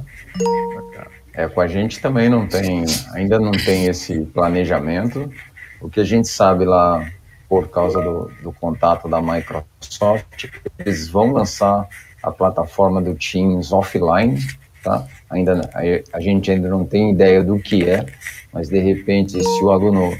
É, 1.35 1.49
com 1.49 1.61
a 1.61 1.69
gente 1.69 2.01
também 2.01 2.29
não 2.29 2.49
tem, 2.49 2.85
ainda 3.13 3.39
não 3.39 3.53
tem 3.53 3.87
esse 3.87 4.23
planejamento. 4.23 5.33
O 5.81 5.89
que 5.89 6.01
a 6.01 6.05
gente 6.05 6.27
sabe 6.27 6.65
lá, 6.65 7.09
por 7.49 7.69
causa 7.69 8.01
do, 8.01 8.31
do 8.43 8.53
contato 8.53 9.09
da 9.09 9.23
Microsoft, 9.23 10.47
eles 10.79 11.09
vão 11.09 11.31
lançar 11.31 11.89
a 12.23 12.33
plataforma 12.33 13.01
do 13.01 13.15
Teams 13.15 13.71
offline, 13.73 14.41
tá? 14.89 15.07
Ainda 15.29 15.69
a, 16.13 16.21
gente 16.21 16.51
ainda 16.51 16.69
não 16.71 16.83
tem 16.83 17.11
ideia 17.11 17.45
do 17.45 17.59
que 17.59 17.87
é, 17.87 18.07
mas 18.51 18.71
de 18.71 18.79
repente, 18.79 19.39
se 19.43 19.63
o 19.63 19.71
aluno 19.71 20.17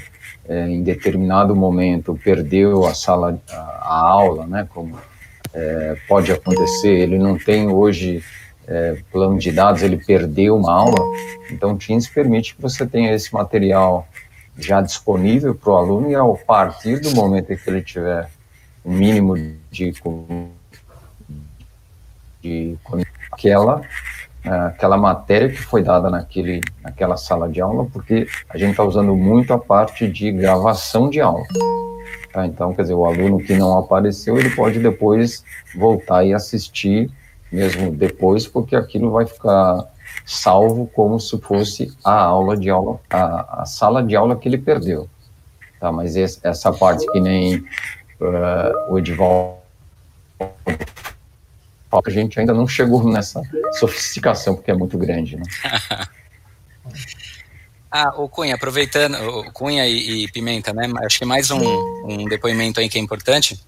é, 0.47 0.69
em 0.69 0.83
determinado 0.83 1.55
momento 1.55 2.19
perdeu 2.23 2.85
a 2.85 2.93
sala, 2.93 3.41
a, 3.49 3.55
a 3.55 3.99
aula, 3.99 4.45
né, 4.45 4.67
como 4.71 4.95
é, 5.51 5.97
pode 6.07 6.31
acontecer, 6.31 6.91
ele 6.91 7.17
não 7.17 7.35
tem 7.35 7.67
hoje 7.67 8.23
é, 8.67 8.97
plano 9.11 9.39
de 9.39 9.51
dados, 9.51 9.81
ele 9.81 9.97
perdeu 9.97 10.55
uma 10.55 10.71
aula, 10.71 10.99
então 11.51 11.71
o 11.71 11.77
Teams 11.77 12.07
permite 12.07 12.55
que 12.55 12.61
você 12.61 12.85
tenha 12.85 13.11
esse 13.11 13.33
material 13.33 14.07
já 14.55 14.81
disponível 14.81 15.55
para 15.55 15.71
o 15.71 15.77
aluno 15.77 16.11
e 16.11 16.15
a 16.15 16.23
partir 16.45 16.99
do 16.99 17.09
momento 17.15 17.51
em 17.51 17.57
que 17.57 17.67
ele 17.67 17.81
tiver 17.81 18.29
o 18.83 18.91
um 18.91 18.93
mínimo 18.93 19.35
de, 19.71 19.93
de 22.43 22.77
aquela 23.31 23.81
aquela 24.43 24.97
matéria 24.97 25.49
que 25.49 25.61
foi 25.61 25.83
dada 25.83 26.09
naquele, 26.09 26.61
naquela 26.81 27.17
sala 27.17 27.49
de 27.49 27.59
aula, 27.59 27.85
porque 27.91 28.27
a 28.49 28.57
gente 28.57 28.71
está 28.71 28.83
usando 28.83 29.15
muito 29.15 29.53
a 29.53 29.57
parte 29.57 30.07
de 30.07 30.31
gravação 30.31 31.09
de 31.09 31.19
aula. 31.19 31.43
Tá? 32.31 32.45
Então, 32.45 32.73
quer 32.73 32.83
dizer, 32.83 32.93
o 32.93 33.05
aluno 33.05 33.39
que 33.39 33.55
não 33.55 33.77
apareceu, 33.77 34.37
ele 34.37 34.49
pode 34.51 34.79
depois 34.79 35.43
voltar 35.75 36.23
e 36.23 36.33
assistir, 36.33 37.11
mesmo 37.51 37.91
depois, 37.91 38.47
porque 38.47 38.75
aquilo 38.75 39.11
vai 39.11 39.25
ficar 39.25 39.85
salvo 40.25 40.87
como 40.87 41.19
se 41.19 41.37
fosse 41.39 41.91
a 42.03 42.13
aula 42.13 42.55
de 42.55 42.69
aula, 42.69 42.99
a, 43.09 43.63
a 43.63 43.65
sala 43.65 44.03
de 44.03 44.15
aula 44.15 44.35
que 44.35 44.47
ele 44.47 44.57
perdeu. 44.57 45.09
Tá? 45.79 45.91
Mas 45.91 46.15
esse, 46.15 46.39
essa 46.43 46.71
parte 46.71 47.05
que 47.11 47.19
nem 47.19 47.57
uh, 47.57 48.91
o 48.91 48.99
Edivaldo 48.99 49.59
a 51.91 52.09
gente 52.09 52.39
ainda 52.39 52.53
não 52.53 52.67
chegou 52.67 53.03
nessa 53.09 53.41
sofisticação, 53.79 54.55
porque 54.55 54.71
é 54.71 54.75
muito 54.75 54.97
grande, 54.97 55.35
né? 55.35 55.43
Ah, 57.91 58.13
o 58.17 58.29
Cunha, 58.29 58.53
aproveitando, 58.53 59.15
o 59.15 59.51
Cunha 59.51 59.87
e, 59.87 60.25
e, 60.25 60.31
Pimenta, 60.31 60.71
né? 60.71 60.87
Acho 61.03 61.17
que 61.17 61.25
mais 61.25 61.49
um, 61.49 61.59
um 62.05 62.25
depoimento 62.25 62.79
aí 62.79 62.87
que 62.87 62.99
é 62.99 63.01
importante. 63.01 63.59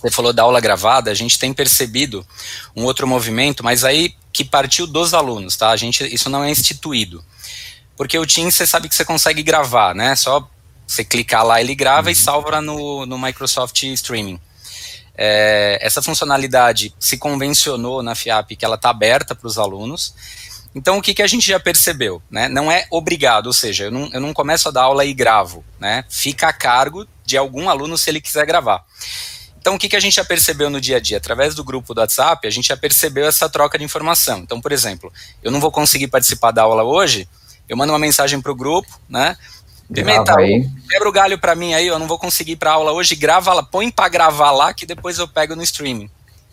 Você 0.00 0.10
falou 0.10 0.32
da 0.32 0.42
aula 0.42 0.60
gravada, 0.60 1.10
a 1.10 1.14
gente 1.14 1.38
tem 1.38 1.52
percebido 1.52 2.26
um 2.74 2.84
outro 2.84 3.06
movimento, 3.06 3.62
mas 3.62 3.84
aí 3.84 4.14
que 4.32 4.44
partiu 4.44 4.86
dos 4.86 5.12
alunos, 5.12 5.56
tá? 5.56 5.70
A 5.70 5.76
gente, 5.76 6.02
isso 6.12 6.30
não 6.30 6.42
é 6.42 6.50
instituído. 6.50 7.22
Porque 7.96 8.18
o 8.18 8.26
Teams, 8.26 8.54
você 8.54 8.66
sabe 8.66 8.88
que 8.88 8.94
você 8.94 9.04
consegue 9.04 9.42
gravar, 9.42 9.94
né? 9.94 10.16
Só 10.16 10.48
você 10.86 11.04
clicar 11.04 11.44
lá, 11.44 11.60
ele 11.60 11.74
grava 11.74 12.08
uhum. 12.08 12.12
e 12.12 12.16
salva 12.16 12.62
no, 12.62 13.04
no 13.04 13.18
Microsoft 13.18 13.82
Streaming. 13.82 14.40
É, 15.16 15.78
essa 15.80 16.02
funcionalidade 16.02 16.94
se 16.98 17.16
convencionou 17.16 18.02
na 18.02 18.14
FIAP 18.14 18.56
que 18.56 18.64
ela 18.64 18.76
está 18.76 18.90
aberta 18.90 19.34
para 19.34 19.46
os 19.46 19.58
alunos. 19.58 20.14
Então, 20.74 20.98
o 20.98 21.02
que, 21.02 21.14
que 21.14 21.22
a 21.22 21.26
gente 21.26 21.46
já 21.46 21.60
percebeu? 21.60 22.20
Né? 22.28 22.48
Não 22.48 22.70
é 22.70 22.86
obrigado, 22.90 23.46
ou 23.46 23.52
seja, 23.52 23.84
eu 23.84 23.90
não, 23.92 24.10
eu 24.12 24.20
não 24.20 24.34
começo 24.34 24.68
a 24.68 24.72
dar 24.72 24.82
aula 24.82 25.04
e 25.04 25.14
gravo. 25.14 25.64
Né? 25.78 26.04
Fica 26.08 26.48
a 26.48 26.52
cargo 26.52 27.06
de 27.24 27.36
algum 27.36 27.68
aluno 27.68 27.96
se 27.96 28.10
ele 28.10 28.20
quiser 28.20 28.44
gravar. 28.44 28.84
Então, 29.64 29.76
o 29.76 29.78
que, 29.78 29.88
que 29.88 29.96
a 29.96 30.00
gente 30.00 30.16
já 30.16 30.24
percebeu 30.24 30.68
no 30.68 30.80
dia 30.80 30.98
a 30.98 31.00
dia? 31.00 31.16
Através 31.16 31.54
do 31.54 31.64
grupo 31.64 31.94
do 31.94 32.00
WhatsApp, 32.00 32.46
a 32.46 32.50
gente 32.50 32.68
já 32.68 32.76
percebeu 32.76 33.26
essa 33.26 33.48
troca 33.48 33.78
de 33.78 33.84
informação. 33.84 34.40
Então, 34.40 34.60
por 34.60 34.72
exemplo, 34.72 35.12
eu 35.42 35.50
não 35.50 35.58
vou 35.58 35.70
conseguir 35.72 36.08
participar 36.08 36.50
da 36.50 36.62
aula 36.62 36.82
hoje, 36.82 37.26
eu 37.66 37.76
mando 37.76 37.92
uma 37.92 37.98
mensagem 37.98 38.40
para 38.42 38.52
o 38.52 38.54
grupo, 38.54 39.00
né? 39.08 39.36
Pimenta, 39.92 40.34
quebra 40.88 41.08
o 41.08 41.12
galho 41.12 41.38
para 41.38 41.54
mim 41.54 41.74
aí, 41.74 41.86
eu 41.86 41.98
não 41.98 42.06
vou 42.06 42.18
conseguir 42.18 42.52
ir 42.52 42.56
para 42.56 42.72
aula 42.72 42.92
hoje, 42.92 43.14
grava 43.14 43.52
lá, 43.52 43.62
põe 43.62 43.90
para 43.90 44.08
gravar 44.08 44.50
lá 44.50 44.72
que 44.72 44.86
depois 44.86 45.18
eu 45.18 45.28
pego 45.28 45.54
no 45.54 45.62
streaming. 45.62 46.10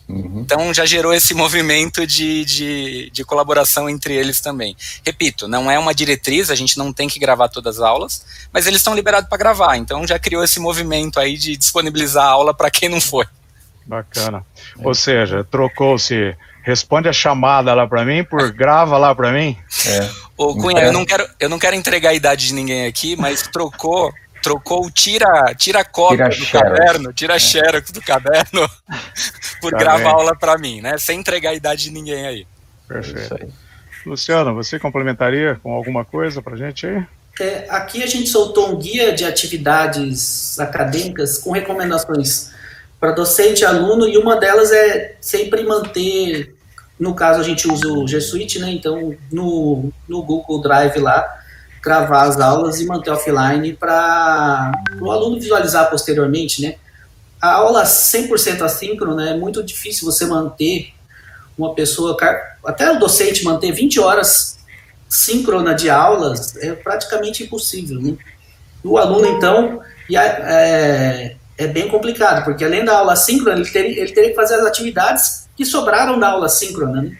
Uhum. 0.08 0.40
Então 0.44 0.74
já 0.74 0.84
gerou 0.84 1.14
esse 1.14 1.32
movimento 1.34 2.06
de, 2.06 2.44
de, 2.44 3.10
de, 3.10 3.24
colaboração 3.24 3.88
entre 3.88 4.14
eles 4.14 4.40
também. 4.40 4.76
Repito, 5.04 5.48
não 5.48 5.70
é 5.70 5.78
uma 5.78 5.94
diretriz, 5.94 6.50
a 6.50 6.54
gente 6.54 6.76
não 6.76 6.92
tem 6.92 7.08
que 7.08 7.18
gravar 7.18 7.48
todas 7.48 7.76
as 7.76 7.82
aulas, 7.82 8.24
mas 8.52 8.66
eles 8.66 8.80
estão 8.80 8.94
liberados 8.94 9.28
para 9.28 9.38
gravar, 9.38 9.76
então 9.76 10.06
já 10.06 10.18
criou 10.18 10.44
esse 10.44 10.60
movimento 10.60 11.18
aí 11.18 11.38
de 11.38 11.56
disponibilizar 11.56 12.26
a 12.26 12.30
aula 12.30 12.52
para 12.52 12.70
quem 12.70 12.88
não 12.88 13.00
foi. 13.00 13.24
Bacana. 13.86 14.44
É. 14.78 14.86
Ou 14.86 14.94
seja, 14.94 15.42
trocou-se 15.44 16.36
responde 16.62 17.08
a 17.08 17.12
chamada 17.12 17.74
lá 17.74 17.86
para 17.86 18.04
mim 18.04 18.24
por 18.24 18.50
grava 18.52 18.96
lá 18.96 19.14
para 19.14 19.32
mim. 19.32 19.56
É. 19.86 20.10
Ô 20.50 20.56
Cunha, 20.56 20.82
eu 20.82 20.92
não 20.92 21.04
quero 21.04 21.28
eu 21.38 21.48
não 21.48 21.58
quero 21.58 21.76
entregar 21.76 22.10
a 22.10 22.14
idade 22.14 22.46
de 22.46 22.54
ninguém 22.54 22.86
aqui, 22.86 23.16
mas 23.16 23.42
trocou 23.42 24.12
trocou 24.42 24.84
o 24.84 24.90
tira 24.90 25.54
tira 25.56 25.84
cópia 25.84 26.28
tira 26.28 26.36
do 26.36 26.44
xerox. 26.44 26.78
caderno, 26.78 27.12
tira 27.12 27.36
é. 27.36 27.38
xerox 27.38 27.90
do 27.90 28.00
caderno 28.00 28.68
por 29.60 29.70
tá 29.70 29.78
gravar 29.78 29.98
bem. 29.98 30.12
aula 30.12 30.36
para 30.36 30.58
mim, 30.58 30.80
né? 30.80 30.98
Sem 30.98 31.20
entregar 31.20 31.50
a 31.50 31.54
idade 31.54 31.84
de 31.84 31.90
ninguém 31.90 32.26
aí. 32.26 32.46
Perfeito. 32.88 33.52
Luciano, 34.04 34.54
você 34.54 34.78
complementaria 34.78 35.58
com 35.62 35.72
alguma 35.72 36.04
coisa 36.04 36.42
para 36.42 36.56
gente 36.56 36.86
aí? 36.86 37.06
É, 37.40 37.66
aqui 37.70 38.02
a 38.02 38.06
gente 38.06 38.28
soltou 38.28 38.70
um 38.70 38.76
guia 38.76 39.12
de 39.12 39.24
atividades 39.24 40.58
acadêmicas 40.58 41.38
com 41.38 41.50
recomendações 41.50 42.50
para 43.00 43.12
docente 43.12 43.62
e 43.62 43.64
aluno, 43.64 44.06
e 44.06 44.16
uma 44.16 44.36
delas 44.36 44.70
é 44.70 45.16
sempre 45.20 45.64
manter, 45.64 46.54
no 46.98 47.14
caso 47.14 47.40
a 47.40 47.42
gente 47.42 47.70
usa 47.70 47.88
o 47.88 48.06
G 48.06 48.20
Suite, 48.20 48.58
né? 48.58 48.70
Então 48.70 49.14
no, 49.30 49.92
no 50.08 50.22
Google 50.22 50.60
Drive 50.60 50.98
lá, 50.98 51.26
gravar 51.82 52.22
as 52.22 52.40
aulas 52.40 52.80
e 52.80 52.86
manter 52.86 53.10
offline 53.10 53.72
para 53.74 54.72
o 55.00 55.10
aluno 55.10 55.40
visualizar 55.40 55.90
posteriormente, 55.90 56.62
né? 56.62 56.76
A 57.40 57.54
aula 57.54 57.82
100% 57.82 58.62
assíncrona 58.62 59.30
é 59.30 59.36
muito 59.36 59.64
difícil 59.64 60.04
você 60.04 60.24
manter 60.26 60.92
uma 61.58 61.74
pessoa, 61.74 62.16
até 62.64 62.90
o 62.92 62.98
docente 62.98 63.44
manter 63.44 63.72
20 63.72 63.98
horas 63.98 64.58
síncrona 65.08 65.74
de 65.74 65.90
aulas 65.90 66.56
é 66.56 66.72
praticamente 66.72 67.42
impossível, 67.42 68.00
né? 68.00 68.16
O 68.82 68.96
aluno, 68.96 69.26
então, 69.26 69.80
é, 70.10 71.36
é 71.58 71.66
bem 71.66 71.88
complicado, 71.88 72.44
porque 72.44 72.64
além 72.64 72.84
da 72.84 72.98
aula 72.98 73.14
síncrona, 73.14 73.60
ele 73.60 73.70
teria, 73.70 74.02
ele 74.02 74.12
teria 74.12 74.30
que 74.30 74.36
fazer 74.36 74.54
as 74.54 74.66
atividades 74.66 75.41
que 75.62 75.66
sobraram 75.66 76.18
da 76.18 76.30
aula 76.30 76.48
síncrona, 76.48 77.02
né? 77.02 77.16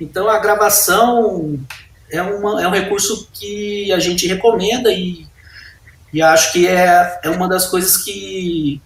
Então, 0.00 0.28
a 0.28 0.38
gravação 0.38 1.60
é, 2.10 2.22
uma, 2.22 2.62
é 2.62 2.66
um 2.66 2.70
recurso 2.70 3.28
que 3.34 3.92
a 3.92 3.98
gente 3.98 4.26
recomenda 4.26 4.90
e, 4.90 5.26
e 6.10 6.22
acho 6.22 6.52
que 6.52 6.66
é, 6.66 7.20
é 7.22 7.28
uma 7.28 7.46
das 7.46 7.66
coisas 7.66 7.98
que, 7.98 8.80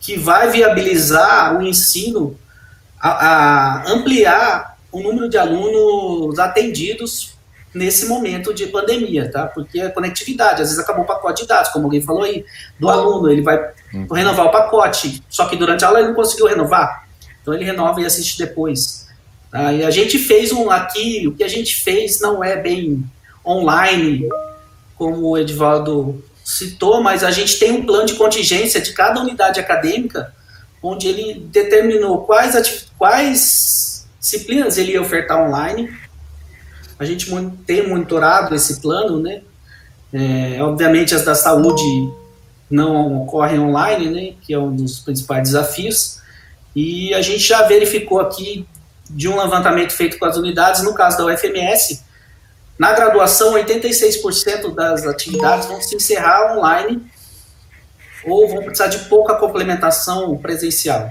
que 0.00 0.16
vai 0.16 0.50
viabilizar 0.50 1.58
o 1.58 1.62
ensino 1.62 2.38
a, 2.98 3.10
a 3.10 3.90
ampliar 3.92 4.78
o 4.90 5.02
número 5.02 5.28
de 5.28 5.36
alunos 5.36 6.38
atendidos 6.38 7.34
nesse 7.74 8.06
momento 8.06 8.54
de 8.54 8.68
pandemia, 8.68 9.30
tá? 9.30 9.46
Porque 9.46 9.80
a 9.80 9.90
conectividade, 9.90 10.62
às 10.62 10.68
vezes 10.68 10.78
acabou 10.78 11.04
o 11.04 11.06
pacote 11.06 11.42
de 11.42 11.48
dados, 11.48 11.70
como 11.70 11.86
alguém 11.86 12.00
falou 12.00 12.22
aí, 12.22 12.46
do 12.78 12.88
aluno, 12.88 13.28
ele 13.28 13.42
vai 13.42 13.58
uhum. 13.92 14.06
renovar 14.12 14.46
o 14.46 14.52
pacote, 14.52 15.22
só 15.28 15.46
que 15.46 15.56
durante 15.56 15.84
a 15.84 15.88
aula 15.88 15.98
ele 15.98 16.08
não 16.08 16.14
conseguiu 16.14 16.46
renovar, 16.46 17.03
então 17.44 17.52
ele 17.52 17.64
renova 17.64 18.00
e 18.00 18.06
assiste 18.06 18.38
depois. 18.38 19.06
E 19.52 19.84
a 19.84 19.90
gente 19.90 20.18
fez 20.18 20.50
um 20.50 20.70
aqui, 20.70 21.28
o 21.28 21.32
que 21.32 21.44
a 21.44 21.48
gente 21.48 21.76
fez 21.76 22.20
não 22.22 22.42
é 22.42 22.56
bem 22.56 23.04
online, 23.46 24.26
como 24.96 25.28
o 25.28 25.36
Edvaldo 25.36 26.24
citou, 26.42 27.02
mas 27.02 27.22
a 27.22 27.30
gente 27.30 27.58
tem 27.58 27.70
um 27.70 27.84
plano 27.84 28.06
de 28.06 28.14
contingência 28.14 28.80
de 28.80 28.94
cada 28.94 29.20
unidade 29.20 29.60
acadêmica, 29.60 30.34
onde 30.82 31.06
ele 31.06 31.40
determinou 31.50 32.22
quais, 32.22 32.88
quais 32.96 34.08
disciplinas 34.18 34.78
ele 34.78 34.92
ia 34.92 35.02
ofertar 35.02 35.38
online. 35.38 35.92
A 36.98 37.04
gente 37.04 37.30
tem 37.66 37.86
monitorado 37.86 38.54
esse 38.54 38.80
plano, 38.80 39.20
né? 39.20 39.42
É, 40.12 40.62
obviamente 40.62 41.14
as 41.14 41.24
da 41.24 41.34
saúde 41.34 41.82
não 42.70 43.22
ocorrem 43.22 43.58
online, 43.60 44.08
né? 44.08 44.34
Que 44.40 44.54
é 44.54 44.58
um 44.58 44.74
dos 44.74 45.00
principais 45.00 45.42
desafios. 45.42 46.23
E 46.74 47.14
a 47.14 47.22
gente 47.22 47.40
já 47.40 47.62
verificou 47.62 48.20
aqui 48.20 48.66
de 49.08 49.28
um 49.28 49.40
levantamento 49.40 49.92
feito 49.92 50.18
com 50.18 50.24
as 50.24 50.36
unidades, 50.36 50.82
no 50.82 50.94
caso 50.94 51.18
da 51.18 51.26
UFMS, 51.26 52.02
na 52.78 52.92
graduação, 52.92 53.54
86% 53.54 54.74
das 54.74 55.06
atividades 55.06 55.68
vão 55.68 55.80
se 55.80 55.94
encerrar 55.94 56.56
online 56.56 57.08
ou 58.24 58.48
vão 58.48 58.62
precisar 58.62 58.88
de 58.88 58.98
pouca 59.08 59.36
complementação 59.36 60.36
presencial. 60.38 61.08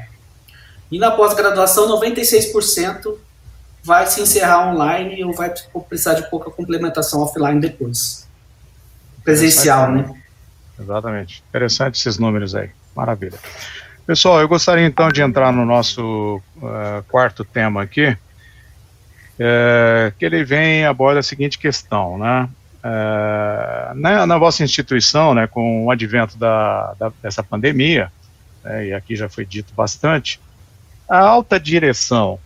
E 0.92 1.00
na 1.00 1.12
pós-graduação, 1.12 1.88
96% 1.88 3.18
vai 3.84 4.08
se 4.08 4.22
encerrar 4.22 4.70
online 4.70 5.24
ou 5.24 5.34
vai 5.34 5.54
precisar 5.88 6.16
de 6.16 6.30
pouca 6.30 6.52
complementação 6.52 7.22
offline 7.22 7.60
depois. 7.60 8.28
Presencial, 9.24 9.92
né? 9.92 10.14
Exatamente. 10.78 11.44
Interessante 11.48 11.96
esses 11.96 12.18
números 12.18 12.56
aí. 12.56 12.70
Maravilha. 12.94 13.40
Pessoal, 14.06 14.42
eu 14.42 14.50
gostaria 14.50 14.86
então 14.86 15.10
de 15.10 15.22
entrar 15.22 15.54
no 15.54 15.66
nosso 15.66 16.42
uh, 16.58 17.04
quarto 17.08 17.46
tema 17.46 17.84
aqui, 17.84 18.18
é, 19.40 20.12
que 20.20 20.26
ele 20.26 20.44
vem 20.44 20.86
aborda 20.86 21.22
a 21.22 21.24
seguinte 21.24 21.58
questão, 21.58 22.18
né? 22.18 22.50
É, 22.84 23.94
na, 23.96 24.28
na, 24.28 24.38
vossa 24.38 24.62
instituição, 24.62 25.34
né, 25.34 25.48
com 25.48 25.86
o 25.86 25.92
advento 25.92 26.38
da, 26.38 26.94
da 27.00 27.14
dessa 27.22 27.42
pandemia, 27.42 28.12
né, 28.62 28.88
e 28.88 28.94
aqui 28.94 29.16
já 29.16 29.30
foi 29.30 29.46
dito 29.46 29.74
bastante, 29.74 30.38
a 31.08 31.20
alta 31.20 31.58
direção, 31.58 32.38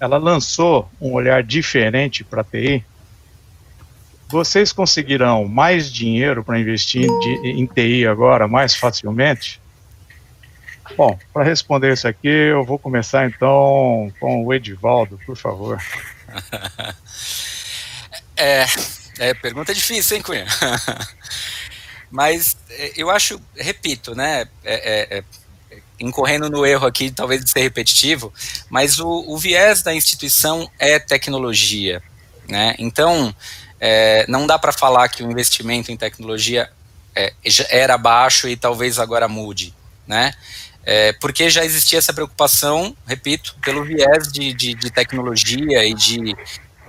ela 0.00 0.16
lançou 0.16 0.90
um 0.98 1.12
olhar 1.12 1.42
diferente 1.42 2.24
para 2.24 2.40
a 2.40 2.44
TI. 2.44 2.82
Vocês 4.30 4.72
conseguirão 4.72 5.46
mais 5.46 5.92
dinheiro 5.92 6.42
para 6.42 6.58
investir 6.58 7.06
em, 7.06 7.60
em 7.60 7.66
TI 7.66 8.06
agora 8.06 8.48
mais 8.48 8.74
facilmente? 8.74 9.61
Bom, 10.96 11.18
para 11.32 11.44
responder 11.44 11.92
isso 11.92 12.06
aqui, 12.06 12.28
eu 12.28 12.64
vou 12.64 12.78
começar 12.78 13.26
então 13.26 14.12
com 14.20 14.44
o 14.44 14.52
Edivaldo, 14.52 15.18
por 15.24 15.36
favor. 15.36 15.82
é, 18.36 18.66
é, 19.18 19.34
pergunta 19.34 19.74
difícil, 19.74 20.16
hein, 20.16 20.22
Cunha? 20.22 20.46
Mas 22.10 22.56
é, 22.70 22.92
eu 22.96 23.10
acho, 23.10 23.40
repito, 23.56 24.14
né, 24.14 24.46
é, 24.62 25.14
é, 25.14 25.18
é, 25.18 25.24
incorrendo 25.98 26.50
no 26.50 26.66
erro 26.66 26.86
aqui, 26.86 27.10
talvez 27.10 27.42
de 27.42 27.50
ser 27.50 27.60
repetitivo, 27.60 28.32
mas 28.68 28.98
o, 28.98 29.08
o 29.08 29.38
viés 29.38 29.82
da 29.82 29.94
instituição 29.94 30.70
é 30.78 30.98
tecnologia, 30.98 32.02
né? 32.48 32.74
Então, 32.78 33.34
é, 33.80 34.26
não 34.28 34.46
dá 34.46 34.58
para 34.58 34.72
falar 34.72 35.08
que 35.08 35.22
o 35.22 35.30
investimento 35.30 35.90
em 35.90 35.96
tecnologia 35.96 36.70
era 37.70 37.96
baixo 37.96 38.48
e 38.48 38.56
talvez 38.56 38.98
agora 38.98 39.28
mude, 39.28 39.74
né? 40.06 40.34
É, 40.84 41.12
porque 41.14 41.48
já 41.48 41.64
existia 41.64 41.98
essa 41.98 42.12
preocupação, 42.12 42.96
repito, 43.06 43.54
pelo 43.62 43.84
viés 43.84 44.32
de, 44.32 44.52
de, 44.52 44.74
de 44.74 44.90
tecnologia 44.90 45.84
e 45.84 45.94
de, 45.94 46.36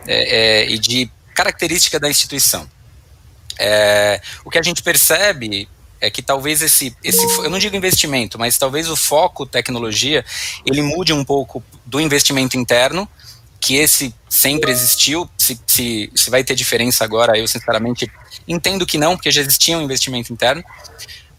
é, 0.08 0.64
é, 0.64 0.70
e 0.70 0.80
de 0.80 1.10
característica 1.36 2.00
da 2.00 2.10
instituição. 2.10 2.70
É, 3.60 4.20
o 4.44 4.50
que 4.50 4.58
a 4.58 4.64
gente 4.64 4.82
percebe 4.82 5.70
é 6.02 6.10
que 6.10 6.22
talvez 6.22 6.62
esse, 6.62 6.96
esse, 7.04 7.24
eu 7.40 7.50
não 7.50 7.60
digo 7.60 7.76
investimento, 7.76 8.38
mas 8.38 8.58
talvez 8.58 8.90
o 8.90 8.96
foco 8.96 9.46
tecnologia, 9.46 10.26
ele 10.66 10.82
mude 10.82 11.14
um 11.14 11.24
pouco 11.24 11.64
do 11.86 12.02
investimento 12.02 12.58
interno, 12.58 13.08
que 13.62 13.78
esse 13.78 14.14
sempre 14.28 14.70
existiu, 14.72 15.30
se, 15.38 15.58
se, 15.66 16.12
se 16.14 16.30
vai 16.30 16.44
ter 16.44 16.56
diferença 16.56 17.06
agora, 17.06 17.38
eu 17.38 17.48
sinceramente 17.48 18.12
entendo 18.46 18.86
que 18.86 18.98
não, 18.98 19.16
porque 19.16 19.32
já 19.32 19.40
existia 19.40 19.78
um 19.78 19.82
investimento 19.82 20.34
interno, 20.34 20.62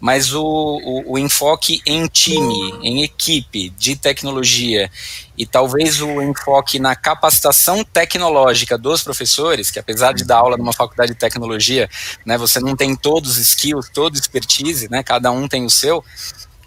mas 0.05 0.35
o, 0.35 0.45
o, 0.45 1.13
o, 1.13 1.19
enfoque 1.19 1.81
em 1.87 2.07
time, 2.07 2.75
em 2.83 3.03
equipe 3.03 3.71
de 3.71 3.97
tecnologia 3.97 4.91
e 5.35 5.47
talvez 5.47 6.03
o 6.03 6.21
enfoque 6.21 6.79
na 6.79 6.95
capacitação 6.95 7.83
tecnológica 7.83 8.77
dos 8.77 9.03
professores, 9.03 9.71
que 9.71 9.79
apesar 9.79 10.13
de 10.13 10.23
dar 10.23 10.37
aula 10.37 10.59
numa 10.59 10.75
faculdade 10.75 11.15
de 11.15 11.19
tecnologia, 11.19 11.89
né, 12.27 12.37
você 12.37 12.61
não 12.61 12.77
tem 12.77 12.95
todos 12.95 13.31
os 13.31 13.39
skills, 13.39 13.89
toda 13.95 14.19
expertise, 14.19 14.91
né, 14.91 15.03
cada 15.03 15.31
um 15.31 15.49
tem 15.49 15.65
o 15.65 15.71
seu, 15.71 16.05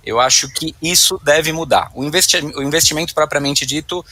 eu 0.04 0.20
acho 0.20 0.50
que 0.50 0.76
isso 0.82 1.22
deve 1.24 1.52
mudar. 1.52 1.92
O, 1.94 2.04
investi 2.04 2.38
o 2.38 2.64
investimento 2.64 3.14
propriamente 3.14 3.68
dito, 3.68 4.04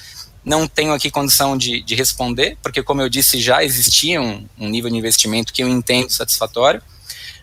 não 0.44 0.68
tenho 0.68 0.94
aqui 0.94 1.10
condição 1.10 1.58
de, 1.58 1.82
de, 1.82 1.96
responder, 1.96 2.60
porque 2.62 2.84
como 2.84 3.02
eu 3.02 3.10
disse, 3.10 3.42
já 3.42 3.64
existia 3.64 4.22
um, 4.22 4.48
um 4.56 4.70
nível 4.70 4.92
de 4.92 4.98
investimento 4.98 5.52
que 5.52 5.64
eu 5.64 5.68
entendo 5.68 6.12
satisfatório, 6.12 6.80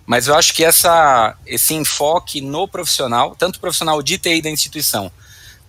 mas 0.06 0.26
eu 0.26 0.34
acho 0.34 0.52
que 0.54 0.64
essa, 0.64 1.36
esse 1.46 1.74
enfoque 1.74 2.40
no 2.40 2.66
profissional, 2.66 3.34
tanto 3.36 3.60
profissional 3.60 4.02
de 4.02 4.18
TI 4.18 4.42
da 4.42 4.50
instituição, 4.50 5.10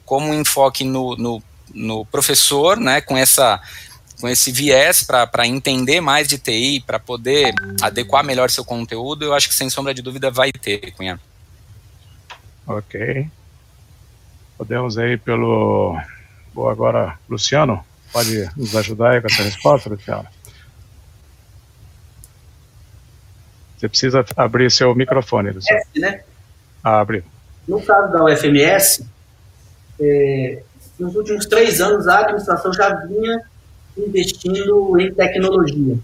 como 0.06 0.28
um 0.28 0.34
enfoque 0.34 0.84
no, 0.84 1.16
no, 1.16 1.44
no 1.74 2.06
professor, 2.06 2.78
né, 2.78 3.00
com, 3.02 3.18
essa, 3.18 3.62
com 4.20 4.28
esse 4.28 4.52
viés 4.52 5.04
para 5.04 5.48
entender 5.48 6.02
mais 6.02 6.28
de 6.28 6.38
TI, 6.38 6.84
para 6.86 7.00
poder 7.00 7.54
adequar 7.82 8.24
melhor 8.24 8.50
seu 8.50 8.66
conteúdo, 8.66 9.24
eu 9.24 9.34
acho 9.34 9.48
que 9.48 9.56
sem 9.56 9.70
sombra 9.70 9.94
de 9.94 10.02
dúvida 10.02 10.32
vai 10.32 10.52
ter, 10.52 10.92
Cunha. 10.92 11.20
Ok. 12.66 13.28
Podemos 14.58 14.96
ir 14.98 15.20
pelo. 15.20 16.00
Bom, 16.54 16.70
agora, 16.70 17.18
Luciano, 17.28 17.84
pode 18.12 18.50
nos 18.56 18.76
ajudar 18.76 19.12
aí 19.12 19.22
com 19.22 19.28
essa 19.28 19.44
resposta, 19.44 19.90
Luciano? 19.90 20.28
Você 23.84 23.90
precisa 23.90 24.26
abrir 24.38 24.72
seu 24.72 24.96
microfone. 24.96 25.52
Luciano. 25.52 25.82
né? 25.98 26.22
Ah, 26.82 27.02
abre. 27.02 27.22
No 27.68 27.82
caso 27.82 28.14
da 28.14 28.24
UFMS, 28.24 29.06
é, 30.00 30.64
nos 30.98 31.14
últimos 31.16 31.46
três 31.48 31.82
anos 31.82 32.08
a 32.08 32.20
administração 32.20 32.72
já 32.72 32.96
vinha 32.96 33.42
investindo 33.98 34.98
em 34.98 35.14
tecnologia, 35.14 35.98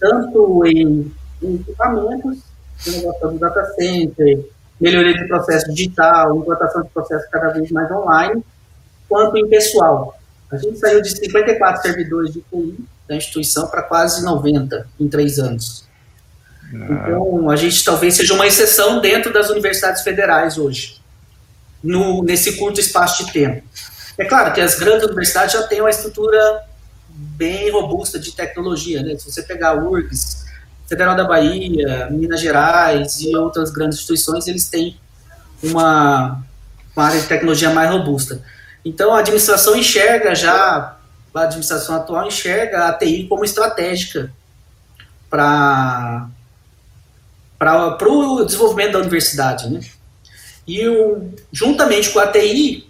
tanto 0.00 0.64
em, 0.64 1.12
em 1.42 1.54
equipamentos, 1.56 2.38
inovação 2.86 3.34
do 3.34 3.38
data 3.38 3.64
center, 3.74 4.46
melhoria 4.80 5.12
de 5.12 5.28
processo 5.28 5.70
digital, 5.74 6.34
implantação 6.34 6.82
de 6.82 6.88
processos 6.88 7.28
cada 7.28 7.50
vez 7.50 7.70
mais 7.70 7.90
online, 7.90 8.42
quanto 9.06 9.36
em 9.36 9.46
pessoal. 9.48 10.18
A 10.50 10.56
gente 10.56 10.78
saiu 10.78 11.02
de 11.02 11.10
54 11.10 11.82
servidores 11.82 12.32
de 12.32 12.40
TI 12.40 12.86
da 13.06 13.16
instituição 13.16 13.68
para 13.68 13.82
quase 13.82 14.24
90 14.24 14.88
em 14.98 15.08
três 15.08 15.38
anos. 15.38 15.86
Então, 16.72 17.48
a 17.50 17.56
gente 17.56 17.84
talvez 17.84 18.14
seja 18.14 18.34
uma 18.34 18.46
exceção 18.46 19.00
dentro 19.00 19.32
das 19.32 19.50
universidades 19.50 20.02
federais 20.02 20.58
hoje, 20.58 21.00
no, 21.82 22.22
nesse 22.22 22.56
curto 22.56 22.80
espaço 22.80 23.24
de 23.24 23.32
tempo. 23.32 23.62
É 24.18 24.24
claro 24.24 24.52
que 24.52 24.60
as 24.60 24.76
grandes 24.76 25.04
universidades 25.04 25.52
já 25.52 25.62
têm 25.64 25.80
uma 25.80 25.90
estrutura 25.90 26.62
bem 27.08 27.70
robusta 27.70 28.18
de 28.18 28.32
tecnologia, 28.32 29.02
né? 29.02 29.16
Se 29.16 29.30
você 29.30 29.42
pegar 29.42 29.70
a 29.70 29.74
URGS, 29.74 30.46
Federal 30.88 31.16
da 31.16 31.24
Bahia, 31.24 32.08
Minas 32.10 32.40
Gerais 32.40 33.20
e 33.20 33.34
outras 33.36 33.70
grandes 33.70 33.98
instituições, 33.98 34.46
eles 34.46 34.68
têm 34.68 34.98
uma, 35.62 36.42
uma 36.94 37.04
área 37.04 37.20
de 37.20 37.26
tecnologia 37.26 37.70
mais 37.70 37.90
robusta. 37.90 38.40
Então, 38.84 39.12
a 39.12 39.18
administração 39.18 39.76
enxerga 39.76 40.34
já, 40.34 40.96
a 41.34 41.40
administração 41.40 41.96
atual 41.96 42.26
enxerga 42.26 42.86
a 42.86 42.92
TI 42.92 43.26
como 43.28 43.44
estratégica 43.44 44.32
para 45.28 46.28
para 47.58 47.96
o 48.08 48.44
desenvolvimento 48.44 48.92
da 48.92 48.98
universidade. 49.00 49.68
Né? 49.68 49.80
E 50.66 50.86
o, 50.86 51.30
juntamente 51.52 52.10
com 52.10 52.18
a 52.18 52.26
TI, 52.26 52.88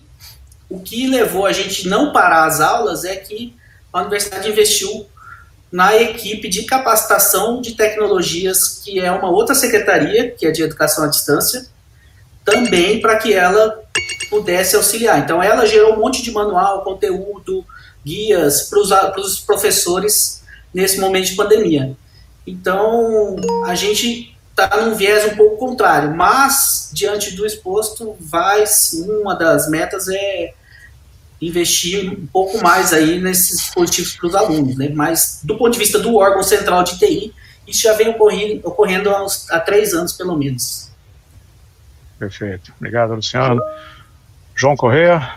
o 0.68 0.80
que 0.80 1.06
levou 1.08 1.46
a 1.46 1.52
gente 1.52 1.88
não 1.88 2.12
parar 2.12 2.46
as 2.46 2.60
aulas 2.60 3.04
é 3.04 3.16
que 3.16 3.54
a 3.92 4.00
universidade 4.00 4.48
investiu 4.48 5.06
na 5.70 5.96
equipe 5.96 6.48
de 6.48 6.62
capacitação 6.64 7.60
de 7.60 7.74
tecnologias, 7.74 8.80
que 8.84 9.00
é 9.00 9.10
uma 9.10 9.30
outra 9.30 9.54
secretaria, 9.54 10.30
que 10.30 10.46
é 10.46 10.50
de 10.50 10.62
educação 10.62 11.04
à 11.04 11.08
distância, 11.08 11.66
também 12.44 13.00
para 13.00 13.16
que 13.16 13.34
ela 13.34 13.82
pudesse 14.30 14.76
auxiliar. 14.76 15.18
Então, 15.18 15.42
ela 15.42 15.66
gerou 15.66 15.94
um 15.94 15.98
monte 15.98 16.22
de 16.22 16.30
manual, 16.30 16.82
conteúdo, 16.82 17.64
guias 18.04 18.62
para 18.70 19.20
os 19.20 19.40
professores 19.40 20.42
nesse 20.72 21.00
momento 21.00 21.26
de 21.26 21.34
pandemia. 21.34 21.96
Então, 22.46 23.36
a 23.66 23.74
gente 23.74 24.35
está 24.62 24.80
num 24.80 24.94
viés 24.94 25.26
um 25.26 25.36
pouco 25.36 25.58
contrário, 25.58 26.14
mas 26.16 26.90
diante 26.92 27.36
do 27.36 27.44
exposto, 27.44 28.16
vai 28.18 28.64
uma 29.06 29.34
das 29.34 29.68
metas 29.68 30.08
é 30.08 30.54
investir 31.40 32.10
um 32.10 32.26
pouco 32.26 32.62
mais 32.62 32.94
aí 32.94 33.20
nesses 33.20 33.58
dispositivos 33.58 34.16
para 34.16 34.26
os 34.26 34.34
alunos, 34.34 34.76
né? 34.78 34.88
Mas 34.88 35.40
do 35.44 35.58
ponto 35.58 35.72
de 35.72 35.78
vista 35.78 35.98
do 35.98 36.16
órgão 36.16 36.42
central 36.42 36.82
de 36.82 36.98
TI, 36.98 37.34
isso 37.66 37.82
já 37.82 37.92
vem 37.92 38.08
ocorrendo, 38.08 38.66
ocorrendo 38.66 39.10
há, 39.10 39.22
uns, 39.22 39.50
há 39.50 39.60
três 39.60 39.92
anos 39.92 40.14
pelo 40.14 40.34
menos. 40.36 40.90
Perfeito, 42.18 42.72
obrigado, 42.78 43.14
Luciano. 43.14 43.60
João 44.54 44.74
Correia. 44.74 45.28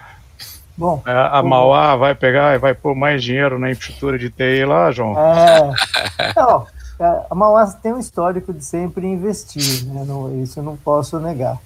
Bom, 0.78 1.04
é, 1.06 1.12
a 1.12 1.44
Mauá 1.44 1.98
vai 1.98 2.16
pegar 2.16 2.56
e 2.56 2.58
vai 2.58 2.74
pôr 2.74 2.96
mais 2.96 3.22
dinheiro 3.22 3.60
na 3.60 3.70
infraestrutura 3.70 4.18
de 4.18 4.30
TI 4.30 4.64
lá, 4.64 4.90
João? 4.94 5.14
É, 5.20 6.32
não, 6.40 6.66
a 7.00 7.34
Mauá 7.36 7.66
tem 7.68 7.94
um 7.94 8.00
histórico 8.00 8.54
de 8.54 8.64
sempre 8.64 9.08
investir, 9.08 9.86
né? 9.86 10.04
Não, 10.06 10.44
isso 10.44 10.60
eu 10.60 10.64
não 10.64 10.76
posso 10.76 11.20
negar. 11.20 11.58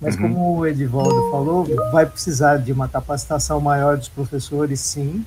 Mas 0.00 0.16
uhum. 0.16 0.22
como 0.22 0.58
o 0.58 0.66
Edivaldo 0.66 1.30
falou, 1.30 1.64
vai 1.92 2.04
precisar 2.04 2.56
de 2.56 2.72
uma 2.72 2.88
capacitação 2.88 3.60
maior 3.60 3.96
dos 3.96 4.08
professores, 4.08 4.80
sim. 4.80 5.24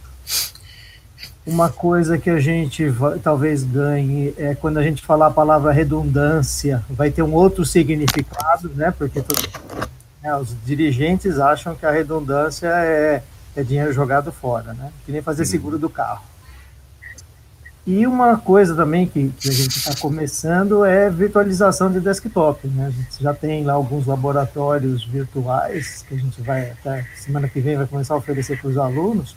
Uma 1.48 1.70
coisa 1.70 2.18
que 2.18 2.30
a 2.30 2.40
gente 2.40 2.90
vai, 2.90 3.18
talvez 3.20 3.64
ganhe 3.64 4.34
é 4.38 4.54
quando 4.54 4.78
a 4.78 4.84
gente 4.84 5.02
falar 5.02 5.28
a 5.28 5.32
palavra 5.32 5.72
redundância, 5.72 6.84
vai 6.90 7.10
ter 7.10 7.22
um 7.22 7.34
outro 7.34 7.64
significado, 7.64 8.70
né? 8.76 8.92
Porque 8.92 9.22
todo, 9.22 9.48
né, 10.22 10.36
os 10.36 10.54
dirigentes 10.66 11.40
acham 11.40 11.76
que 11.76 11.86
a 11.86 11.92
redundância 11.92 12.68
é, 12.68 13.24
é 13.56 13.64
dinheiro 13.64 13.94
jogado 13.94 14.32
fora, 14.32 14.74
né? 14.74 14.92
Que 15.06 15.12
nem 15.14 15.22
fazer 15.22 15.44
uhum. 15.44 15.50
seguro 15.50 15.78
do 15.78 15.90
carro. 15.90 16.24
E 17.86 18.08
uma 18.08 18.38
coisa 18.38 18.74
também 18.74 19.06
que, 19.06 19.30
que 19.30 19.48
a 19.48 19.52
gente 19.52 19.78
está 19.78 19.96
começando 20.02 20.84
é 20.84 21.08
virtualização 21.08 21.92
de 21.92 22.00
desktop. 22.00 22.68
Né? 22.68 22.88
A 22.88 22.90
gente 22.90 23.22
já 23.22 23.32
tem 23.32 23.64
lá 23.64 23.74
alguns 23.74 24.08
laboratórios 24.08 25.04
virtuais 25.06 26.04
que 26.08 26.16
a 26.16 26.18
gente 26.18 26.42
vai 26.42 26.72
até 26.72 27.06
semana 27.16 27.48
que 27.48 27.60
vem 27.60 27.78
vai 27.78 27.86
começar 27.86 28.16
a 28.16 28.18
oferecer 28.18 28.60
para 28.60 28.70
os 28.70 28.78
alunos, 28.78 29.36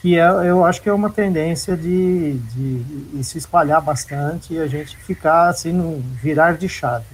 que 0.00 0.18
é, 0.18 0.26
eu 0.48 0.64
acho 0.64 0.80
que 0.80 0.88
é 0.88 0.92
uma 0.94 1.10
tendência 1.10 1.76
de, 1.76 2.38
de, 2.38 3.22
se 3.22 3.36
espalhar 3.36 3.82
bastante 3.82 4.54
e 4.54 4.58
a 4.58 4.66
gente 4.66 4.96
ficar 4.96 5.48
assim 5.48 5.72
no 5.72 6.00
virar 6.22 6.56
de 6.56 6.70
chave. 6.70 7.04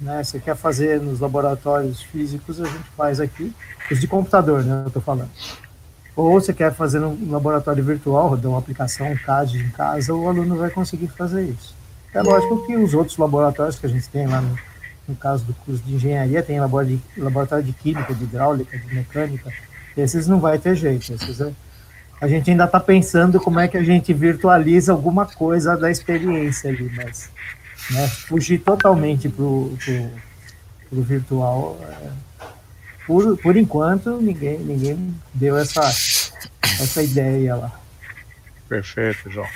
Né? 0.00 0.22
Você 0.22 0.38
quer 0.38 0.54
fazer 0.54 1.00
nos 1.00 1.18
laboratórios 1.18 2.02
físicos, 2.02 2.60
a 2.60 2.66
gente 2.66 2.88
faz 2.96 3.18
aqui, 3.18 3.52
os 3.90 4.00
de 4.00 4.06
computador, 4.06 4.62
né? 4.62 4.82
Eu 4.84 4.88
estou 4.88 5.02
falando. 5.02 5.30
Ou 6.16 6.32
você 6.32 6.52
quer 6.54 6.72
fazer 6.72 6.98
um 7.00 7.30
laboratório 7.30 7.84
virtual, 7.84 8.28
rodar 8.28 8.50
uma 8.50 8.58
aplicação, 8.58 9.06
um 9.12 9.16
CAD 9.16 9.58
em 9.58 9.68
casa, 9.68 10.14
o 10.14 10.26
aluno 10.26 10.56
vai 10.56 10.70
conseguir 10.70 11.08
fazer 11.08 11.44
isso. 11.44 11.76
É 12.14 12.22
lógico 12.22 12.66
que 12.66 12.74
os 12.74 12.94
outros 12.94 13.18
laboratórios 13.18 13.78
que 13.78 13.84
a 13.84 13.88
gente 13.90 14.08
tem 14.08 14.26
lá 14.26 14.40
no, 14.40 14.58
no 15.06 15.14
caso 15.14 15.44
do 15.44 15.52
curso 15.52 15.82
de 15.82 15.94
engenharia, 15.94 16.42
tem 16.42 16.58
laboratório 16.58 17.64
de, 17.64 17.72
química, 17.74 18.14
de 18.14 18.24
hidráulica, 18.24 18.78
de 18.78 18.94
mecânica, 18.94 19.52
esses 19.94 20.26
não 20.26 20.40
vai 20.40 20.58
ter 20.58 20.74
jeito. 20.74 21.12
Esses 21.12 21.40
é, 21.40 21.52
a 22.20 22.26
gente 22.26 22.50
ainda 22.50 22.64
está 22.64 22.80
pensando 22.80 23.38
como 23.38 23.60
é 23.60 23.68
que 23.68 23.76
a 23.76 23.82
gente 23.82 24.12
virtualiza 24.14 24.92
alguma 24.92 25.26
coisa 25.26 25.76
da 25.76 25.90
experiência 25.90 26.70
ali, 26.70 26.90
mas 26.96 27.30
né, 27.90 28.08
fugir 28.08 28.58
totalmente 28.58 29.28
para 29.28 29.44
o 29.44 29.76
virtual 30.90 31.78
é, 31.82 32.08
por, 33.06 33.36
por 33.38 33.56
enquanto, 33.56 34.20
ninguém, 34.20 34.58
ninguém 34.58 35.14
deu 35.32 35.56
essa, 35.56 35.80
essa 36.62 37.02
ideia 37.02 37.56
lá. 37.56 37.72
Perfeito, 38.68 39.30
João. 39.30 39.46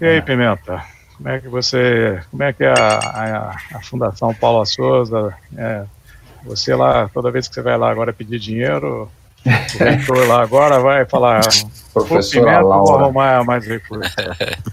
E 0.00 0.06
aí, 0.06 0.22
Pimenta? 0.22 0.82
Como 1.16 1.28
é 1.28 1.40
que 1.40 1.48
você, 1.48 2.20
como 2.30 2.42
é 2.42 2.52
que 2.52 2.64
é 2.64 2.72
a, 2.72 2.98
a, 2.98 3.56
a 3.76 3.80
Fundação 3.82 4.34
Paula 4.34 4.66
Souza, 4.66 5.34
é, 5.56 5.84
você 6.44 6.74
lá, 6.74 7.08
toda 7.12 7.30
vez 7.30 7.46
que 7.46 7.54
você 7.54 7.62
vai 7.62 7.76
lá 7.76 7.90
agora 7.90 8.12
pedir 8.12 8.38
dinheiro, 8.38 9.10
o 9.46 9.78
reitor 9.78 10.26
lá 10.26 10.42
agora 10.42 10.80
vai 10.80 11.04
falar, 11.04 11.42
professor 11.92 12.40
Pimenta, 12.40 12.62
vou 12.62 12.98
arrumar 12.98 13.44
mais 13.44 13.66
recursos. 13.66 14.14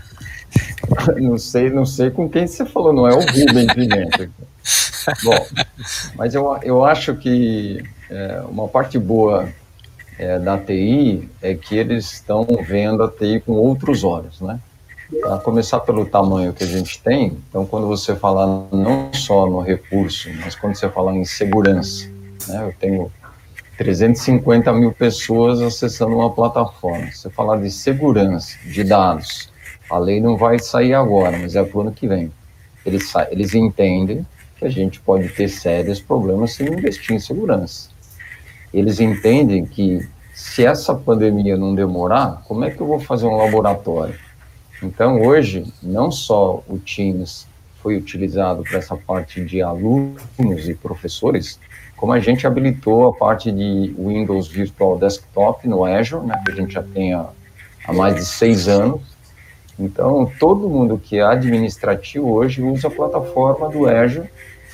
não 1.17 1.37
sei, 1.37 1.69
não 1.69 1.85
sei 1.85 2.09
com 2.09 2.27
quem 2.29 2.47
você 2.47 2.65
falou, 2.65 2.93
não 2.93 3.07
é 3.07 3.13
o 3.13 3.19
Rubem 3.19 3.67
Pimenta. 3.67 4.29
Bom, 5.23 5.47
mas 6.15 6.35
eu, 6.35 6.57
eu 6.63 6.85
acho 6.85 7.15
que 7.15 7.83
é, 8.09 8.41
uma 8.47 8.67
parte 8.67 8.97
boa 8.97 9.49
é, 10.17 10.37
da 10.39 10.57
TI 10.57 11.29
é 11.41 11.55
que 11.55 11.77
eles 11.77 12.11
estão 12.13 12.45
vendo 12.67 13.03
a 13.03 13.09
TI 13.09 13.41
com 13.45 13.53
outros 13.53 14.03
olhos, 14.03 14.41
né? 14.41 14.59
A 15.25 15.37
começar 15.37 15.79
pelo 15.79 16.05
tamanho 16.05 16.53
que 16.53 16.63
a 16.63 16.67
gente 16.67 17.01
tem, 17.01 17.37
então 17.49 17.65
quando 17.65 17.87
você 17.87 18.15
falar 18.15 18.67
não 18.71 19.11
só 19.13 19.47
no 19.47 19.59
recurso, 19.59 20.29
mas 20.39 20.55
quando 20.55 20.75
você 20.75 20.87
falar 20.89 21.15
em 21.15 21.25
segurança, 21.25 22.07
né? 22.47 22.63
Eu 22.63 22.73
tenho 22.79 23.11
350 23.77 24.73
mil 24.73 24.91
pessoas 24.91 25.61
acessando 25.61 26.15
uma 26.15 26.29
plataforma. 26.29 27.09
Você 27.11 27.29
falar 27.29 27.57
de 27.61 27.71
segurança, 27.71 28.57
de 28.65 28.83
dados, 28.83 29.49
a 29.89 29.97
lei 29.97 30.19
não 30.19 30.35
vai 30.35 30.59
sair 30.59 30.93
agora, 30.93 31.37
mas 31.37 31.55
é 31.55 31.63
para 31.63 31.77
o 31.77 31.81
ano 31.81 31.91
que 31.91 32.07
vem. 32.07 32.31
Eles, 32.85 33.11
eles 33.31 33.55
entendem 33.55 34.25
que 34.59 34.65
a 34.65 34.69
gente 34.69 34.99
pode 34.99 35.29
ter 35.29 35.47
sérios 35.47 36.01
problemas 36.01 36.51
se 36.51 36.63
não 36.63 36.73
investir 36.73 37.15
em 37.15 37.19
segurança. 37.19 37.89
Eles 38.73 38.99
entendem 38.99 39.65
que 39.65 40.07
se 40.33 40.65
essa 40.65 40.93
pandemia 40.93 41.57
não 41.57 41.73
demorar, 41.73 42.43
como 42.45 42.65
é 42.65 42.69
que 42.69 42.81
eu 42.81 42.85
vou 42.85 42.99
fazer 42.99 43.25
um 43.25 43.37
laboratório? 43.37 44.19
Então, 44.83 45.21
hoje, 45.21 45.65
não 45.81 46.11
só 46.11 46.63
o 46.67 46.77
Teams 46.77 47.47
foi 47.81 47.95
utilizado 47.95 48.63
para 48.63 48.77
essa 48.77 48.95
parte 48.95 49.43
de 49.43 49.61
alunos 49.61 50.67
e 50.67 50.75
professores, 50.75 51.59
como 51.95 52.13
a 52.13 52.19
gente 52.19 52.45
habilitou 52.45 53.07
a 53.07 53.13
parte 53.13 53.51
de 53.51 53.93
Windows 53.97 54.47
Virtual 54.47 54.97
Desktop 54.97 55.67
no 55.67 55.83
Azure, 55.83 56.25
né, 56.25 56.41
que 56.45 56.51
a 56.51 56.55
gente 56.55 56.73
já 56.73 56.83
tem 56.83 57.13
há, 57.13 57.27
há 57.85 57.93
mais 57.93 58.15
de 58.15 58.25
seis 58.25 58.67
anos. 58.67 59.01
Então, 59.77 60.29
todo 60.39 60.69
mundo 60.69 60.97
que 60.97 61.17
é 61.17 61.23
administrativo 61.23 62.29
hoje 62.31 62.61
usa 62.61 62.87
a 62.87 62.91
plataforma 62.91 63.69
do 63.69 63.87
Azure. 63.87 64.29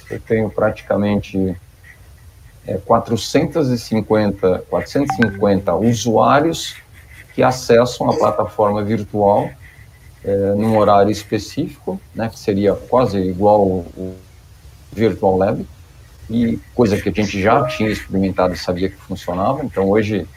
Eu 0.09 0.19
tenho 0.19 0.49
praticamente 0.49 1.55
é, 2.67 2.77
450, 2.77 4.65
450 4.69 5.75
usuários 5.75 6.75
que 7.33 7.43
acessam 7.43 8.09
a 8.09 8.17
plataforma 8.17 8.83
virtual 8.83 9.49
é, 10.23 10.53
num 10.55 10.77
horário 10.77 11.11
específico, 11.11 11.99
né, 12.13 12.29
que 12.29 12.39
seria 12.39 12.73
quase 12.73 13.19
igual 13.19 13.61
o 13.61 14.15
Virtual 14.91 15.37
Lab, 15.37 15.67
e 16.29 16.59
coisa 16.73 16.99
que 16.99 17.09
a 17.09 17.11
gente 17.11 17.39
já 17.39 17.63
tinha 17.67 17.89
experimentado 17.89 18.53
e 18.53 18.57
sabia 18.57 18.89
que 18.89 18.95
funcionava. 18.95 19.63
Então, 19.63 19.87
hoje, 19.89 20.27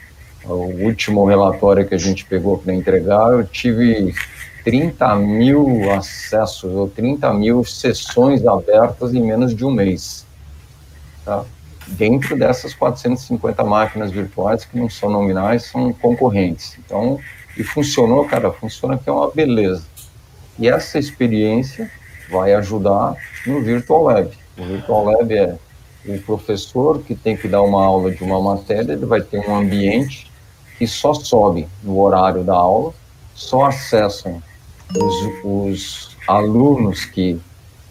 o 0.45 0.85
último 0.85 1.25
relatório 1.25 1.87
que 1.87 1.95
a 1.95 1.97
gente 1.97 2.25
pegou 2.25 2.57
para 2.59 2.73
entregar, 2.73 3.31
eu 3.31 3.43
tive 3.43 4.13
30 4.69 5.15
mil 5.15 5.91
acessos 5.91 6.71
ou 6.71 6.87
30 6.87 7.33
mil 7.33 7.63
sessões 7.63 8.45
abertas 8.45 9.15
em 9.15 9.21
menos 9.21 9.55
de 9.55 9.65
um 9.65 9.71
mês. 9.71 10.27
Tá? 11.25 11.43
dentro 11.87 12.37
dessas 12.37 12.73
450 12.75 13.63
máquinas 13.63 14.11
virtuais 14.11 14.63
que 14.63 14.77
não 14.77 14.87
são 14.87 15.09
nominais, 15.09 15.63
são 15.63 15.91
concorrentes. 15.91 16.77
Então, 16.77 17.19
e 17.57 17.63
funcionou, 17.63 18.25
cara, 18.25 18.51
funciona 18.51 18.95
que 18.95 19.09
é 19.09 19.11
uma 19.11 19.31
beleza. 19.31 19.83
E 20.57 20.67
essa 20.67 20.99
experiência 20.99 21.89
vai 22.29 22.53
ajudar 22.53 23.15
no 23.45 23.61
Virtual 23.63 24.03
Lab. 24.03 24.31
O 24.55 24.63
Virtual 24.63 25.05
Lab 25.05 25.33
é 25.33 25.57
o 26.05 26.19
professor 26.21 27.01
que 27.01 27.15
tem 27.15 27.35
que 27.35 27.47
dar 27.47 27.63
uma 27.63 27.83
aula 27.83 28.11
de 28.11 28.23
uma 28.23 28.39
matéria, 28.39 28.93
ele 28.93 29.05
vai 29.07 29.21
ter 29.21 29.39
um 29.49 29.55
ambiente 29.55 30.31
que 30.77 30.85
só 30.85 31.13
sobe 31.13 31.67
no 31.83 31.99
horário 31.99 32.43
da 32.43 32.53
aula, 32.53 32.93
só 33.33 33.65
acessam 33.65 34.41
os, 34.95 35.43
os 35.43 36.17
alunos 36.27 37.05
que 37.05 37.39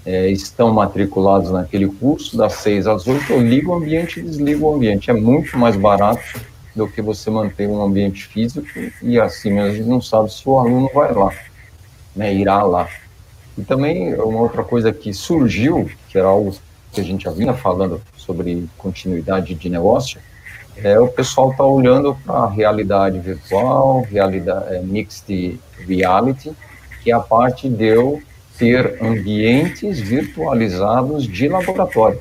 é, 0.05 0.31
estão 0.31 0.73
matriculados 0.73 1.51
naquele 1.51 1.87
curso, 1.87 2.37
das 2.37 2.55
6 2.55 2.87
às 2.87 3.07
8, 3.07 3.33
eu 3.33 3.43
ligo 3.43 3.73
o 3.73 3.75
ambiente 3.75 4.21
e 4.21 4.23
desligo 4.23 4.67
o 4.67 4.75
ambiente. 4.75 5.11
É 5.11 5.15
muito 5.15 5.57
mais 5.59 5.77
barato 5.77 6.41
do 6.75 6.89
que 6.89 7.03
você 7.03 7.31
manter 7.31 7.69
um 7.69 7.83
ambiente 7.83 8.27
físico 8.27 8.67
e 9.03 9.21
assim 9.21 9.59
a 9.59 9.71
gente 9.71 9.89
não 9.89 10.01
sabe 10.01 10.33
se 10.33 10.49
o 10.49 10.59
aluno 10.59 10.89
vai 10.95 11.13
lá, 11.13 11.33
né, 12.15 12.33
irá 12.33 12.63
lá. 12.63 12.89
E 13.57 13.63
também 13.63 14.15
uma 14.15 14.41
outra 14.41 14.63
coisa 14.63 14.93
que 14.93 15.13
surgiu, 15.13 15.91
que 16.09 16.17
era 16.17 16.29
algo 16.29 16.55
que 16.93 17.01
a 17.01 17.05
gente 17.05 17.25
já 17.25 17.31
vinha 17.31 17.53
falando 17.53 18.01
sobre 18.17 18.69
continuidade 18.79 19.55
de 19.55 19.69
negócio, 19.69 20.21
é 20.77 20.99
o 20.99 21.09
pessoal 21.09 21.51
está 21.51 21.65
olhando 21.65 22.17
para 22.25 22.45
a 22.45 22.49
realidade 22.49 23.19
virtual, 23.19 24.03
realidade 24.03 24.77
é, 24.77 24.81
mixed 24.81 25.59
reality, 25.87 26.53
que 27.03 27.13
a 27.13 27.21
parte 27.21 27.69
de 27.69 27.87
eu 27.87 28.23
ter 28.59 29.03
ambientes 29.03 30.01
virtualizados 30.01 31.27
de 31.27 31.49
laboratório. 31.49 32.21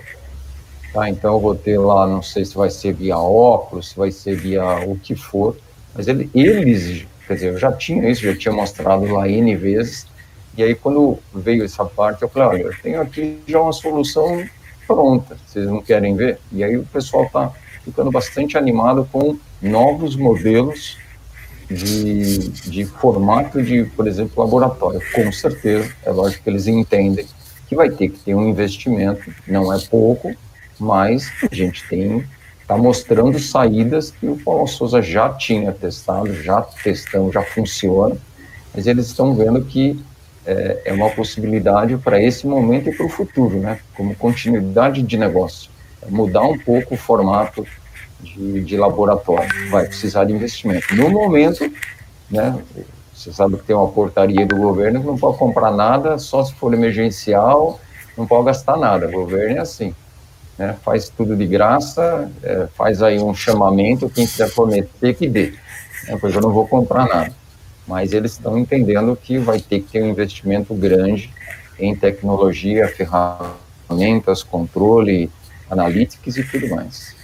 Tá? 0.93 1.09
Então, 1.09 1.33
eu 1.33 1.39
vou 1.39 1.55
ter 1.55 1.79
lá, 1.79 2.07
não 2.07 2.21
sei 2.21 2.45
se 2.45 2.55
vai 2.55 2.69
ser 2.69 2.93
via 2.93 3.17
óculos, 3.17 3.89
se 3.89 3.97
vai 3.97 4.11
ser 4.11 4.35
via 4.35 4.63
o 4.85 4.95
que 4.97 5.15
for, 5.15 5.57
mas 5.95 6.07
ele, 6.07 6.29
eles, 6.33 7.05
quer 7.27 7.33
dizer, 7.33 7.53
eu 7.53 7.57
já 7.57 7.71
tinha 7.71 8.09
isso, 8.09 8.21
já 8.21 8.35
tinha 8.35 8.53
mostrado 8.53 9.05
lá 9.05 9.27
N 9.27 9.55
vezes, 9.55 10.05
e 10.55 10.63
aí 10.63 10.75
quando 10.75 11.19
veio 11.33 11.63
essa 11.63 11.83
parte, 11.85 12.21
eu 12.21 12.29
falei, 12.29 12.47
olha, 12.47 12.61
eu 12.71 12.81
tenho 12.81 13.01
aqui 13.01 13.39
já 13.47 13.59
uma 13.59 13.73
solução 13.73 14.43
pronta, 14.85 15.37
vocês 15.45 15.65
não 15.65 15.81
querem 15.81 16.15
ver? 16.15 16.39
E 16.51 16.63
aí 16.63 16.77
o 16.77 16.85
pessoal 16.85 17.25
está 17.25 17.51
ficando 17.83 18.11
bastante 18.11 18.57
animado 18.57 19.07
com 19.11 19.37
novos 19.61 20.15
modelos 20.15 20.97
de, 21.69 22.49
de 22.49 22.85
formato 22.85 23.61
de, 23.61 23.83
por 23.95 24.07
exemplo, 24.07 24.43
laboratório. 24.43 25.01
Com 25.13 25.31
certeza, 25.31 25.91
é 26.03 26.11
lógico 26.11 26.43
que 26.43 26.49
eles 26.49 26.67
entendem 26.67 27.25
que 27.67 27.75
vai 27.75 27.89
ter 27.89 28.09
que 28.09 28.19
ter 28.19 28.33
um 28.33 28.47
investimento, 28.47 29.29
não 29.45 29.73
é 29.73 29.79
pouco, 29.79 30.33
mas 30.79 31.29
a 31.51 31.53
gente 31.53 31.87
tem 31.87 32.25
está 32.67 32.75
mostrando 32.75 33.39
saídas 33.39 34.11
que 34.11 34.27
o 34.27 34.35
Paulo 34.35 34.67
Souza 34.67 35.01
já 35.01 35.29
tinha 35.29 35.71
testado, 35.71 36.33
já 36.43 36.61
testando, 36.61 37.31
já 37.31 37.41
funciona, 37.41 38.17
mas 38.75 38.85
eles 38.87 39.07
estão 39.07 39.33
vendo 39.33 39.63
que 39.63 39.97
é, 40.45 40.81
é 40.83 40.93
uma 40.93 41.09
possibilidade 41.09 41.95
para 41.95 42.21
esse 42.21 42.45
momento 42.45 42.89
e 42.89 42.93
para 42.93 43.05
o 43.05 43.09
futuro, 43.09 43.57
né? 43.57 43.79
Como 43.95 44.13
continuidade 44.15 45.01
de 45.01 45.17
negócio, 45.17 45.71
é 46.01 46.11
mudar 46.11 46.43
um 46.43 46.57
pouco 46.57 46.95
o 46.95 46.97
formato 46.97 47.65
de, 48.19 48.61
de 48.61 48.77
laboratório. 48.77 49.49
Vai 49.69 49.85
precisar 49.85 50.25
de 50.25 50.33
investimento. 50.33 50.95
No 50.95 51.09
momento, 51.09 51.71
né, 52.29 52.57
você 53.13 53.31
sabe 53.31 53.57
que 53.57 53.63
tem 53.63 53.75
uma 53.75 53.87
portaria 53.87 54.45
do 54.45 54.55
governo 54.55 55.01
que 55.01 55.07
não 55.07 55.17
pode 55.17 55.37
comprar 55.37 55.71
nada, 55.71 56.17
só 56.17 56.43
se 56.43 56.53
for 56.53 56.73
emergencial, 56.73 57.79
não 58.17 58.27
pode 58.27 58.45
gastar 58.45 58.77
nada. 58.77 59.07
O 59.07 59.11
governo 59.11 59.57
é 59.57 59.59
assim. 59.59 59.93
Né, 60.57 60.75
faz 60.83 61.09
tudo 61.09 61.35
de 61.35 61.45
graça, 61.45 62.31
é, 62.41 62.67
faz 62.75 63.03
aí 63.03 63.19
um 63.19 63.33
chamamento, 63.33 64.09
quem 64.09 64.25
quiser 64.25 64.51
prometer 64.53 65.13
que 65.13 65.27
dê. 65.27 65.53
Né, 66.07 66.17
porque 66.19 66.37
eu 66.37 66.41
não 66.41 66.51
vou 66.51 66.67
comprar 66.67 67.07
nada. 67.07 67.31
Mas 67.87 68.11
eles 68.11 68.33
estão 68.33 68.57
entendendo 68.57 69.15
que 69.15 69.37
vai 69.37 69.59
ter 69.59 69.81
que 69.81 69.91
ter 69.91 70.03
um 70.03 70.09
investimento 70.09 70.73
grande 70.73 71.31
em 71.79 71.95
tecnologia, 71.95 72.87
ferramentas, 72.87 74.43
controle, 74.43 75.29
analytics 75.69 76.37
e 76.37 76.43
tudo 76.43 76.69
mais. 76.69 77.16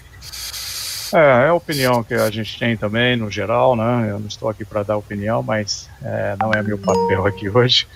É, 1.14 1.46
é 1.46 1.48
a 1.50 1.54
opinião 1.54 2.04
que 2.04 2.16
a 2.16 2.30
gente 2.32 2.58
tem 2.58 2.76
também, 2.76 3.16
no 3.16 3.30
geral, 3.30 3.76
né? 3.76 4.10
Eu 4.10 4.20
não 4.20 4.28
estou 4.28 4.50
aqui 4.50 4.66
para 4.66 4.82
dar 4.82 4.98
opinião, 4.98 5.44
mas 5.44 5.88
é, 6.02 6.36
não 6.40 6.52
é 6.52 6.64
meu 6.64 6.78
papel 6.78 7.26
aqui 7.28 7.48
hoje. 7.48 7.88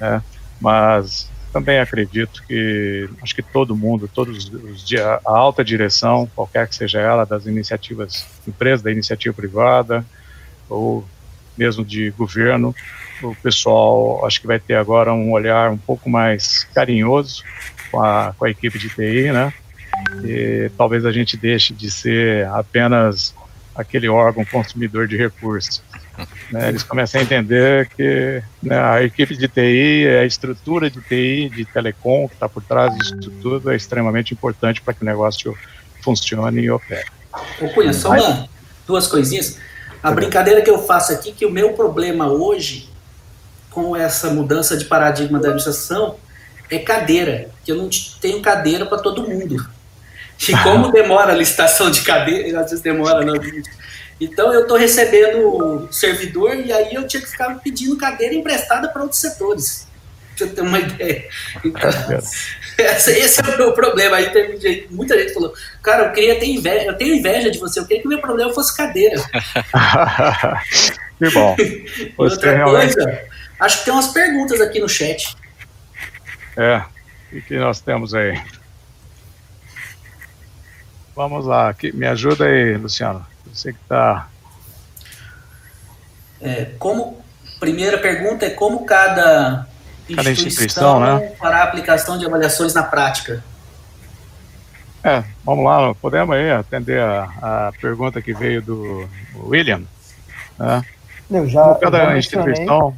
Né? 0.00 0.22
Mas 0.60 1.28
também 1.52 1.78
acredito 1.80 2.42
que, 2.46 3.08
acho 3.22 3.34
que 3.34 3.42
todo 3.42 3.76
mundo, 3.76 4.08
todos 4.12 4.48
os 4.48 4.84
a 5.24 5.36
alta 5.36 5.64
direção, 5.64 6.30
qualquer 6.34 6.68
que 6.68 6.76
seja 6.76 7.00
ela, 7.00 7.24
das 7.24 7.46
iniciativas, 7.46 8.26
empresas 8.46 8.82
da 8.82 8.90
iniciativa 8.90 9.34
privada, 9.34 10.04
ou 10.68 11.04
mesmo 11.56 11.84
de 11.84 12.10
governo, 12.10 12.74
o 13.22 13.34
pessoal 13.36 14.24
acho 14.26 14.40
que 14.40 14.46
vai 14.46 14.58
ter 14.58 14.74
agora 14.74 15.12
um 15.12 15.32
olhar 15.32 15.70
um 15.70 15.78
pouco 15.78 16.08
mais 16.10 16.64
carinhoso 16.74 17.42
com 17.90 18.00
a, 18.00 18.34
com 18.36 18.44
a 18.44 18.50
equipe 18.50 18.78
de 18.78 18.88
TI, 18.90 19.32
né? 19.32 19.52
E 20.24 20.70
talvez 20.76 21.04
a 21.04 21.12
gente 21.12 21.36
deixe 21.36 21.72
de 21.72 21.90
ser 21.90 22.46
apenas 22.48 23.34
aquele 23.74 24.08
órgão 24.08 24.44
consumidor 24.44 25.08
de 25.08 25.16
recursos. 25.16 25.82
Né, 26.50 26.68
eles 26.68 26.84
começam 26.84 27.20
a 27.20 27.24
entender 27.24 27.88
que 27.88 28.42
né, 28.62 28.78
a 28.78 29.02
equipe 29.02 29.36
de 29.36 29.48
TI, 29.48 30.06
a 30.20 30.24
estrutura 30.24 30.88
de 30.88 31.00
TI, 31.00 31.50
de 31.54 31.64
telecom 31.64 32.28
que 32.28 32.34
está 32.34 32.48
por 32.48 32.62
trás 32.62 32.96
disso 32.96 33.32
tudo 33.42 33.70
é 33.70 33.76
extremamente 33.76 34.32
importante 34.32 34.80
para 34.80 34.94
que 34.94 35.02
o 35.02 35.04
negócio 35.04 35.56
funcione 36.02 36.62
e 36.62 36.70
opere. 36.70 37.06
Ô 37.60 37.68
Cunha, 37.70 37.92
só 37.92 38.10
uma, 38.10 38.48
duas 38.86 39.08
coisinhas. 39.08 39.58
A 40.02 40.12
brincadeira 40.12 40.62
que 40.62 40.70
eu 40.70 40.78
faço 40.78 41.12
aqui, 41.12 41.32
que 41.32 41.46
o 41.46 41.50
meu 41.50 41.72
problema 41.72 42.28
hoje, 42.28 42.88
com 43.70 43.96
essa 43.96 44.30
mudança 44.30 44.76
de 44.76 44.84
paradigma 44.84 45.40
da 45.40 45.48
administração, 45.48 46.16
é 46.70 46.78
cadeira, 46.78 47.50
que 47.64 47.72
eu 47.72 47.76
não 47.76 47.88
tenho 48.20 48.40
cadeira 48.40 48.86
para 48.86 48.98
todo 48.98 49.28
mundo. 49.28 49.66
E 50.48 50.62
como 50.62 50.90
demora 50.90 51.32
a 51.32 51.36
licitação 51.36 51.90
de 51.90 52.02
cadeira, 52.02 52.60
às 52.60 52.70
vezes 52.70 52.82
demora, 52.82 53.24
não. 53.24 53.34
Então 54.20 54.52
eu 54.52 54.62
estou 54.62 54.76
recebendo 54.76 55.88
servidor 55.90 56.54
e 56.56 56.72
aí 56.72 56.94
eu 56.94 57.06
tinha 57.06 57.20
que 57.22 57.28
ficar 57.28 57.54
pedindo 57.56 57.96
cadeira 57.96 58.34
emprestada 58.34 58.88
para 58.88 59.02
outros 59.02 59.20
setores. 59.20 59.88
Pra 60.36 60.46
você 60.46 60.52
ter 60.52 60.60
uma 60.62 60.78
ideia. 60.80 61.28
Então, 61.64 61.90
esse 62.78 63.40
é 63.40 63.54
o 63.54 63.56
meu 63.56 63.72
problema. 63.72 64.16
Aí 64.16 64.30
teve 64.30 64.88
muita 64.90 65.18
gente 65.18 65.34
falou, 65.34 65.52
cara, 65.82 66.06
eu 66.06 66.12
queria 66.12 66.38
ter 66.38 66.46
inveja, 66.46 66.86
eu 66.86 66.96
tenho 66.96 67.14
inveja 67.14 67.50
de 67.50 67.58
você, 67.58 67.80
eu 67.80 67.86
queria 67.86 68.02
que 68.02 68.06
o 68.06 68.10
meu 68.10 68.20
problema 68.20 68.52
fosse 68.52 68.76
cadeira. 68.76 69.16
que 71.18 71.30
bom. 71.30 71.56
outra 72.18 72.54
realmente... 72.54 72.94
coisa, 72.94 73.22
acho 73.60 73.78
que 73.78 73.84
tem 73.84 73.94
umas 73.94 74.08
perguntas 74.08 74.60
aqui 74.60 74.80
no 74.80 74.88
chat. 74.88 75.36
É, 76.56 76.82
o 77.32 77.42
que 77.42 77.56
nós 77.56 77.80
temos 77.80 78.14
aí? 78.14 78.40
Vamos 81.14 81.46
lá, 81.46 81.74
me 81.94 82.06
ajuda 82.06 82.46
aí, 82.46 82.76
Luciano. 82.76 83.24
Você 83.52 83.72
que 83.72 83.78
está. 83.80 84.28
É, 86.40 86.72
como 86.78 87.22
primeira 87.60 87.98
pergunta 87.98 88.44
é 88.44 88.50
como 88.50 88.84
cada 88.84 89.66
cada 90.14 90.30
instituição, 90.30 91.00
né? 91.00 91.32
para 91.38 91.58
a 91.58 91.62
aplicação 91.62 92.18
de 92.18 92.26
avaliações 92.26 92.74
na 92.74 92.82
prática? 92.82 93.42
É, 95.02 95.22
vamos 95.44 95.64
lá, 95.64 95.94
podemos 95.94 96.34
aí 96.34 96.50
atender 96.50 97.00
a, 97.00 97.68
a 97.68 97.72
pergunta 97.80 98.20
que 98.20 98.32
veio 98.32 98.60
do 98.60 99.08
William. 99.36 99.82
Né? 100.58 100.82
Eu 101.30 101.48
já, 101.48 101.74
cada 101.74 102.04
já 102.06 102.18
instituição 102.18 102.96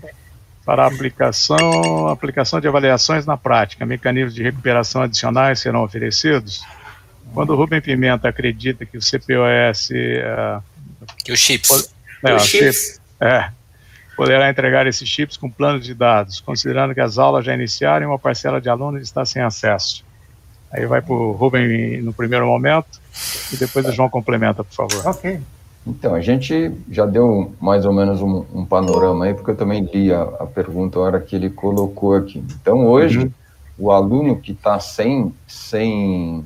para 0.65 0.85
a 0.85 0.87
aplicação, 0.87 2.09
aplicação 2.09 2.61
de 2.61 2.69
avaliações 2.69 3.27
na 3.27 3.37
prática, 3.37 3.87
mecanismos 3.87 4.35
de 4.35 4.43
recuperação 4.43 5.03
adicionais 5.03 5.61
serão 5.61 5.83
oferecidos. 5.83 6.65
Quando 7.37 7.51
o 7.51 7.57
Rubem 7.57 7.83
Pimenta 7.83 8.31
acredita 8.31 8.87
que 8.87 8.97
o 8.97 9.01
CPOS... 9.03 9.91
Uh, 9.91 10.63
que 11.23 11.31
os 11.33 11.39
chips. 11.39 11.95
É, 12.25 12.35
os 12.35 12.47
chips. 12.47 12.99
É, 13.21 13.51
poderá 14.17 14.49
entregar 14.49 14.87
esses 14.87 15.07
chips 15.07 15.37
com 15.37 15.51
planos 15.51 15.85
de 15.85 15.93
dados, 15.93 16.41
considerando 16.41 16.95
que 16.95 17.01
as 17.01 17.19
aulas 17.19 17.45
já 17.45 17.53
iniciaram 17.53 18.07
e 18.07 18.09
uma 18.09 18.19
parcela 18.19 18.59
de 18.59 18.71
alunos 18.71 19.03
está 19.03 19.23
sem 19.27 19.43
acesso. 19.43 20.03
Aí 20.73 20.87
vai 20.87 21.03
para 21.03 21.13
o 21.13 21.33
Rubem 21.33 22.01
no 22.01 22.15
primeiro 22.15 22.47
momento 22.47 22.99
e 23.53 23.57
depois 23.59 23.85
o 23.85 23.93
João 23.93 24.09
complementa, 24.09 24.65
por 24.65 24.75
favor. 24.75 25.07
Ok. 25.07 25.39
Então, 25.87 26.15
a 26.15 26.23
gente 26.23 26.73
já 26.91 27.05
deu 27.05 27.55
mais 27.61 27.85
ou 27.85 27.93
menos 27.93 28.23
um, 28.23 28.47
um 28.55 28.65
panorama 28.65 29.27
aí, 29.27 29.35
porque 29.35 29.51
eu 29.51 29.57
também 29.57 29.85
li 29.85 30.11
a, 30.11 30.23
a, 30.23 30.47
pergunta 30.47 30.99
a 30.99 31.03
hora 31.03 31.21
que 31.21 31.37
ele 31.37 31.51
colocou 31.51 32.17
aqui. 32.17 32.43
Então, 32.61 32.87
hoje, 32.87 33.19
uhum. 33.19 33.31
o 33.79 33.93
aluno 33.93 34.41
que 34.41 34.53
está 34.53 34.81
sem, 34.81 35.35
sem 35.47 36.43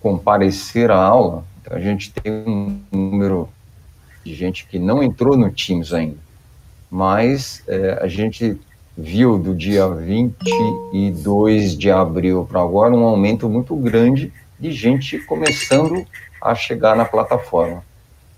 comparecer 0.00 0.90
à 0.90 0.96
aula, 0.96 1.44
então 1.60 1.76
a 1.76 1.80
gente 1.80 2.12
tem 2.12 2.32
um 2.32 2.80
número 2.90 3.48
de 4.24 4.34
gente 4.34 4.66
que 4.66 4.78
não 4.78 5.02
entrou 5.02 5.36
no 5.36 5.50
Teams 5.50 5.92
ainda 5.92 6.30
mas 6.90 7.62
é, 7.68 7.98
a 8.02 8.08
gente 8.08 8.60
viu 8.98 9.38
do 9.38 9.54
dia 9.54 9.86
22 9.88 11.78
de 11.78 11.90
abril 11.90 12.46
para 12.50 12.60
agora 12.60 12.92
um 12.92 13.04
aumento 13.04 13.48
muito 13.48 13.76
grande 13.76 14.32
de 14.58 14.72
gente 14.72 15.18
começando 15.20 16.04
a 16.42 16.54
chegar 16.54 16.96
na 16.96 17.04
plataforma. 17.04 17.84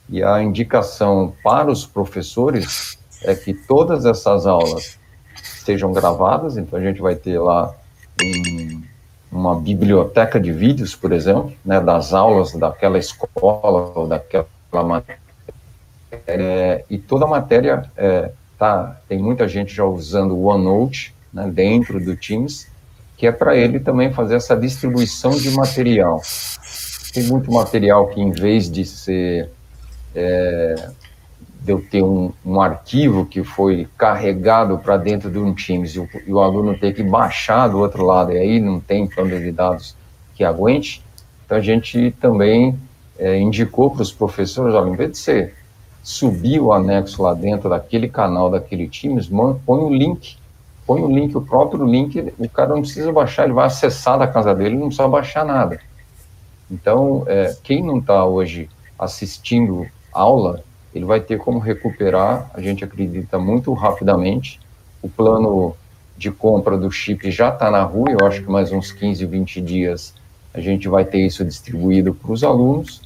E 0.08 0.22
a 0.22 0.42
indicação 0.42 1.32
para 1.42 1.70
os 1.70 1.86
professores 1.86 2.98
é 3.22 3.34
que 3.34 3.54
todas 3.54 4.04
essas 4.04 4.46
aulas 4.46 4.98
sejam 5.42 5.92
gravadas, 5.92 6.58
então 6.58 6.78
a 6.78 6.82
gente 6.82 7.00
vai 7.00 7.14
ter 7.14 7.38
lá 7.38 7.74
um, 8.22 8.82
uma 9.32 9.58
biblioteca 9.58 10.38
de 10.38 10.52
vídeos, 10.52 10.94
por 10.94 11.10
exemplo, 11.10 11.52
né, 11.64 11.80
das 11.80 12.12
aulas 12.12 12.52
daquela 12.52 12.98
escola 12.98 13.92
ou 13.94 14.06
daquela 14.06 14.46
matéria, 14.84 15.22
é, 16.26 16.84
e 16.90 16.98
toda 16.98 17.24
a 17.24 17.28
matéria 17.28 17.90
é, 17.96 18.30
tá, 18.58 19.00
tem 19.08 19.18
muita 19.18 19.48
gente 19.48 19.74
já 19.74 19.84
usando 19.84 20.32
o 20.32 20.44
OneNote 20.44 21.14
né, 21.32 21.50
dentro 21.50 21.98
do 21.98 22.14
Teams, 22.14 22.68
que 23.16 23.26
é 23.26 23.32
para 23.32 23.56
ele 23.56 23.80
também 23.80 24.12
fazer 24.12 24.36
essa 24.36 24.54
distribuição 24.54 25.30
de 25.30 25.50
material. 25.52 26.20
Tem 27.14 27.22
muito 27.24 27.50
material 27.50 28.08
que, 28.08 28.20
em 28.20 28.30
vez 28.30 28.70
de 28.70 28.84
ser 28.84 29.50
é, 30.14 30.90
de 31.64 31.72
eu 31.72 31.80
ter 31.80 32.02
um, 32.02 32.32
um, 32.44 32.60
arquivo 32.60 33.24
que 33.24 33.44
foi 33.44 33.88
carregado 33.96 34.78
para 34.78 34.96
dentro 34.96 35.30
de 35.30 35.38
um 35.38 35.54
Teams 35.54 35.94
e 35.94 36.00
o, 36.00 36.08
e 36.26 36.32
o, 36.32 36.40
aluno 36.40 36.76
ter 36.76 36.92
que 36.92 37.02
baixar 37.02 37.68
do 37.68 37.78
outro 37.78 38.04
lado, 38.04 38.32
e 38.32 38.38
aí 38.38 38.60
não 38.60 38.80
tem 38.80 39.06
plano 39.06 39.38
de 39.38 39.52
dados 39.52 39.94
que 40.34 40.42
aguente, 40.42 41.04
então 41.44 41.56
a 41.56 41.60
gente 41.60 42.10
também 42.20 42.78
é, 43.18 43.38
indicou 43.38 43.90
para 43.90 44.02
os 44.02 44.12
professores, 44.12 44.74
olha, 44.74 44.90
em 44.90 44.96
vez 44.96 45.12
de 45.12 45.18
ser 45.18 45.54
subir 46.02 46.58
o 46.58 46.72
anexo 46.72 47.22
lá 47.22 47.32
dentro 47.32 47.70
daquele 47.70 48.08
canal, 48.08 48.50
daquele 48.50 48.88
Teams, 48.88 49.30
põe 49.64 49.80
o 49.80 49.94
link, 49.94 50.36
põe 50.84 51.00
o 51.00 51.08
link, 51.08 51.36
o 51.36 51.40
próprio 51.40 51.86
link, 51.86 52.32
o 52.38 52.48
cara 52.48 52.70
não 52.70 52.82
precisa 52.82 53.12
baixar, 53.12 53.44
ele 53.44 53.52
vai 53.52 53.66
acessar 53.66 54.18
da 54.18 54.26
casa 54.26 54.52
dele, 54.52 54.76
não 54.76 54.88
precisa 54.88 55.06
baixar 55.06 55.44
nada. 55.44 55.80
Então, 56.68 57.22
é, 57.28 57.54
quem 57.62 57.84
não 57.84 57.98
está 57.98 58.24
hoje 58.24 58.68
assistindo 58.98 59.86
aula, 60.12 60.64
ele 60.94 61.04
vai 61.04 61.20
ter 61.20 61.38
como 61.38 61.58
recuperar, 61.58 62.50
a 62.54 62.60
gente 62.60 62.84
acredita 62.84 63.38
muito 63.38 63.72
rapidamente, 63.72 64.60
o 65.02 65.08
plano 65.08 65.74
de 66.16 66.30
compra 66.30 66.76
do 66.76 66.90
chip 66.90 67.30
já 67.30 67.48
está 67.48 67.70
na 67.70 67.82
rua, 67.82 68.10
eu 68.10 68.26
acho 68.26 68.42
que 68.42 68.50
mais 68.50 68.70
uns 68.70 68.92
15, 68.92 69.24
20 69.26 69.60
dias 69.60 70.14
a 70.54 70.60
gente 70.60 70.86
vai 70.88 71.04
ter 71.04 71.18
isso 71.18 71.44
distribuído 71.44 72.14
para 72.14 72.30
os 72.30 72.44
alunos, 72.44 73.02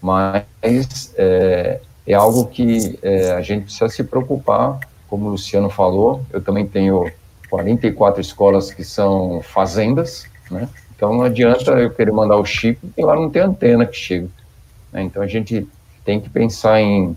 mas 0.00 1.12
é, 1.16 1.80
é 2.06 2.14
algo 2.14 2.46
que 2.46 2.98
é, 3.02 3.32
a 3.32 3.42
gente 3.42 3.64
precisa 3.64 3.88
se 3.88 4.04
preocupar, 4.04 4.78
como 5.08 5.26
o 5.26 5.30
Luciano 5.30 5.68
falou, 5.68 6.24
eu 6.32 6.40
também 6.40 6.66
tenho 6.66 7.10
44 7.50 8.20
escolas 8.20 8.72
que 8.72 8.84
são 8.84 9.42
fazendas, 9.42 10.24
né? 10.50 10.68
Então 10.94 11.12
não 11.14 11.22
adianta 11.22 11.72
eu 11.72 11.90
querer 11.90 12.12
mandar 12.12 12.36
o 12.36 12.44
chip 12.44 12.78
e 12.96 13.02
lá 13.02 13.16
não 13.16 13.30
tem 13.30 13.42
antena 13.42 13.86
que 13.86 13.96
chega. 13.96 14.28
Né? 14.92 15.02
Então 15.02 15.22
a 15.22 15.26
gente 15.26 15.66
tem 16.04 16.20
que 16.20 16.28
pensar 16.28 16.80
em, 16.80 17.16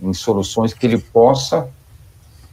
em 0.00 0.12
soluções 0.12 0.72
que 0.72 0.86
ele 0.86 0.98
possa 0.98 1.68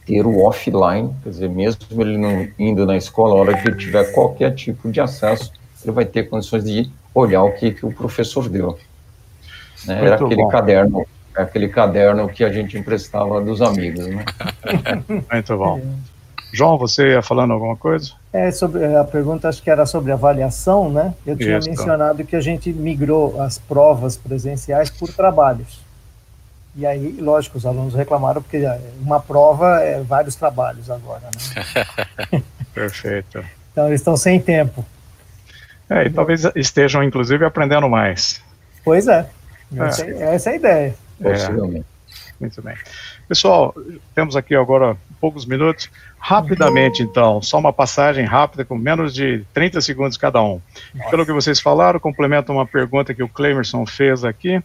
ter 0.06 0.26
o 0.26 0.42
offline, 0.42 1.14
quer 1.22 1.30
dizer, 1.30 1.48
mesmo 1.48 1.80
ele 2.00 2.18
não 2.18 2.48
indo 2.58 2.84
na 2.86 2.96
escola, 2.96 3.34
a 3.34 3.38
hora 3.38 3.56
que 3.60 3.68
ele 3.68 3.76
tiver 3.76 4.12
qualquer 4.12 4.54
tipo 4.54 4.90
de 4.90 5.00
acesso, 5.00 5.52
ele 5.82 5.92
vai 5.92 6.04
ter 6.04 6.28
condições 6.28 6.64
de 6.64 6.90
olhar 7.14 7.42
o 7.42 7.52
que, 7.52 7.72
que 7.72 7.86
o 7.86 7.92
professor 7.92 8.48
deu. 8.48 8.78
Né? 9.86 10.04
Era 10.04 10.16
aquele 10.16 10.36
bom. 10.36 10.48
caderno 10.48 11.06
aquele 11.34 11.68
caderno 11.68 12.28
que 12.28 12.44
a 12.44 12.52
gente 12.52 12.76
emprestava 12.76 13.40
dos 13.40 13.62
amigos, 13.62 14.06
né? 14.06 14.24
Muito 15.32 15.56
bom. 15.56 15.80
João, 16.52 16.76
você 16.76 17.10
ia 17.10 17.22
falando 17.22 17.52
alguma 17.52 17.76
coisa? 17.76 18.12
É, 18.32 18.50
sobre 18.50 18.84
a 18.96 19.04
pergunta 19.04 19.48
acho 19.48 19.62
que 19.62 19.70
era 19.70 19.86
sobre 19.86 20.12
avaliação, 20.12 20.90
né? 20.90 21.14
Eu 21.26 21.36
tinha 21.36 21.58
Isso. 21.58 21.68
mencionado 21.68 22.24
que 22.24 22.34
a 22.34 22.40
gente 22.40 22.72
migrou 22.72 23.40
as 23.40 23.58
provas 23.58 24.16
presenciais 24.16 24.90
por 24.90 25.12
trabalhos. 25.12 25.80
E 26.76 26.86
aí, 26.86 27.16
lógico, 27.20 27.58
os 27.58 27.66
alunos 27.66 27.94
reclamaram 27.94 28.40
porque 28.42 28.64
uma 29.00 29.20
prova 29.20 29.80
é 29.80 30.00
vários 30.02 30.36
trabalhos 30.36 30.90
agora, 30.90 31.22
né? 31.22 32.42
Perfeito. 32.72 33.44
Então 33.72 33.86
eles 33.88 34.00
estão 34.00 34.16
sem 34.16 34.40
tempo. 34.40 34.84
É, 35.88 36.06
e 36.06 36.10
talvez 36.10 36.44
estejam 36.54 37.02
inclusive 37.02 37.44
aprendendo 37.44 37.88
mais. 37.88 38.40
Pois 38.84 39.08
é. 39.08 39.28
Essa 39.76 40.04
é, 40.04 40.34
essa 40.34 40.50
é 40.50 40.52
a 40.52 40.56
ideia. 40.56 40.94
Possivelmente. 41.20 41.86
É, 42.08 42.32
muito 42.40 42.62
bem. 42.62 42.76
Pessoal, 43.28 43.74
temos 44.14 44.36
aqui 44.36 44.54
agora 44.54 44.96
poucos 45.20 45.44
minutos. 45.44 45.90
Rapidamente, 46.18 47.02
então, 47.02 47.40
só 47.40 47.58
uma 47.58 47.72
passagem 47.72 48.24
rápida, 48.24 48.64
com 48.64 48.76
menos 48.76 49.14
de 49.14 49.44
30 49.54 49.80
segundos 49.80 50.16
cada 50.16 50.42
um. 50.42 50.60
Pelo 51.10 51.24
que 51.24 51.32
vocês 51.32 51.60
falaram, 51.60 52.00
complementa 52.00 52.52
uma 52.52 52.66
pergunta 52.66 53.14
que 53.14 53.22
o 53.22 53.28
Clemerson 53.28 53.86
fez 53.86 54.24
aqui, 54.24 54.62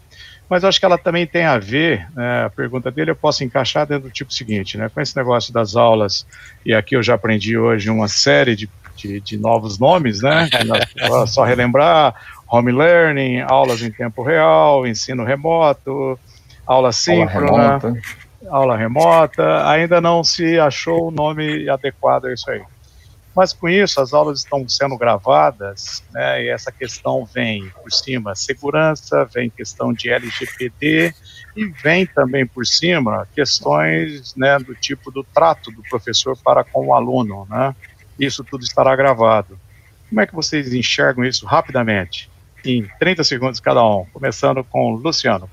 mas 0.50 0.64
acho 0.64 0.80
que 0.80 0.86
ela 0.86 0.98
também 0.98 1.26
tem 1.26 1.46
a 1.46 1.58
ver, 1.58 2.08
né, 2.16 2.46
a 2.46 2.50
pergunta 2.50 2.92
dele 2.92 3.12
eu 3.12 3.16
posso 3.16 3.44
encaixar 3.44 3.88
dentro 3.88 4.10
do 4.10 4.12
tipo 4.12 4.32
seguinte, 4.32 4.78
né, 4.78 4.90
com 4.90 5.02
esse 5.02 5.16
negócio 5.16 5.54
das 5.54 5.76
aulas, 5.76 6.26
e 6.66 6.74
aqui 6.74 6.96
eu 6.96 7.02
já 7.02 7.16
aprendi 7.16 7.58
hoje 7.58 7.90
uma 7.90 8.08
série 8.08 8.56
de, 8.56 8.70
de, 8.96 9.20
de 9.20 9.38
novos 9.38 9.80
nomes, 9.80 10.22
né, 10.22 10.48
só 11.28 11.44
relembrar, 11.44 12.14
home 12.48 12.72
learning, 12.72 13.40
aulas 13.40 13.82
em 13.82 13.92
tempo 13.92 14.22
real, 14.22 14.86
ensino 14.86 15.24
remoto, 15.24 16.20
aula 16.66 16.92
síncrona, 16.92 17.50
aula 17.50 17.80
remota. 17.80 18.25
Aula 18.50 18.78
remota, 18.78 19.68
ainda 19.68 20.00
não 20.00 20.24
se 20.24 20.60
achou 20.60 21.08
o 21.08 21.12
nome 21.12 21.70
adequado 21.70 22.26
a 22.26 22.34
isso 22.34 22.50
aí. 22.50 22.64
Mas 23.36 23.52
com 23.52 23.68
isso, 23.68 24.00
as 24.00 24.14
aulas 24.14 24.40
estão 24.40 24.68
sendo 24.70 24.98
gravadas, 24.98 26.02
né, 26.14 26.44
e 26.44 26.50
essa 26.50 26.72
questão 26.72 27.26
vem 27.26 27.70
por 27.82 27.92
cima 27.92 28.34
segurança, 28.34 29.26
vem 29.26 29.50
questão 29.50 29.92
de 29.92 30.10
LGPD, 30.10 31.14
e 31.56 31.66
vem 31.66 32.06
também 32.06 32.46
por 32.46 32.66
cima 32.66 33.28
questões 33.36 34.34
né, 34.36 34.58
do 34.60 34.74
tipo 34.74 35.12
do 35.12 35.24
trato 35.24 35.70
do 35.72 35.82
professor 35.84 36.38
para 36.38 36.64
com 36.64 36.88
o 36.88 36.94
aluno. 36.94 37.46
Né? 37.50 37.76
Isso 38.18 38.44
tudo 38.44 38.64
estará 38.64 38.96
gravado. 38.96 39.60
Como 40.08 40.22
é 40.22 40.28
que 40.28 40.36
vocês 40.36 40.74
enxergam 40.74 41.26
isso 41.26 41.46
rapidamente? 41.46 42.30
Em 42.64 42.88
30 43.00 43.24
segundos 43.24 43.60
cada 43.60 43.86
um, 43.86 44.06
começando 44.14 44.64
com 44.64 44.94
o 44.94 44.96
Luciano 44.96 45.50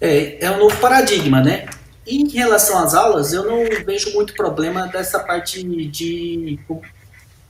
é, 0.00 0.44
é 0.44 0.50
um 0.50 0.58
novo 0.58 0.76
paradigma, 0.78 1.40
né? 1.40 1.66
Em 2.06 2.28
relação 2.28 2.78
às 2.78 2.94
aulas, 2.94 3.32
eu 3.32 3.44
não 3.44 3.84
vejo 3.84 4.12
muito 4.14 4.34
problema 4.34 4.86
dessa 4.88 5.20
parte 5.20 5.62
de, 5.62 6.58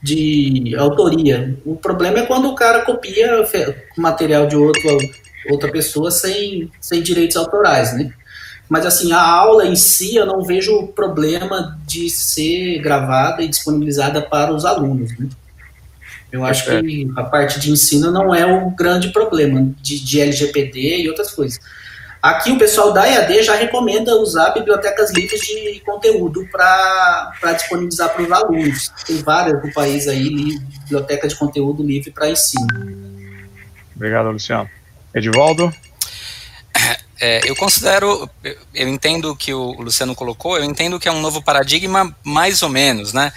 de 0.01 0.75
autoria. 0.75 1.57
O 1.65 1.75
problema 1.75 2.19
é 2.19 2.25
quando 2.25 2.49
o 2.49 2.55
cara 2.55 2.81
copia 2.81 3.45
material 3.97 4.47
de 4.47 4.55
outro, 4.55 4.97
outra 5.49 5.71
pessoa 5.71 6.11
sem, 6.11 6.71
sem 6.79 7.01
direitos 7.01 7.37
autorais, 7.37 7.93
né? 7.93 8.13
Mas 8.67 8.85
assim, 8.85 9.11
a 9.11 9.21
aula 9.21 9.65
em 9.65 9.75
si 9.75 10.15
eu 10.15 10.25
não 10.25 10.43
vejo 10.43 10.87
problema 10.87 11.77
de 11.85 12.09
ser 12.09 12.79
gravada 12.79 13.41
e 13.41 13.47
disponibilizada 13.47 14.21
para 14.21 14.53
os 14.53 14.65
alunos, 14.65 15.17
né? 15.17 15.27
Eu 16.31 16.45
acho 16.45 16.63
que 16.65 17.11
a 17.17 17.23
parte 17.23 17.59
de 17.59 17.69
ensino 17.69 18.09
não 18.09 18.33
é 18.33 18.45
o 18.45 18.69
grande 18.69 19.09
problema 19.09 19.69
de, 19.81 19.99
de 19.99 20.21
LGPD 20.21 21.01
e 21.01 21.09
outras 21.09 21.31
coisas. 21.31 21.59
Aqui 22.21 22.51
o 22.51 22.57
pessoal 22.57 22.93
da 22.93 23.09
EAD 23.09 23.41
já 23.41 23.55
recomenda 23.55 24.15
usar 24.15 24.51
bibliotecas 24.51 25.11
livres 25.11 25.41
de 25.41 25.81
conteúdo 25.83 26.47
para 26.51 27.53
disponibilizar 27.53 28.09
para 28.09 28.21
os 28.21 28.31
alunos. 28.31 28.91
Tem 29.07 29.17
várias 29.23 29.63
no 29.63 29.73
país 29.73 30.07
aí, 30.07 30.59
biblioteca 30.83 31.27
de 31.27 31.35
conteúdo 31.35 31.81
livre 31.81 32.11
para 32.11 32.29
ensino. 32.29 32.67
Obrigado, 33.95 34.29
Luciano. 34.29 34.69
Edivaldo? 35.13 35.73
É, 37.19 37.41
eu 37.47 37.55
considero, 37.55 38.29
eu 38.73 38.87
entendo 38.87 39.31
o 39.31 39.35
que 39.35 39.53
o 39.53 39.79
Luciano 39.79 40.15
colocou, 40.15 40.57
eu 40.57 40.63
entendo 40.63 40.99
que 40.99 41.07
é 41.07 41.11
um 41.11 41.21
novo 41.21 41.41
paradigma, 41.41 42.15
mais 42.23 42.63
ou 42.63 42.69
menos, 42.69 43.13
né? 43.13 43.31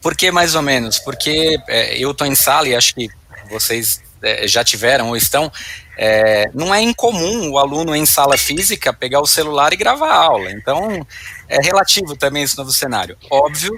Por 0.00 0.14
que 0.14 0.30
mais 0.30 0.54
ou 0.54 0.60
menos? 0.60 0.98
Porque 0.98 1.58
é, 1.66 1.96
eu 1.98 2.10
estou 2.10 2.26
em 2.26 2.34
sala 2.34 2.68
e 2.68 2.74
acho 2.74 2.94
que 2.94 3.08
vocês 3.48 4.02
é, 4.20 4.46
já 4.46 4.62
tiveram 4.62 5.08
ou 5.08 5.16
estão, 5.16 5.50
é, 5.96 6.50
não 6.52 6.74
é 6.74 6.80
incomum 6.82 7.50
o 7.50 7.58
aluno 7.58 7.94
em 7.94 8.04
sala 8.04 8.36
física 8.36 8.92
pegar 8.92 9.20
o 9.20 9.26
celular 9.26 9.72
e 9.72 9.76
gravar 9.76 10.10
a 10.10 10.24
aula. 10.24 10.50
Então, 10.50 11.06
é 11.48 11.60
relativo 11.60 12.16
também 12.16 12.42
esse 12.42 12.56
novo 12.56 12.72
cenário. 12.72 13.16
Óbvio, 13.30 13.76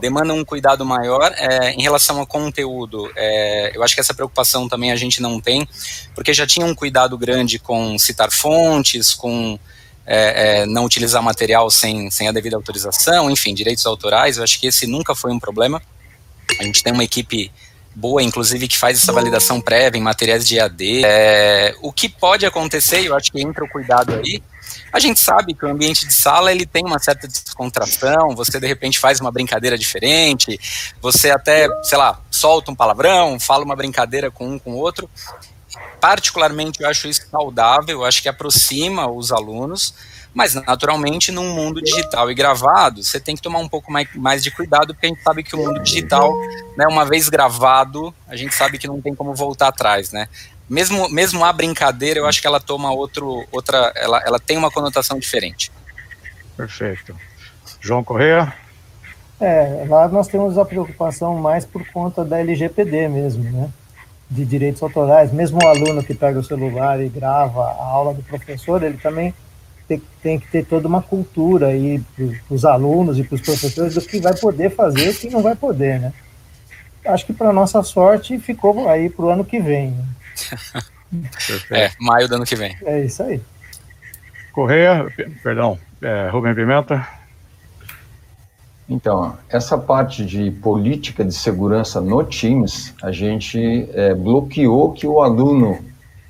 demanda 0.00 0.34
um 0.34 0.44
cuidado 0.44 0.84
maior. 0.84 1.32
É, 1.36 1.72
em 1.72 1.82
relação 1.82 2.18
ao 2.18 2.26
conteúdo, 2.26 3.10
é, 3.16 3.72
eu 3.74 3.82
acho 3.82 3.94
que 3.94 4.00
essa 4.00 4.14
preocupação 4.14 4.68
também 4.68 4.92
a 4.92 4.96
gente 4.96 5.22
não 5.22 5.40
tem, 5.40 5.66
porque 6.14 6.34
já 6.34 6.46
tinha 6.46 6.66
um 6.66 6.74
cuidado 6.74 7.16
grande 7.16 7.58
com 7.58 7.98
citar 7.98 8.30
fontes, 8.30 9.14
com 9.14 9.58
é, 10.06 10.62
é, 10.62 10.66
não 10.66 10.84
utilizar 10.84 11.22
material 11.22 11.70
sem, 11.70 12.10
sem 12.10 12.28
a 12.28 12.32
devida 12.32 12.56
autorização, 12.56 13.30
enfim, 13.30 13.54
direitos 13.54 13.84
autorais. 13.86 14.36
Eu 14.36 14.44
acho 14.44 14.58
que 14.58 14.66
esse 14.66 14.86
nunca 14.86 15.14
foi 15.14 15.32
um 15.32 15.38
problema. 15.38 15.82
A 16.58 16.64
gente 16.64 16.82
tem 16.82 16.92
uma 16.92 17.04
equipe 17.04 17.52
boa, 17.98 18.22
inclusive, 18.22 18.68
que 18.68 18.78
faz 18.78 19.02
essa 19.02 19.12
validação 19.12 19.60
prévia 19.60 19.98
em 19.98 20.02
materiais 20.02 20.46
de 20.46 20.60
AD. 20.60 21.02
É, 21.04 21.74
o 21.82 21.92
que 21.92 22.08
pode 22.08 22.46
acontecer, 22.46 23.04
eu 23.04 23.16
acho 23.16 23.32
que 23.32 23.40
entra 23.42 23.64
o 23.64 23.68
cuidado 23.68 24.14
aí, 24.14 24.40
a 24.92 25.00
gente 25.00 25.18
sabe 25.18 25.52
que 25.52 25.64
o 25.64 25.68
ambiente 25.68 26.06
de 26.06 26.14
sala 26.14 26.52
ele 26.52 26.64
tem 26.64 26.84
uma 26.84 26.98
certa 27.00 27.26
descontração, 27.26 28.36
você 28.36 28.60
de 28.60 28.66
repente 28.66 28.98
faz 28.98 29.20
uma 29.20 29.32
brincadeira 29.32 29.76
diferente, 29.76 30.58
você 31.00 31.30
até, 31.30 31.66
sei 31.82 31.98
lá, 31.98 32.20
solta 32.30 32.70
um 32.70 32.74
palavrão, 32.74 33.40
fala 33.40 33.64
uma 33.64 33.74
brincadeira 33.74 34.30
com 34.30 34.48
um 34.48 34.58
com 34.58 34.72
o 34.72 34.76
outro. 34.76 35.10
Particularmente 36.00 36.82
eu 36.82 36.88
acho 36.88 37.08
isso 37.08 37.26
saudável, 37.28 37.98
eu 38.00 38.04
acho 38.04 38.22
que 38.22 38.28
aproxima 38.28 39.10
os 39.10 39.32
alunos, 39.32 39.92
mas, 40.34 40.54
naturalmente, 40.54 41.32
num 41.32 41.54
mundo 41.54 41.82
digital 41.82 42.30
e 42.30 42.34
gravado, 42.34 43.02
você 43.02 43.18
tem 43.18 43.34
que 43.34 43.42
tomar 43.42 43.58
um 43.58 43.68
pouco 43.68 43.90
mais, 43.90 44.08
mais 44.14 44.42
de 44.42 44.50
cuidado, 44.50 44.94
porque 44.94 45.06
a 45.06 45.08
gente 45.08 45.22
sabe 45.22 45.42
que 45.42 45.56
o 45.56 45.58
mundo 45.58 45.80
digital, 45.80 46.32
né, 46.76 46.86
uma 46.88 47.04
vez 47.04 47.28
gravado, 47.28 48.14
a 48.26 48.36
gente 48.36 48.54
sabe 48.54 48.78
que 48.78 48.86
não 48.86 49.00
tem 49.00 49.14
como 49.14 49.34
voltar 49.34 49.68
atrás, 49.68 50.12
né? 50.12 50.28
Mesmo, 50.68 51.08
mesmo 51.08 51.44
a 51.44 51.52
brincadeira, 51.52 52.20
eu 52.20 52.26
acho 52.26 52.40
que 52.40 52.46
ela 52.46 52.60
toma 52.60 52.92
outro, 52.92 53.46
outra, 53.50 53.90
ela, 53.96 54.22
ela 54.24 54.38
tem 54.38 54.58
uma 54.58 54.70
conotação 54.70 55.18
diferente. 55.18 55.72
Perfeito. 56.56 57.16
João 57.80 58.04
Correia? 58.04 58.52
É, 59.40 59.86
lá 59.88 60.08
nós 60.08 60.26
temos 60.26 60.58
a 60.58 60.64
preocupação 60.64 61.36
mais 61.36 61.64
por 61.64 61.86
conta 61.88 62.24
da 62.24 62.40
LGPD 62.40 63.08
mesmo, 63.08 63.44
né? 63.44 63.70
De 64.28 64.44
direitos 64.44 64.82
autorais. 64.82 65.32
Mesmo 65.32 65.58
o 65.62 65.66
aluno 65.66 66.02
que 66.02 66.12
pega 66.12 66.38
o 66.38 66.44
celular 66.44 67.00
e 67.00 67.08
grava 67.08 67.62
a 67.62 67.84
aula 67.84 68.12
do 68.12 68.22
professor, 68.22 68.82
ele 68.82 68.98
também 68.98 69.32
tem, 69.88 70.02
tem 70.22 70.38
que 70.38 70.46
ter 70.48 70.64
toda 70.66 70.86
uma 70.86 71.00
cultura 71.00 71.68
aí 71.68 71.98
para 72.14 72.54
os 72.54 72.64
alunos 72.64 73.18
e 73.18 73.24
para 73.24 73.36
os 73.36 73.40
professores 73.40 73.94
do 73.94 74.02
que 74.02 74.20
vai 74.20 74.36
poder 74.36 74.70
fazer 74.70 75.06
e 75.06 75.10
o 75.10 75.14
que 75.14 75.30
não 75.30 75.42
vai 75.42 75.56
poder, 75.56 75.98
né? 75.98 76.12
Acho 77.06 77.24
que 77.24 77.32
para 77.32 77.52
nossa 77.52 77.82
sorte 77.82 78.38
ficou 78.38 78.86
aí 78.86 79.08
para 79.08 79.24
o 79.24 79.30
ano 79.30 79.44
que 79.44 79.58
vem. 79.58 79.92
Né? 79.92 80.04
é, 81.72 81.90
maio 81.98 82.28
do 82.28 82.34
ano 82.34 82.44
que 82.44 82.54
vem. 82.54 82.76
É 82.82 83.00
isso 83.00 83.22
aí. 83.22 83.40
Correia, 84.52 85.06
perdão, 85.42 85.78
é, 86.02 86.28
Rubem 86.28 86.54
Pimenta. 86.54 87.06
Então, 88.86 89.38
essa 89.48 89.78
parte 89.78 90.24
de 90.24 90.50
política 90.50 91.24
de 91.24 91.32
segurança 91.34 92.00
no 92.00 92.24
Teams, 92.24 92.94
a 93.02 93.10
gente 93.10 93.88
é, 93.92 94.14
bloqueou 94.14 94.92
que 94.92 95.06
o 95.06 95.22
aluno 95.22 95.78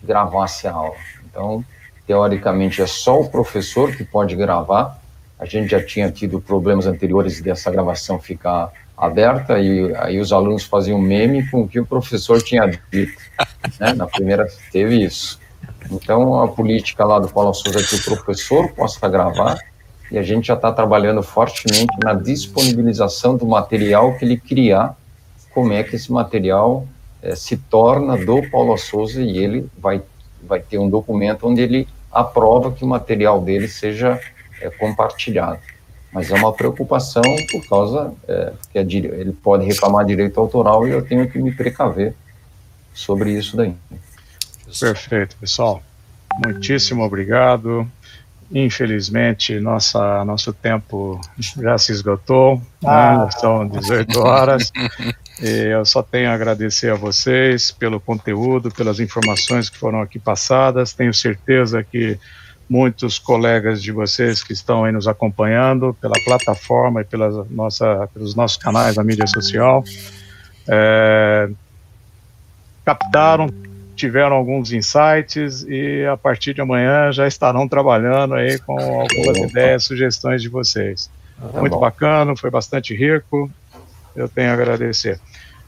gravasse 0.03 0.67
a 0.67 0.73
aula. 0.73 0.97
Então, 1.25 1.65
teoricamente 2.09 2.81
é 2.81 2.87
só 2.87 3.21
o 3.21 3.29
professor 3.29 3.95
que 3.95 4.03
pode 4.03 4.35
gravar. 4.35 4.99
A 5.39 5.45
gente 5.45 5.69
já 5.69 5.85
tinha 5.85 6.11
tido 6.11 6.41
problemas 6.41 6.87
anteriores 6.87 7.39
dessa 7.43 7.71
gravação 7.71 8.19
ficar 8.19 8.73
aberta 8.97 9.61
e 9.61 9.95
aí 9.95 10.19
os 10.19 10.33
alunos 10.33 10.65
faziam 10.65 10.99
meme 10.99 11.47
com 11.51 11.61
o 11.61 11.69
que 11.69 11.79
o 11.79 11.85
professor 11.85 12.43
tinha 12.43 12.67
dito. 12.67 13.21
Né? 13.79 13.93
Na 13.93 14.07
primeira 14.07 14.49
teve 14.73 15.05
isso. 15.05 15.39
Então 15.91 16.43
a 16.43 16.49
política 16.49 17.05
lá 17.05 17.19
do 17.19 17.29
Paulo 17.29 17.53
Souza 17.53 17.79
é 17.79 17.83
que 17.83 17.97
o 17.97 18.03
professor 18.03 18.73
possa 18.73 19.07
gravar 19.07 19.59
e 20.11 20.17
a 20.17 20.23
gente 20.23 20.47
já 20.47 20.55
está 20.55 20.73
trabalhando 20.73 21.23
fortemente 21.23 21.95
na 22.03 22.15
disponibilização 22.15 23.37
do 23.37 23.47
material 23.47 24.17
que 24.17 24.25
ele 24.25 24.39
criar, 24.39 24.97
como 25.53 25.75
é 25.75 25.85
que 25.85 25.97
esse 25.97 26.11
material 26.11 26.89
é, 27.23 27.37
se 27.37 27.59
torna 27.59 28.17
do 28.17 28.43
Paulo 28.51 28.79
Souza 28.79 29.21
e 29.21 29.37
ele 29.37 29.69
vai, 29.77 30.01
vai 30.43 30.61
ter 30.61 30.79
um 30.79 30.89
documento 30.89 31.47
onde 31.47 31.61
ele 31.61 31.87
aprova 32.13 32.73
que 32.73 32.85
o 32.85 32.89
material 32.89 33.41
dele 33.41 33.69
seja 33.69 34.21
é, 34.61 34.71
compartilhado. 34.71 35.61
Mas 36.13 36.31
é 36.31 36.35
uma 36.35 36.53
preocupação 36.53 37.23
por 37.51 37.69
causa 37.69 38.15
é, 38.27 38.53
que 38.73 38.79
é, 38.79 38.83
ele 38.83 39.33
pode 39.33 39.65
reclamar 39.67 40.05
direito 40.05 40.41
autoral 40.41 40.87
e 40.87 40.91
eu 40.91 41.05
tenho 41.05 41.29
que 41.29 41.39
me 41.39 41.53
precaver 41.53 42.15
sobre 42.95 43.33
isso 43.33 43.57
daí. 43.57 43.75
Perfeito, 44.81 45.37
pessoal. 45.37 45.83
Muitíssimo 46.45 47.03
obrigado. 47.05 47.87
Infelizmente, 48.51 49.61
nossa, 49.61 50.25
nosso 50.25 50.53
tempo 50.53 51.21
já 51.39 51.77
se 51.77 51.93
esgotou, 51.93 52.57
né? 52.57 52.89
ah. 52.89 53.25
né? 53.25 53.31
são 53.33 53.69
18 53.69 54.19
horas. 54.21 54.73
Eu 55.41 55.85
só 55.85 56.03
tenho 56.03 56.31
a 56.31 56.35
agradecer 56.35 56.91
a 56.91 56.97
vocês 56.97 57.71
pelo 57.71 58.01
conteúdo, 58.01 58.71
pelas 58.71 58.99
informações 58.99 59.71
que 59.71 59.79
foram 59.79 60.01
aqui 60.01 60.19
passadas. 60.19 60.93
Tenho 60.93 61.15
certeza 61.15 61.83
que 61.85 62.19
muitos 62.69 63.19
colegas 63.19 63.83
de 63.83 63.93
vocês 63.93 64.43
que 64.43 64.53
estão 64.53 64.85
aí 64.85 64.93
nos 64.93 65.09
acompanhando 65.09 65.97
pela 66.01 66.15
plataforma 66.25 67.01
e 67.01 67.05
pela 67.05 67.47
nossa, 67.51 68.09
pelos 68.13 68.35
nossos 68.35 68.57
canais 68.57 68.97
da 68.97 69.05
mídia 69.05 69.27
social 69.27 69.83
é, 70.69 71.49
captaram, 72.85 73.49
tiveram 73.97 74.37
alguns 74.37 74.73
insights 74.73 75.65
e 75.67 76.05
a 76.05 76.17
partir 76.17 76.53
de 76.53 76.61
amanhã 76.61 77.11
já 77.11 77.27
estarão 77.27 77.67
trabalhando 77.67 78.35
aí 78.35 78.59
com 78.59 78.79
algumas 78.79 79.39
ideias, 79.39 79.85
sugestões 79.85 80.43
de 80.43 80.49
vocês. 80.49 81.11
Tá 81.41 81.61
Muito 81.61 81.79
bacana, 81.79 82.37
foi 82.37 82.51
bastante 82.51 82.95
rico 82.95 83.51
eu 84.19 84.29
tenho 84.29 84.51
a 84.51 84.55
agradecer. 84.55 85.21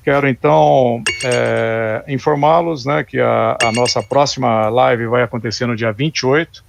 Quero 0.03 0.27
então 0.29 1.03
é, 1.25 2.05
informá-los 2.09 2.85
né, 2.85 3.05
que 3.05 3.21
a, 3.21 3.57
a, 3.63 3.73
nossa 3.73 4.03
próxima 4.03 4.69
live 4.69 5.07
vai 5.07 5.23
acontecer 5.23 5.67
no 5.67 5.77
dia 5.77 5.93
28. 5.93 6.65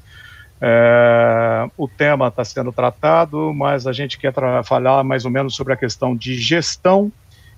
É, 0.60 1.66
o 1.78 1.88
tema 1.88 2.28
está 2.28 2.44
sendo 2.44 2.72
tratado, 2.72 3.54
mas 3.54 3.88
a 3.88 3.94
gente 3.94 4.18
quer 4.18 4.34
falar 4.64 5.04
mais 5.04 5.26
ou 5.26 5.32
menos 5.32 5.56
sobre 5.56 5.74
a 5.74 5.78
questão 5.78 6.16
de 6.16 6.36
gestão 6.36 7.12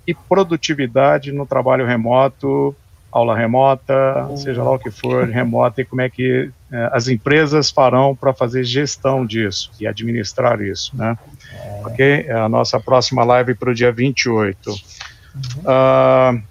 e 0.05 0.13
produtividade 0.13 1.31
no 1.31 1.45
trabalho 1.45 1.85
remoto, 1.85 2.75
aula 3.13 3.37
remota, 3.37 4.27
seja 4.35 4.63
lá 4.63 4.71
o 4.71 4.79
que 4.79 4.89
for, 4.89 5.27
remota, 5.29 5.81
e 5.81 5.85
como 5.85 6.01
é 6.01 6.09
que 6.09 6.49
é, 6.71 6.89
as 6.91 7.07
empresas 7.07 7.69
farão 7.69 8.15
para 8.15 8.33
fazer 8.33 8.63
gestão 8.63 9.23
disso 9.23 9.71
e 9.79 9.85
administrar 9.85 10.59
isso, 10.61 10.97
né? 10.97 11.17
É. 11.53 11.81
Ok? 11.85 12.25
É 12.27 12.33
a 12.33 12.49
nossa 12.49 12.79
próxima 12.79 13.23
live 13.23 13.53
para 13.53 13.69
o 13.69 13.73
dia 13.73 13.91
28. 13.91 14.69
Uhum. 14.71 14.77
Uh, 15.61 16.43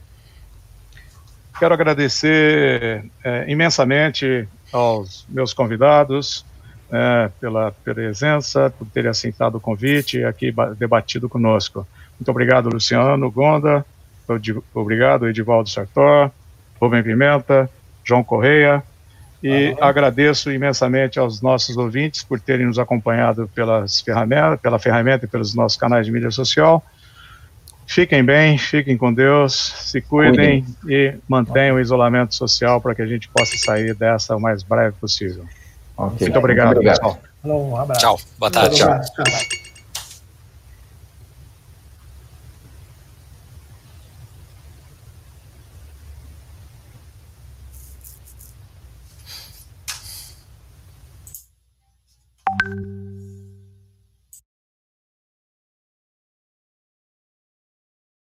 quero 1.58 1.74
agradecer 1.74 3.04
imensamente 3.46 4.48
aos 4.72 5.26
meus 5.28 5.52
convidados 5.52 6.44
pela 7.40 7.72
presença, 7.72 8.72
por 8.76 8.86
terem 8.88 9.10
aceitado 9.10 9.54
o 9.54 9.60
convite 9.60 10.18
e 10.18 10.24
aqui 10.24 10.52
debatido 10.76 11.28
conosco. 11.28 11.86
Muito 12.18 12.30
obrigado, 12.30 12.68
Luciano 12.68 13.30
Gonda, 13.30 13.84
obrigado, 14.74 15.26
Edivaldo 15.26 15.70
Sartor, 15.70 16.30
Rubem 16.82 17.02
Pimenta, 17.02 17.70
João 18.04 18.24
Correia, 18.24 18.82
E 19.42 19.76
agradeço 19.80 20.52
imensamente 20.52 21.18
aos 21.18 21.40
nossos 21.40 21.76
ouvintes 21.76 22.22
por 22.22 22.38
terem 22.40 22.66
nos 22.66 22.78
acompanhado 22.78 23.48
pelas 23.54 24.00
ferramentas, 24.00 24.60
pela 24.60 24.78
ferramenta 24.78 25.24
e 25.24 25.28
pelos 25.28 25.52
nossos 25.54 25.76
canais 25.76 26.06
de 26.06 26.12
mídia 26.12 26.30
social. 26.30 26.84
Fiquem 27.86 28.24
bem, 28.24 28.56
fiquem 28.56 28.96
com 28.96 29.12
Deus, 29.12 29.54
se 29.54 30.00
cuidem 30.00 30.64
e 30.88 31.14
mantenham 31.28 31.76
o 31.76 31.80
isolamento 31.80 32.34
social 32.34 32.80
para 32.80 32.94
que 32.94 33.02
a 33.02 33.06
gente 33.06 33.28
possa 33.28 33.56
sair 33.58 33.94
dessa 33.94 34.36
o 34.36 34.40
mais 34.40 34.62
breve 34.62 34.94
possível. 35.00 35.44
Okay. 35.96 36.28
Muito 36.28 36.38
obrigado, 36.38 36.66
Muito 36.66 36.78
obrigado. 36.78 36.98
pessoal. 36.98 37.20
um 37.44 37.76
abraço. 37.76 38.00
Tchau, 38.00 38.20
boa 38.38 38.50
tarde. 38.50 38.76
Tchau. 38.76 39.61